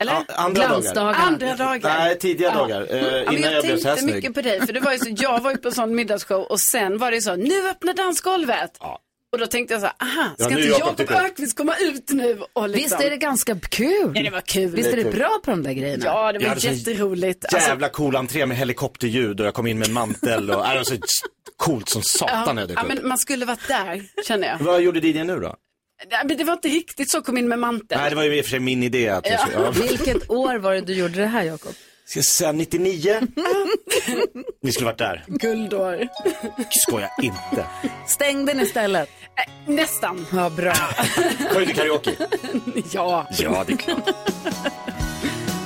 [0.00, 0.12] Eller?
[0.12, 1.14] Ja, andra dagar.
[1.14, 1.98] Andra dagar.
[1.98, 2.86] Nej, tidiga dagar.
[2.90, 4.14] Eh, Ja, innan jag, jag blev så här tänkte snygg.
[4.14, 6.42] mycket på dig, för det var ju så, jag var ju på en sån middagsshow
[6.42, 8.70] och sen var det så, nu öppnar dansgolvet.
[9.32, 12.10] Och då tänkte jag så här, aha, Ja, ska nu inte Jakob Ökvist komma ut
[12.10, 12.38] nu?
[12.52, 12.82] Och liksom...
[12.98, 14.12] Visst är det ganska kul?
[14.14, 14.70] Ja, det var kul.
[14.70, 15.20] Visst är Det är det kul.
[15.20, 16.04] bra på de där grejerna?
[16.04, 17.44] Ja, det Jag var så jätteroligt.
[17.54, 20.76] Alltså, Jävla cool entré med helikopterljud och jag kom in med mantel och, äh, det
[20.76, 20.94] var så
[21.56, 22.56] coolt som satan.
[22.56, 24.58] ja, är det ja, men man skulle varit där, känner jag.
[24.58, 25.54] Vad gjorde DJ nu då?
[26.10, 27.98] Nej, men det var inte riktigt så, kom in med mantel.
[27.98, 29.38] Nej, det var ju i och för sig min idé att Ja.
[29.54, 29.70] ja.
[29.70, 31.72] Vilket år var det du gjorde det här Jakob?
[32.06, 33.20] Ska jag säga 99?
[34.62, 35.24] Ni skulle varit där.
[35.26, 36.08] Guldår.
[36.70, 37.66] Skoja inte.
[38.06, 39.08] Stäng den istället.
[39.66, 40.26] Äh, nästan.
[40.32, 40.72] Ja, bra.
[41.52, 42.10] Sjöng du karaoke?
[42.92, 43.26] ja.
[43.38, 44.08] Ja, det är klart.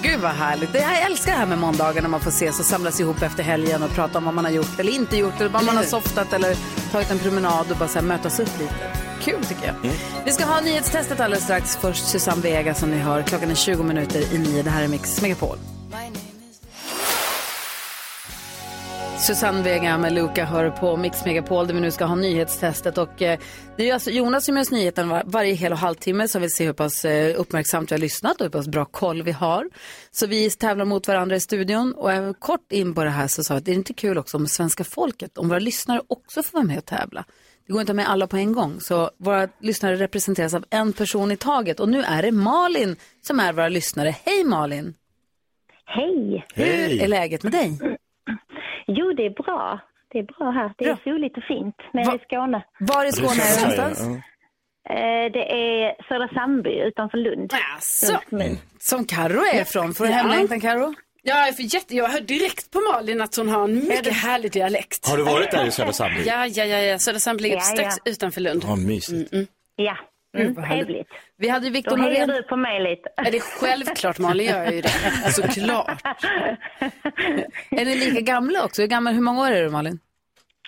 [0.03, 0.73] Gud vad härligt.
[0.73, 3.43] Det- Jag älskar det här med måndagar när man får ses och samlas ihop efter
[3.43, 5.85] helgen och prata om vad man har gjort eller inte gjort eller vad man har
[5.85, 6.57] softat eller
[6.93, 8.75] tagit en promenad och bara så här mötas upp lite.
[9.25, 9.75] Kul tycker jag.
[10.25, 11.77] Vi ska ha nyhetstestet alldeles strax.
[11.77, 13.23] Först Susanne Vega som ni hör.
[13.23, 14.63] Klockan är 20 minuter i nio.
[14.63, 15.57] Det här är Mix Megapol.
[19.23, 22.99] Susanne Vega med Luca hör på Mix Megapol där vi nu ska ha nyhetstestet.
[22.99, 23.39] Och, eh,
[23.77, 26.51] det är alltså Jonas som gör oss nyheten var, varje hel och halvtimme som vill
[26.51, 29.69] se hur pass eh, uppmärksamt vi har lyssnat och hur pass bra koll vi har.
[30.11, 33.45] Så vi tävlar mot varandra i studion och eh, kort in på det här så
[33.45, 36.43] sa jag att det är inte kul också om svenska folket, om våra lyssnare också
[36.43, 37.25] får vara med och tävla.
[37.67, 41.33] Det går inte med alla på en gång så våra lyssnare representeras av en person
[41.33, 44.15] i taget och nu är det Malin som är våra lyssnare.
[44.25, 44.95] Hej Malin!
[45.85, 46.45] Hej!
[46.55, 47.79] Hur är läget med dig?
[48.87, 49.81] Jo, det är bra.
[50.13, 50.75] Det är bra här.
[50.79, 52.65] Det är soligt och fint nere i Skåne.
[52.81, 54.01] Var i Skåne är det någonstans?
[54.91, 57.53] Eh, Det är Södra Sandby utanför Lund.
[58.31, 58.59] Kommun.
[58.79, 59.95] Som Karo är från.
[59.95, 60.17] Får du Ja.
[60.17, 60.95] hemlängtan Karo?
[61.25, 64.53] Ja, jag, för jätte, jag hör direkt på Malin att hon har en mycket härlig
[64.53, 65.09] dialekt.
[65.09, 66.23] Har du varit där i Södra Sandby?
[66.27, 66.99] Ja, ja, ja, ja.
[66.99, 68.11] Södra Sandby ligger Ja, strax ja.
[68.13, 68.65] utanför Lund.
[68.67, 69.33] Ja, mysigt.
[69.77, 69.97] Ja,
[70.37, 70.87] Gud, mm, vad härligt.
[70.87, 71.09] trevligt.
[71.39, 72.43] Vi hade Victor Då hejar Norén.
[72.43, 73.09] du på mig lite.
[73.17, 74.89] Ja, det är självklart Malin gör ju det.
[75.33, 76.03] Såklart.
[77.71, 78.83] Är ni lika gamla också?
[78.83, 79.99] Hur, gammal, hur många år är du Malin?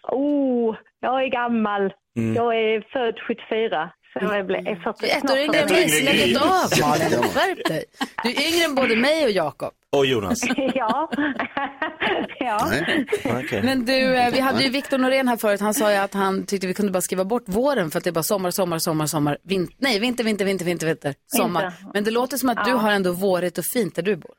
[0.08, 1.92] Oh, jag är gammal.
[2.16, 2.34] Mm.
[2.34, 3.90] Jag är född 74.
[4.18, 6.04] Så jag är är 40, Ett år yngre än 40.
[6.04, 6.28] mig.
[6.28, 6.46] Inte av
[6.88, 7.22] Malin.
[7.22, 7.84] Skärp dig.
[8.22, 9.72] Du är yngre än både mig och Jakob.
[9.96, 10.38] Och Jonas.
[10.74, 11.10] Ja.
[12.38, 12.66] ja.
[12.70, 13.06] Nej.
[13.44, 13.62] Okej.
[13.62, 15.60] Men du, eh, vi hade ju Victor Norén här förut.
[15.60, 18.10] Han sa ju att han tyckte vi kunde bara skriva bort våren för att det
[18.10, 19.38] är bara sommar, sommar, sommar, sommar.
[19.42, 21.14] Vin nej, vinter, vinter, vinter, vinter, vinter.
[21.26, 21.72] Sommar.
[21.94, 22.76] Men det låter som att du Ja.
[22.76, 24.34] har ändå vårigt och fint där du bor.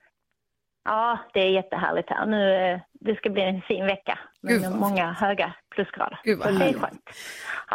[0.86, 2.26] ja, det är jättehärligt här.
[2.26, 6.20] Nu, eh, det ska bli en fin vecka med många höga plusgrader.
[6.24, 7.02] Gud, vad det är skönt.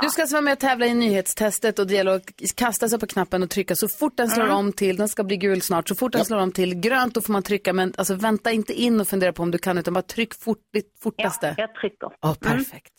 [0.02, 2.22] Du ska alltså vara med och tävla i nyhetstestet och det gäller att
[2.54, 5.36] kasta sig på knappen och trycka så fort den slår om till, den ska bli
[5.36, 8.14] gul snart, så fort den slår om till grönt då får man trycka men alltså
[8.14, 11.00] vänta inte in och fundera på om du kan utan bara tryck fort, ditt Ja,
[11.02, 11.54] fortaste.
[11.58, 12.08] jag trycker.
[12.20, 12.92] Ja, perfekt.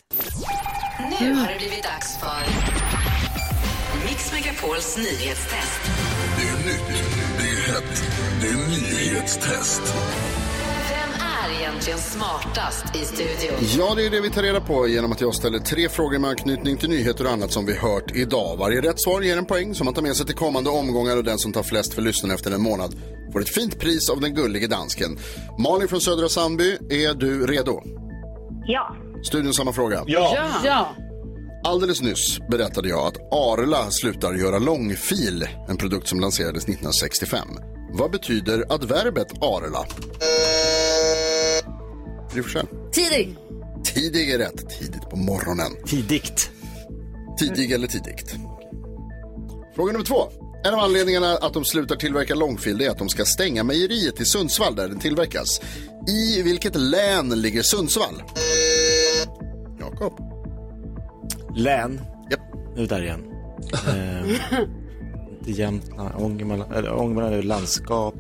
[1.21, 2.41] Nu har det blivit dags för
[4.07, 5.81] Mix Megapols nyhetstest.
[6.37, 7.03] Det är nytt,
[7.37, 8.03] det är hett,
[8.41, 8.69] det är
[9.11, 9.81] nyhetstest.
[11.45, 13.57] Är egentligen smartast i studion?
[13.77, 16.29] Ja, det är det vi tar reda på genom att jag ställer tre frågor med
[16.29, 18.57] anknytning till nyheter och annat som vi hört idag.
[18.57, 21.23] Varje rätt svar ger en poäng som man tar med sig till kommande omgångar och
[21.23, 22.95] den som tar flest för lyssnarna efter en månad
[23.33, 25.19] får ett fint pris av den gullige dansken.
[25.59, 27.81] Malin från Södra Sandby, är du redo?
[28.65, 28.95] Ja.
[29.23, 30.03] Studion samma fråga.
[30.07, 30.37] Ja.
[30.63, 30.95] Ja.
[31.63, 37.47] Alldeles nyss berättade jag att Arla slutar göra långfil, en produkt som lanserades 1965.
[37.93, 39.85] Vad betyder adverbet Arla?
[42.33, 42.43] Gry.
[42.91, 43.35] Tidig.
[43.83, 44.69] Tidig är rätt.
[44.69, 45.71] Tidigt på morgonen.
[45.85, 46.51] Tidigt.
[47.39, 48.35] Tidig eller tidigt?
[49.75, 50.23] Fråga nummer två.
[50.65, 54.25] En av anledningarna att de slutar tillverka långfil är att de ska stänga mejeriet i
[54.25, 55.61] Sundsvall där den tillverkas.
[56.07, 58.23] I vilket län ligger Sundsvall?
[59.79, 60.13] Jakob.
[61.55, 62.01] Län.
[62.31, 62.41] Japp.
[62.75, 63.27] Nu där igen.
[63.87, 64.59] Eh,
[65.39, 68.15] inte Jämtland, Ångermanland, eller Ångermanland är landskap.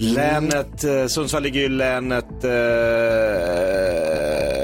[0.00, 2.50] Länet, eh, Sundsvall ligger ju i länet eh,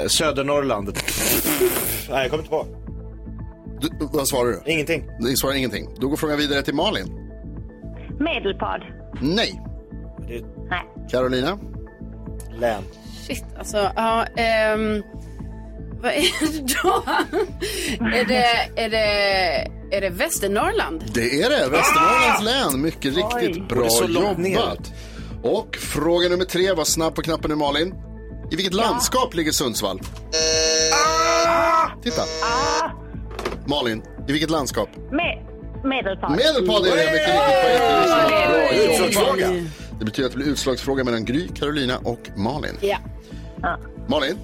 [0.09, 0.99] Södernorrland.
[2.11, 2.67] Nej, jag kommer inte på.
[3.81, 4.63] Du, vad svarar du?
[4.73, 5.05] Ingenting.
[5.19, 5.89] Du svarar ingenting.
[6.01, 7.07] Då går frågan vidare till Malin.
[8.21, 8.83] Medelpad.
[9.21, 9.61] Nej.
[10.71, 10.83] Nej.
[11.11, 11.59] Carolina?
[12.61, 12.83] Län.
[13.27, 15.03] Shit, alltså, ja, ehm,
[16.03, 16.23] vad är
[16.53, 17.03] det då?
[18.07, 18.45] är, det,
[18.83, 19.07] är, det,
[19.97, 21.05] är det Västernorrland?
[21.15, 22.83] Det är det, Västernorrlands län.
[22.83, 23.65] Mycket riktigt Oj.
[23.69, 24.55] bra det är så långt ner.
[24.55, 24.93] jobbat.
[25.45, 27.95] Och fråga nummer tre, var snabb på knappen nu Malin.
[28.51, 30.01] I vilket landskap ligger Sundsvall?
[32.03, 32.23] Titta.
[33.67, 34.89] Malin, i vilket landskap?
[35.11, 35.43] Me
[35.89, 36.31] medelpad.
[36.31, 37.29] Medelpad är det, mycket
[38.73, 38.91] riktigt.
[38.91, 39.49] Utslagsfråga.
[39.99, 42.79] Det betyder att det blir utslagsfråga mellan Gry, Carolina och Malin.
[42.81, 42.99] Ja.
[44.09, 44.39] Malin,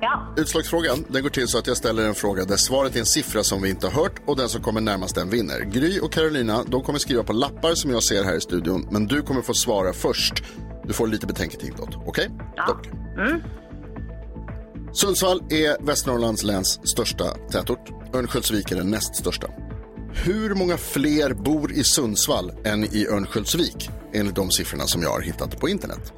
[0.00, 0.34] Ja.
[0.36, 3.42] utslagsfrågan den går till så att jag ställer en fråga där svaret är en siffra
[3.42, 5.60] som vi inte har hört och den som kommer närmast den vinner.
[5.60, 9.06] Gry och Carolina, de kommer skriva på lappar som jag ser här i studion, men
[9.06, 10.42] du kommer få svara först.
[10.84, 12.30] Du får lite betänketid då, okej?
[12.66, 12.86] Dock.
[13.18, 13.42] Mm.
[14.92, 18.14] Sundsvall är Västernorrlands läns största tätort.
[18.14, 19.46] Örnsköldsvik är den näst största.
[20.12, 23.90] Hur många fler bor i Sundsvall än i Örnsköldsvik?
[24.12, 26.12] Enligt de siffrorna som jag har hittat på internet.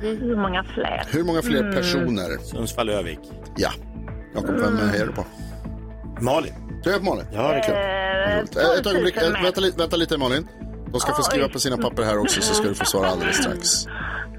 [0.00, 1.02] Hur många fler?
[1.10, 1.74] Hur många fler Mm.
[1.74, 2.38] personer?
[2.42, 3.18] Sundsvall, Övik.
[3.56, 3.70] Ja.
[4.34, 5.24] Jakob, vem hejar du på?
[6.20, 6.52] Malin.
[6.84, 7.24] Du är på Malin?
[7.32, 7.76] Ja, det är klart.
[7.76, 10.48] Eh, Eh, Ett ögonblick, 12 000 eh, vänta, lite- vänta lite Malin.
[10.92, 11.24] De ska få Oj.
[11.24, 13.84] skriva på sina papper här också så ska du få svara alldeles strax.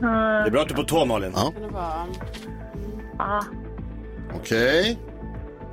[0.02, 0.06] Det
[0.48, 1.34] är bra att du är på tå Malin.
[1.36, 1.54] Ja.
[4.36, 4.98] Okej.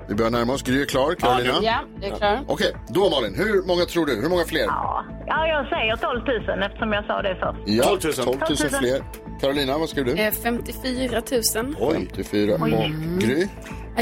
[0.09, 0.63] Vi börjar närma oss.
[0.63, 1.15] Gry är klar.
[1.15, 1.55] Carolina?
[1.63, 2.39] Ja, det är klart.
[2.47, 3.35] Okej, då Malin.
[3.35, 4.15] Hur många tror du?
[4.23, 4.65] Hur många fler?
[4.65, 7.59] Ja, jag säger 12 000 eftersom jag sa det först.
[7.67, 8.13] Ja, 12 000.
[8.39, 9.03] 12 000 fler.
[9.41, 10.23] Carolina, vad skriver du?
[10.23, 11.23] Eh, 54
[11.57, 11.75] 000.
[11.93, 12.57] 54.
[12.61, 12.95] Oj.
[13.19, 13.49] Gry?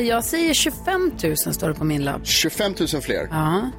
[0.09, 2.27] Jag säger 25 000 står det på min lapp.
[2.27, 3.29] 25 000 fler.
[3.31, 3.71] Ja.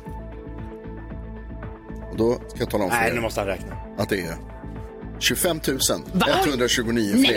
[2.11, 3.75] Och då ska jag tala om för Nej, er nu måste han räkna.
[3.97, 4.35] att det är
[5.25, 5.59] 25
[6.45, 7.33] 129 fler.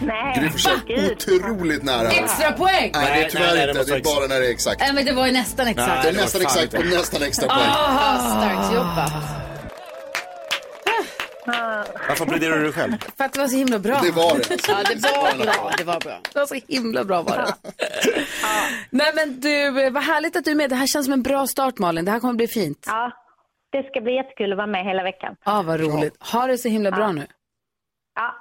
[0.00, 0.80] Nej, Gry Forssell,
[1.12, 2.10] otroligt nära.
[2.10, 2.90] Extra poäng!
[2.94, 3.92] Nej, det är Nej, tyvärr nej, nej, det inte.
[3.92, 4.80] Det är bara när det är exakt.
[4.80, 6.02] Nej, men det var ju nästan exakt.
[6.02, 7.68] Det är det var nästan exakt på nästan extra poäng.
[7.68, 9.12] Ah, Starkt jobbat.
[12.08, 12.92] Varför applåderar du dig själv?
[13.16, 14.00] För att det var så himla bra.
[14.02, 14.58] Det var det.
[14.68, 15.70] Ja, det var bra.
[15.78, 16.20] Det var bra.
[16.32, 17.54] Det var så himla bra var det.
[18.90, 20.70] Nej men du, vad härligt att du är med.
[20.70, 22.04] Det här känns som en bra start Malin.
[22.04, 22.84] Det här kommer bli fint.
[22.86, 23.12] Ja,
[23.74, 25.32] det ska bli jättekul att vara med hela veckan.
[25.44, 26.14] Ja, vad roligt.
[26.32, 27.26] Ha det så himla bra nu.
[28.14, 28.34] Ja,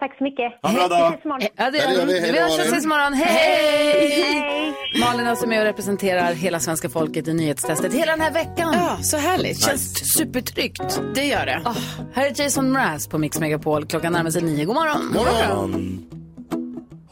[0.00, 0.52] tack så mycket.
[0.62, 1.10] Ha en bra dag.
[1.10, 1.48] Vi ses imorgon.
[1.56, 2.20] Ja, det Ja, det gör vi.
[2.20, 2.72] Hej Vi då, hörs och Malin.
[2.72, 3.12] ses imorgon.
[3.12, 4.08] Hej!
[4.22, 4.74] Hej!
[5.00, 8.72] Malin alltså med och representerar hela svenska folket i nyhetstestet hela den här veckan.
[8.74, 9.64] Ja, så härligt.
[9.64, 11.00] Känns supertryggt.
[11.14, 11.62] Det gör det.
[11.64, 11.74] Ah,
[12.14, 13.86] här är Jason Mraz på Mix Megapol.
[13.86, 14.64] Klockan närmar sig nio.
[14.64, 15.06] God morgon.
[15.06, 15.70] Morgon.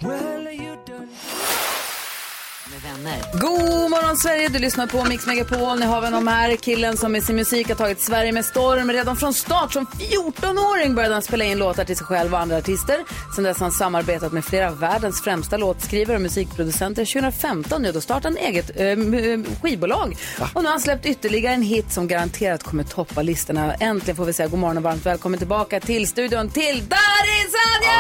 [0.01, 0.32] God morgon
[4.23, 5.79] Sverige, du lyssnar på Mix Megapol.
[5.79, 8.93] Ni har väl de här killen som med sin musik har tagit Sverige med storm.
[8.93, 12.57] Redan från start som 14-åring började han spela in låtar till sig själv och andra
[12.57, 12.97] artister.
[13.35, 17.05] Sen dess har han samarbetat med flera av världens främsta låtskrivare och musikproducenter.
[17.05, 18.97] 2015 nu, då startade han eget äh,
[19.63, 20.17] skivbolag.
[20.55, 23.75] Och nu har han släppt ytterligare en hit som garanterat kommer toppa listorna.
[23.75, 27.93] Äntligen får vi säga god morgon och varmt välkommen tillbaka till studion till Darin Sanja!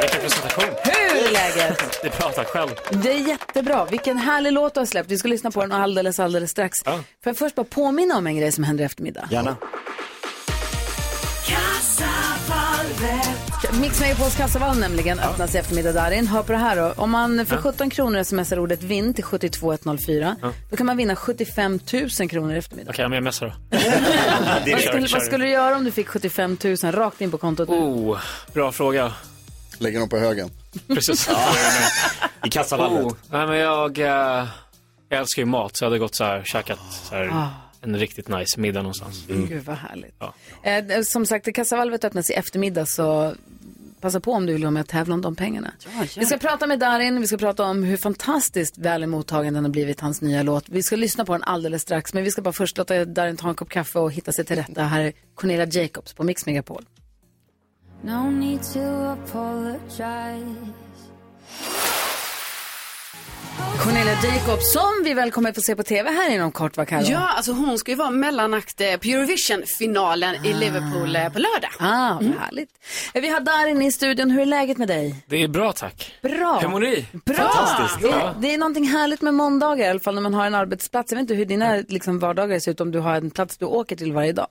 [0.00, 1.03] Vilken presentation.
[1.14, 1.98] Hur är läget?
[2.02, 2.70] Det är bra, tack själv.
[2.90, 3.84] Det är jättebra.
[3.84, 5.10] Vilken härlig låt du har släppt.
[5.10, 6.82] Vi ska lyssna på den alldeles, alldeles strax.
[6.84, 9.28] Får jag först bara påminna om en grej som händer i eftermiddag?
[9.30, 9.56] Gärna.
[13.80, 16.26] Mix Megapols kassavalv nämligen öppnas i eftermiddag Darin.
[16.26, 16.92] Hör på det här då.
[17.02, 17.62] Om man för Ja.
[17.62, 20.52] 17 kronor smsar ordet vinn till 72104 Ja.
[20.70, 21.80] då kan man vinna 75
[22.20, 22.90] 000 kronor i eftermiddag.
[22.90, 23.78] Okej, men jag messar då.
[24.72, 27.68] Vad skulle, vad skulle du göra om du fick 75 000 rakt in på kontot?
[27.68, 28.18] Oh,
[28.52, 29.12] bra fråga.
[29.78, 30.50] Lägger dem på högen.
[30.88, 31.28] Precis.
[32.46, 33.04] I kassavalvet.
[33.04, 34.46] Oh, nej, men jag, eh,
[35.08, 37.48] jag älskar ju mat, så jag hade gått så här, käkat så här, Ah.
[37.80, 39.24] en riktigt nice middag någonstans.
[39.28, 40.14] Gud vad härligt.
[40.18, 40.34] Ja.
[40.62, 43.34] Eh, som sagt, kassavalvet öppnas i eftermiddag så
[44.00, 45.72] passa på om du vill vara med och tävla om de pengarna.
[46.16, 49.70] Vi ska prata med Darin, vi ska prata om hur fantastiskt väl emottagen den har
[49.70, 50.64] blivit, hans nya låt.
[50.68, 53.48] Vi ska lyssna på den alldeles strax, men vi ska bara först låta Darin ta
[53.48, 54.82] en kopp kaffe och hitta sig till rätta.
[54.82, 56.84] Här är Cornelia Jacobs på Mix Megapol.
[58.04, 60.56] No need to apologize.
[63.84, 67.02] Cornelia Jacobs, som vi väl kommer få se på tv här inom kort, va Karo?
[67.02, 71.70] Ja, alltså hon ska ju vara mellanakt på Eurovision-finalen i Liverpool eh, på lördag.
[71.78, 72.70] Ah, vad härligt.
[73.14, 75.16] Vi har Darin i studion, hur är läget med dig?
[75.26, 76.14] Det är bra, tack.
[76.22, 76.58] Bra.
[76.62, 77.06] Hur mår ni?
[77.24, 77.34] Bra!
[77.36, 78.02] Fantastiskt.
[78.02, 78.34] Det, Ja.
[78.40, 81.12] det är någonting härligt med måndagar, i alla fall när man har en arbetsplats.
[81.12, 83.64] Jag vet inte hur dina liksom, vardagar ser ut, om du har en plats du
[83.64, 84.48] åker till varje dag.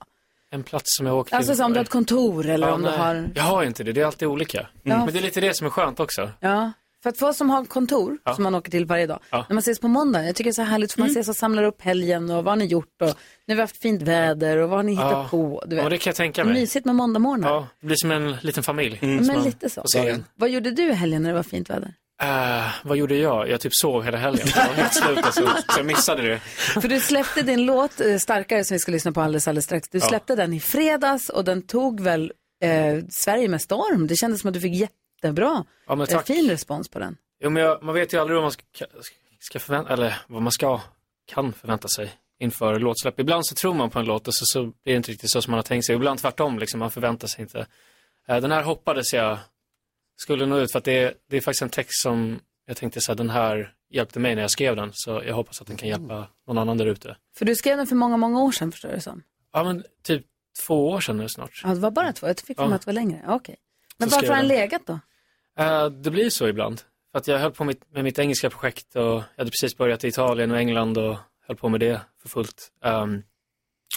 [0.53, 1.37] En plats som jag åker till.
[1.37, 2.97] Alltså så om du har ett kontor eller Ja, om du nej.
[2.97, 3.29] har...
[3.35, 4.67] Jag har inte det, det är alltid olika.
[4.83, 4.97] Ja.
[5.05, 6.29] Men det är lite det som är skönt också.
[6.39, 6.71] Ja,
[7.03, 8.33] för att få som har kontor Ja.
[8.35, 9.19] som man åker till varje dag.
[9.29, 9.45] Ja.
[9.49, 11.35] När man ses på måndag, jag tycker det är så härligt för man ses och
[11.35, 13.07] samlar upp helgen och vad har ni gjort och
[13.47, 15.27] nu har vi haft fint väder och vad har ni hittat Ja.
[15.31, 15.63] på.
[15.67, 15.83] Du vet.
[15.83, 16.53] Ja, det kan jag tänka mig.
[16.53, 17.49] Mysigt med måndagmorgnar.
[17.49, 18.97] Ja, det blir som en liten familj.
[19.01, 19.83] Men som man lite så.
[20.35, 21.93] Vad gjorde du i helgen när det var fint väder?
[22.23, 23.49] Eh, vad gjorde jag?
[23.49, 24.47] Jag typ sov hela helgen.
[24.55, 26.39] Jag var helt slut alltså, så jag missade det.
[26.81, 29.89] För du släppte din låt eh, Starkare som vi ska lyssna på alldeles, alldeles strax.
[29.89, 30.05] Du Ja.
[30.07, 32.31] släppte den i fredags och den tog väl
[32.63, 34.07] eh, Sverige med storm.
[34.07, 36.27] Det kändes som att du fick jättebra, Ja, men eh, tack.
[36.27, 37.17] fin respons på den.
[37.43, 38.63] Jo, men jag, man vet ju aldrig vad man ska,
[39.39, 40.81] ska förvänta, eller vad man ska,
[41.27, 43.19] kan förvänta sig inför låtsläpp.
[43.19, 45.41] Ibland så tror man på en låt och så, så blir det inte riktigt så
[45.41, 45.95] som man har tänkt sig.
[45.95, 47.65] Ibland tvärtom, liksom, man förväntar sig inte.
[48.27, 49.37] Den här hoppades jag
[50.15, 53.01] skulle nå ut för att det, är- det är faktiskt en text som jag tänkte
[53.01, 54.89] så här, den här hjälpte mig när jag skrev den.
[54.93, 57.17] Så jag hoppas att den kan hjälpa någon annan där ute.
[57.37, 59.23] För du skrev den för många, många år sedan förstår det som.
[59.53, 60.25] Ja, men typ
[60.67, 61.61] två år sedan nu snart.
[61.63, 62.73] Ja, det var bara två, jag fick för Ja.
[62.75, 63.23] att det var längre.
[63.27, 63.55] Okej.
[63.97, 64.99] Men Så varför har den legat då?
[65.59, 66.81] Eh, det blir så ibland.
[67.11, 70.03] För att jag höll på med, med mitt engelska projekt och jag hade precis börjat
[70.03, 72.71] i Italien och England och höll på med det för fullt.
[72.83, 73.23] Ehm,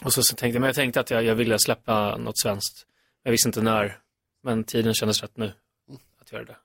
[0.05, 2.87] och så, så tänkte jag, men jag tänkte att jag, jag ville släppa något svenskt.
[3.23, 3.99] Jag visste inte när,
[4.43, 5.53] men tiden kändes rätt nu
[6.27, 6.57] att göra det.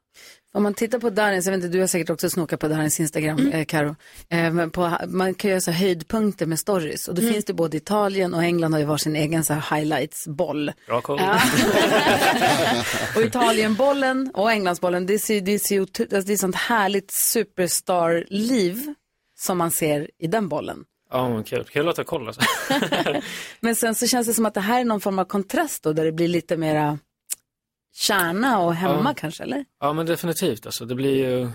[0.53, 2.99] Om man tittar på Darins, jag vet inte, du har säkert också snokat på Darins
[2.99, 3.51] Instagram, Mm.
[3.53, 3.95] eh, Karo.
[4.29, 7.33] Eh, men på, man kan göra så höjdpunkter med stories och då Mm.
[7.33, 10.71] finns det både Italien och England har ju varsin egen så här highlights-boll.
[10.87, 11.19] Bra koll.
[13.15, 18.93] Och Italienbollen och Englandsbollen, det, ser, det, alltså det är sånt härligt superstar-liv
[19.39, 20.83] som man ser i den bollen.
[21.11, 21.63] Ja, men kul.
[21.63, 22.41] Kul att ha koll alltså.
[23.59, 25.93] Men sen så känns det som att det här är någon form av kontrast då,
[25.93, 26.99] där det blir lite mera
[27.93, 29.13] kärna och hemma Ja.
[29.17, 29.65] kanske, eller?
[29.79, 30.85] Ja, men definitivt alltså.
[30.85, 31.49] Det blir ju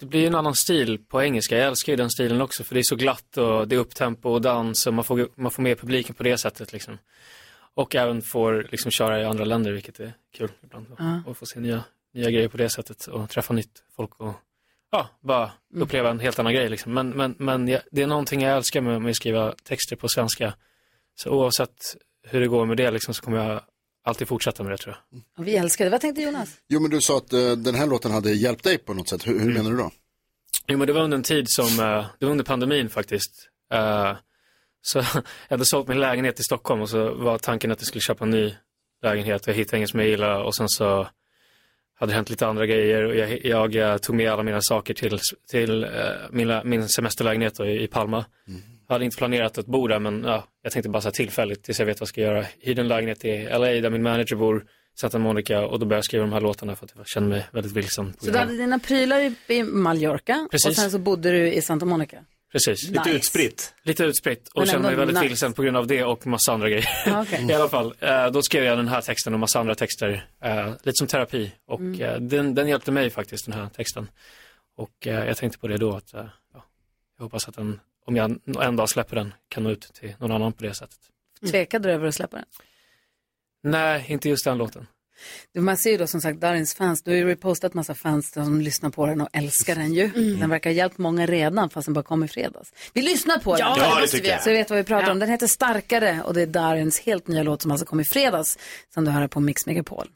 [0.00, 1.56] det blir en annan stil på engelska.
[1.58, 4.30] Jag älskar ju den stilen också för det är så glatt och det är upptempo
[4.30, 6.98] och dans och man får, man får med publiken på det sättet liksom.
[7.74, 10.86] Och även får liksom köra i andra länder vilket är kul ibland.
[10.98, 11.22] Ja.
[11.26, 11.84] Och få se nya,
[12.14, 14.34] nya grejer på det sättet och träffa nytt folk och
[14.90, 15.82] ja, bara Mm.
[15.82, 16.92] uppleva en helt annan grej liksom.
[16.94, 20.08] Men, men, men jag, det är någonting jag älskar med, med att skriva texter på
[20.08, 20.54] svenska.
[21.14, 21.96] Så oavsett
[22.28, 23.60] hur det går med det liksom så kommer jag
[24.08, 25.22] alltid fortsätta med det tror jag.
[25.38, 25.90] Och vi älskar det.
[25.90, 26.48] Vad tänkte Jonas?
[26.68, 29.26] Jo men du sa att eh, den här låten hade hjälpt dig på något sätt.
[29.26, 29.90] Hur, hur menar du då?
[30.66, 33.48] Jo, men det var under en tid som, eh, det var under pandemin faktiskt.
[33.72, 34.16] Eh,
[34.82, 38.02] så jag hade sålt min lägenhet i Stockholm och så var tanken att jag skulle
[38.02, 38.54] köpa en ny
[39.02, 39.46] lägenhet.
[39.46, 41.08] Jag hittade ingen som jag gillade och sen så
[41.98, 44.94] hade det hänt lite andra grejer och jag, jag eh, tog med alla mina saker
[44.94, 45.18] till,
[45.50, 45.90] till eh,
[46.30, 48.24] min, min semesterlägenhet i, i Palma.
[48.44, 48.54] Jag
[48.88, 51.78] hade inte planerat att bo där men ja, jag tänkte bara så här tillfälligt tills
[51.78, 52.44] jag vet vad jag ska göra.
[52.60, 54.66] Hyrde en lägenhet i LA där min manager bor,
[55.00, 57.46] Santa Monica och då började jag skriva de här låtarna för att jag kände mig
[57.52, 58.14] väldigt vilsen.
[58.18, 60.66] Så du hade dina prylar i, Mallorca Precis.
[60.66, 62.24] och sen så bodde du i Santa Monica.
[62.52, 62.88] Precis.
[62.88, 63.16] Lite Nice.
[63.16, 63.74] utspritt.
[63.82, 65.28] Lite utspritt och kände mig väldigt nice.
[65.28, 66.88] vilsen på grund av det och massa andra grejer.
[67.06, 67.46] Ja, okej.
[67.50, 70.68] I alla fall, eh, då skrev jag den här texten och massa andra texter, eh,
[70.82, 71.52] lite som terapi.
[71.66, 72.00] Och Mm.
[72.02, 74.08] eh, den, den hjälpte mig faktiskt, den här texten.
[74.76, 76.30] Och jag tänkte på det då, att ja,
[77.18, 80.32] jag hoppas att den, om jag en dag släpper den, kan nå ut till någon
[80.32, 80.98] annan på det sättet.
[81.50, 82.46] Tvekade du över att släppa den?
[83.62, 84.86] Nej, inte just den låten.
[85.54, 88.32] Du, Man ser ju då som sagt Darins fans, du har ju repostat massa fans
[88.32, 90.04] som lyssnar på den och älskar den ju.
[90.04, 90.40] Mm.
[90.40, 92.72] Den verkar ha hjälpt många redan fast den bara kom i fredags.
[92.92, 94.42] Vi lyssnar på den, Ja, Ja, det måste tycker vi jag.
[94.42, 95.18] så vi vet vad vi pratar om.
[95.18, 98.58] Den heter Starkare och det är Darins helt nya låt som alltså kom i fredags
[98.94, 100.08] som du hör på Mix Megapol.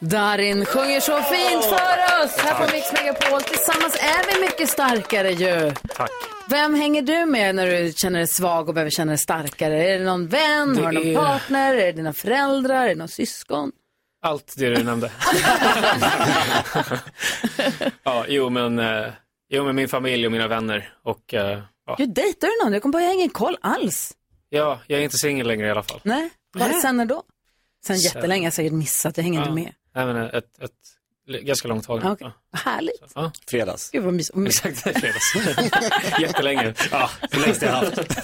[0.00, 3.42] Darin sjunger så fint för oss här på Mix Megapol.
[3.42, 5.72] Tillsammans är vi mycket starkare ju.
[5.96, 6.10] Tack.
[6.48, 9.84] Vem hänger du med när du känner dig svag och behöver känna dig starkare?
[9.94, 10.74] Är det någon vän?
[10.76, 11.74] Det Har du någon är- partner?
[11.74, 12.84] Är det dina föräldrar?
[12.84, 13.72] Är det någon syskon?
[14.22, 15.10] Allt det du nämnde.
[18.02, 19.06] ja, jo men, eh,
[19.48, 21.94] jo men min familj och mina vänner och eh, ja.
[21.98, 22.72] Du dejtar du någon?
[22.72, 24.12] Jag kommer på jag har ingen koll alls.
[24.48, 26.00] ja, jag är inte singel längre i alla fall.
[26.02, 27.22] Nej, vad sen när då?
[27.86, 29.48] Sen Sen- jättelänge, jag har säkert missat, jag hänger Ja.
[29.48, 29.72] inte med.
[29.94, 30.70] Nej, men ett, ett,
[31.42, 32.00] ganska långt tag.
[32.04, 32.30] Ja, okej.
[32.50, 33.02] Vad härligt.
[33.14, 33.32] Ja.
[33.46, 33.90] Fredags.
[33.90, 34.66] Gud vad mysigt.
[34.86, 35.34] Exakt, fredags.
[36.20, 36.74] Jättelänge.
[36.90, 37.98] Ja, det längsta jag haft.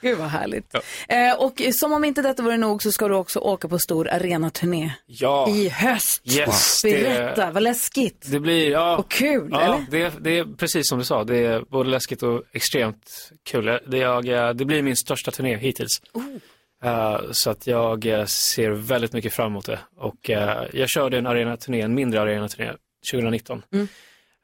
[0.00, 0.74] Gud vad härligt.
[1.08, 4.08] Eh, och som om inte detta vore nog så ska du också åka på stor
[4.08, 5.48] arenaturné Ja.
[5.50, 6.22] i höst.
[6.24, 8.26] Yes, Berätta, det, vad läskigt.
[8.30, 8.96] det blir, ja.
[8.96, 9.86] Och kul, ja, eller?
[9.90, 13.80] Det, det är precis som du sa, det är både läskigt och extremt kul.
[13.86, 16.02] Det, jag, det blir min största turné hittills.
[16.14, 16.22] Eh,
[17.32, 19.78] så att jag eh, ser väldigt mycket fram emot det.
[19.96, 22.72] Och eh, jag körde en arenaturné, en mindre arenaturné
[23.12, 23.62] 2019.
[23.72, 23.88] Mm.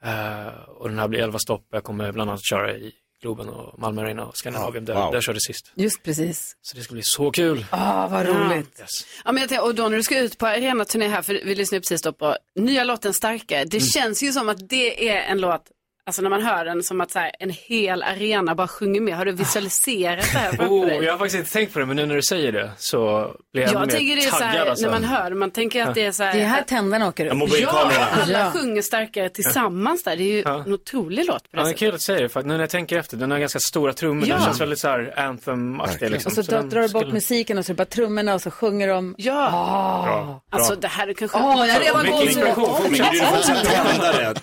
[0.05, 1.66] Eh, och den här blir 11 stopp.
[1.72, 4.84] Jag kommer bland annat köra i Globen och Malmö Arena och Skandinavien.
[4.84, 5.12] Där, Wow.
[5.12, 5.72] där körde jag sist.
[5.74, 6.57] Just precis.
[6.62, 7.64] Så det ska bli så kul.
[7.70, 8.80] Ah, vad roligt.
[8.80, 8.91] Yes.
[9.24, 11.55] Ja, men jag tänker, och då när du ska ut på arenaturné här, för vi
[11.55, 13.64] lyssnade precis då på nya låten Starkare.
[13.64, 13.87] Det Mm.
[13.87, 15.62] känns ju som att det är en låt
[16.09, 19.16] Alltså när man hör den som att så här, en hel arena bara sjunger med.
[19.16, 21.04] Har du visualiserat det här framför Oh, dig?
[21.04, 23.62] jag har faktiskt inte tänkt på det, men nu när du säger det så blir
[23.62, 24.49] jag, Jag ännu tänker mer det är så taggad.
[24.54, 24.84] här, alltså.
[24.84, 26.34] när man hör man tänker att det är så här.
[26.34, 27.49] Det är här tänderna åker upp.
[27.61, 27.91] Ja,
[28.22, 28.50] alla Ja.
[28.50, 30.16] sjunger starkare tillsammans där.
[30.16, 30.62] Det är ju Ja.
[30.66, 32.53] en otrolig låt på Ja, det det är kul att säga det, för att nu
[32.54, 34.34] när jag tänker efter, den har ganska stora trummor, Ja.
[34.34, 36.30] den känns väldigt så här anthem-aktig liksom.
[36.30, 38.34] Och så, drar, den drar du bort skulle- musiken och så är det bara trummorna
[38.34, 39.14] och så sjunger de.
[39.18, 40.03] Ja.
[40.07, 41.38] Bra, Alltså det här är kanske...
[41.38, 42.45] Åh, jag har redan gåshud.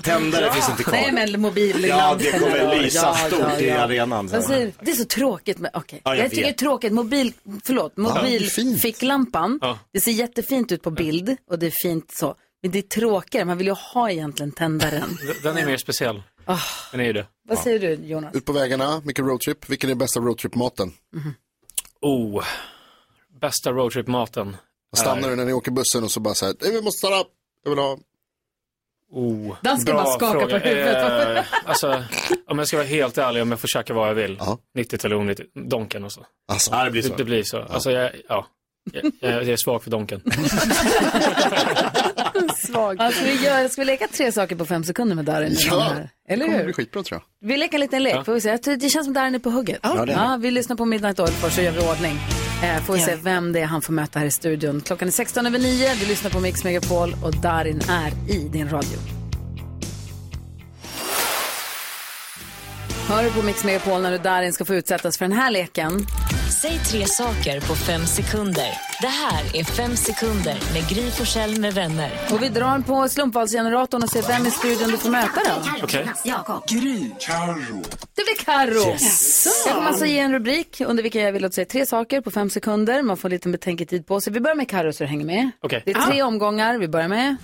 [0.03, 1.52] Tändare finns inte kvar.
[1.53, 1.85] Mobil.
[1.89, 4.41] Ja, det kommer lysa stort i arenan sen.
[4.47, 4.71] Du?
[4.81, 6.01] Det är så tråkigt med, okej.
[6.03, 9.59] Ja, jag jag, tycker det är tråkigt, mobil, förlåt, mobilficklampan.
[9.61, 9.79] Ja.
[9.91, 12.35] Det ser jättefint ut på bild och det är fint så.
[12.61, 15.17] Men det är tråkigare, man vill ju ha egentligen tändaren.
[15.43, 16.23] Den är mer speciell.
[16.45, 16.57] Ah.
[16.91, 17.25] Den är ju det.
[17.49, 18.35] Vad säger du Jonas?
[18.35, 19.69] Ut på vägarna, mycket roadtrip.
[19.69, 20.93] Vilken är bästa roadtrip-maten?
[22.01, 22.43] Oh,
[23.41, 24.57] bästa roadtrip-maten.
[24.95, 27.23] Stannar du när ni åker bussen och så bara så här, "Nej, vi måste stanna,
[27.63, 27.97] jag vill ha.
[29.15, 30.59] Oh, Dansken bara skakar fråga.
[30.59, 31.37] på huvudet.
[31.37, 32.03] Eh, alltså,
[32.47, 34.39] om jag ska vara helt ärlig, om jag får käka vad jag vill.
[34.75, 36.25] 90 eller 90, Donken och så.
[36.51, 37.09] Alltså, ja, det blir så.
[37.09, 37.61] Det, det blir så.
[37.61, 38.47] Alltså, jag, ja.
[38.91, 40.21] Jag, jag är svag för Donken.
[42.67, 43.01] Svag.
[43.01, 45.55] Alltså, vi gör, ska vi leka tre saker på fem sekunder med Darin?
[45.59, 45.95] Ja?
[46.29, 46.63] Eller det kommer hur?
[46.65, 47.47] bli skitbra tror jag.
[47.49, 48.23] Vi leker en liten lek, Ja.
[48.23, 48.57] får vi se.
[48.57, 49.79] Det känns som Darin är på hugget.
[49.83, 52.19] Ja, det är ja, vi lyssnar på Midnight Oil först så gör vi ordning.
[52.63, 54.81] Eh, får vi se vem det är han får möta här i studion.
[54.81, 58.69] Klockan är 16 över 9, du lyssnar på Mix Megapol och Darin är i din
[58.69, 58.97] radio.
[63.09, 66.05] Hör du på Mix Megapol när du Darin ska få utsättas för den här leken.
[66.61, 68.69] Säg tre saker på fem sekunder.
[69.01, 72.11] Det här är Fem sekunder med Gry Forssell med vänner.
[72.31, 75.83] Och vi drar på slumpvalsgeneratorn och ser vem i studion du får möta då.
[75.83, 76.09] Okej.
[76.67, 77.11] Gry.
[77.19, 77.83] Carro.
[78.15, 78.89] Det blir Carro.
[78.89, 79.63] Yes.
[79.65, 82.21] Jag kommer alltså ge en rubrik under vilken jag vill att du säger tre saker
[82.21, 83.01] på fem sekunder.
[83.01, 84.33] Man får lite betänketid på sig.
[84.33, 85.51] Vi börjar med Carro så du hänger med.
[85.61, 85.81] Okej.
[85.85, 86.77] Det är tre omgångar.
[86.77, 87.35] Vi börjar med...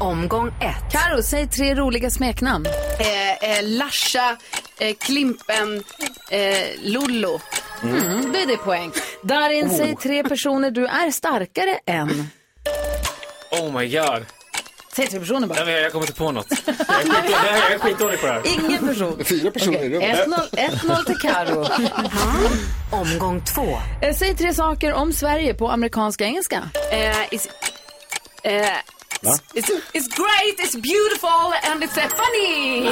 [0.00, 0.92] Omgång ett.
[0.92, 2.66] Carro, säg tre roliga smeknamn.
[3.00, 4.36] Eh, eh, Larsa,
[4.78, 5.82] eh, Klimpen,
[6.30, 6.40] eh,
[6.82, 7.40] Lollo.
[7.82, 8.92] Mm, då är det poäng.
[9.22, 9.76] Darin, Oh.
[9.76, 12.28] säg tre personer du är starkare än.
[13.50, 14.24] Oh my god.
[14.96, 15.70] Säg tre personer bara.
[15.70, 16.46] Jag, jag kommer inte på något.
[16.66, 16.76] Jag
[17.72, 18.42] är, skitdålig på det här.
[18.46, 19.24] Ingen person.
[19.24, 20.26] Fyra personer i rummet.
[20.52, 21.66] 1-0 1-0 till Carro.
[22.90, 23.78] Omgång två.
[24.02, 26.62] Eh, Säg tre saker om Sverige på amerikanska engelska.
[26.92, 27.48] Eh, it's,
[29.26, 32.86] eh, it's, it's great, it's beautiful and it's uh, funny.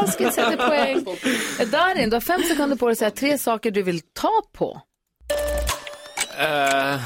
[0.00, 1.04] Jag skulle sätta poäng.
[1.70, 4.80] Darin, du har fem sekunder på dig att säga tre saker du vill ta på.
[6.38, 7.00] Eh,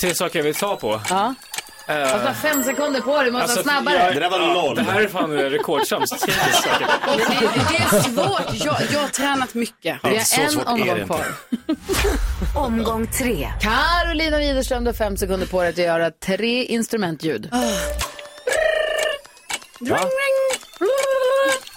[0.00, 1.00] tre saker jag vill ta på.
[1.10, 1.34] Ja.
[1.88, 3.94] Eh, Alltså, du har fem sekunder på dig, du måste alltså, vara snabbare.
[3.96, 6.26] jag- ja, Det här är fan rekordsämst.
[6.26, 6.32] det,
[7.70, 8.64] det är svårt.
[8.64, 9.98] Jag, jag har tränat mycket.
[10.02, 11.24] Vi har en omgång kvar.
[12.56, 13.48] Omgång tre.
[13.60, 17.48] Carolina Widerström, du har fem sekunder på dig att göra tre instrumentljud.
[19.80, 19.98] Va?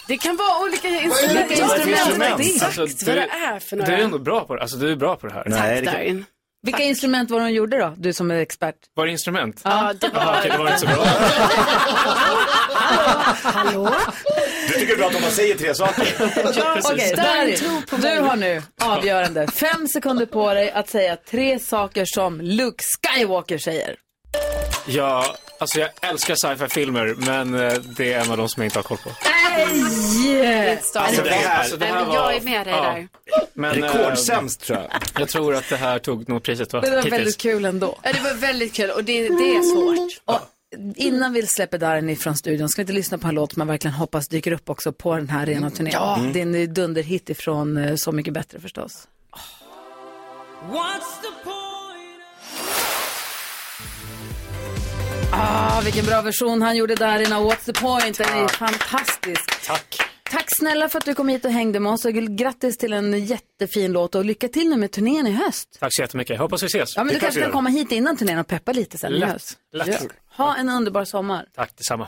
[0.08, 1.52] Det kan vara olika instrument.
[1.62, 2.40] Vad är det för instrument?
[2.40, 3.98] Exakt Alltså, vad du- det är för Du några.
[3.98, 4.62] är ändå bra på det.
[4.62, 5.44] Alltså, du är bra på det här.
[5.48, 6.24] Nej, det
[6.64, 8.76] Vilka instrument var det hon gjorde då, du som är expert?
[8.94, 9.62] Var det instrument?
[9.64, 10.96] Ja, det var- Aha, okej, det var inte så bra.
[13.44, 13.90] Hallå?
[14.68, 16.08] Du tycker det är bra att man säger tre saker.
[16.94, 22.42] Okej, Darin, du har nu avgörande fem sekunder på dig att säga tre saker som
[22.42, 22.84] Luke
[23.16, 23.96] Skywalker säger.
[24.86, 28.80] Ja, alltså jag älskar sci-fi-filmer, men eh, det är en av de som jag inte
[28.80, 29.10] har koll på.
[29.24, 30.80] Nej!
[30.96, 32.82] Alltså, det här, alltså, det här men jag var- är med dig ja.
[32.82, 33.08] där.
[33.54, 34.90] Men, eh, Rekordsämst tror jag.
[35.22, 36.82] Jag tror att det här tog nog priset va?
[36.82, 37.14] Det var Hittills.
[37.14, 37.98] väldigt kul ändå.
[38.04, 40.22] Ja, det var väldigt kul och det, det är svårt.
[40.26, 40.40] Och
[40.96, 43.68] innan vi släpper Darin ifrån studion, ska vi inte lyssna på en låt som man
[43.68, 45.94] verkligen hoppas dyker upp också på den här arenaturnén?
[45.94, 46.20] Ja.
[46.34, 49.08] Det är en dunderhit ifrån eh, Så mycket bättre förstås.
[55.34, 58.18] Ah, vilken bra version han gjorde där innan What's the point?
[58.18, 59.66] Den är fantastisk.
[59.68, 59.98] Tack.
[60.32, 62.06] Tack snälla för att du kom hit och hängde med oss.
[62.06, 65.78] Och grattis till en jättefin låt och lycka till nu med turnén i höst.
[65.80, 66.40] Tack så jättemycket.
[66.40, 66.96] Hoppas vi ses.
[66.96, 69.20] Ja, men du kan kanske kan komma hit innan turnén och peppa lite sen i
[69.20, 69.30] Lätt.
[69.30, 69.58] höst.
[69.74, 69.88] Lätt.
[69.88, 70.46] Ja.
[70.46, 71.46] Ha en underbar sommar.
[71.56, 72.08] Tack detsamma.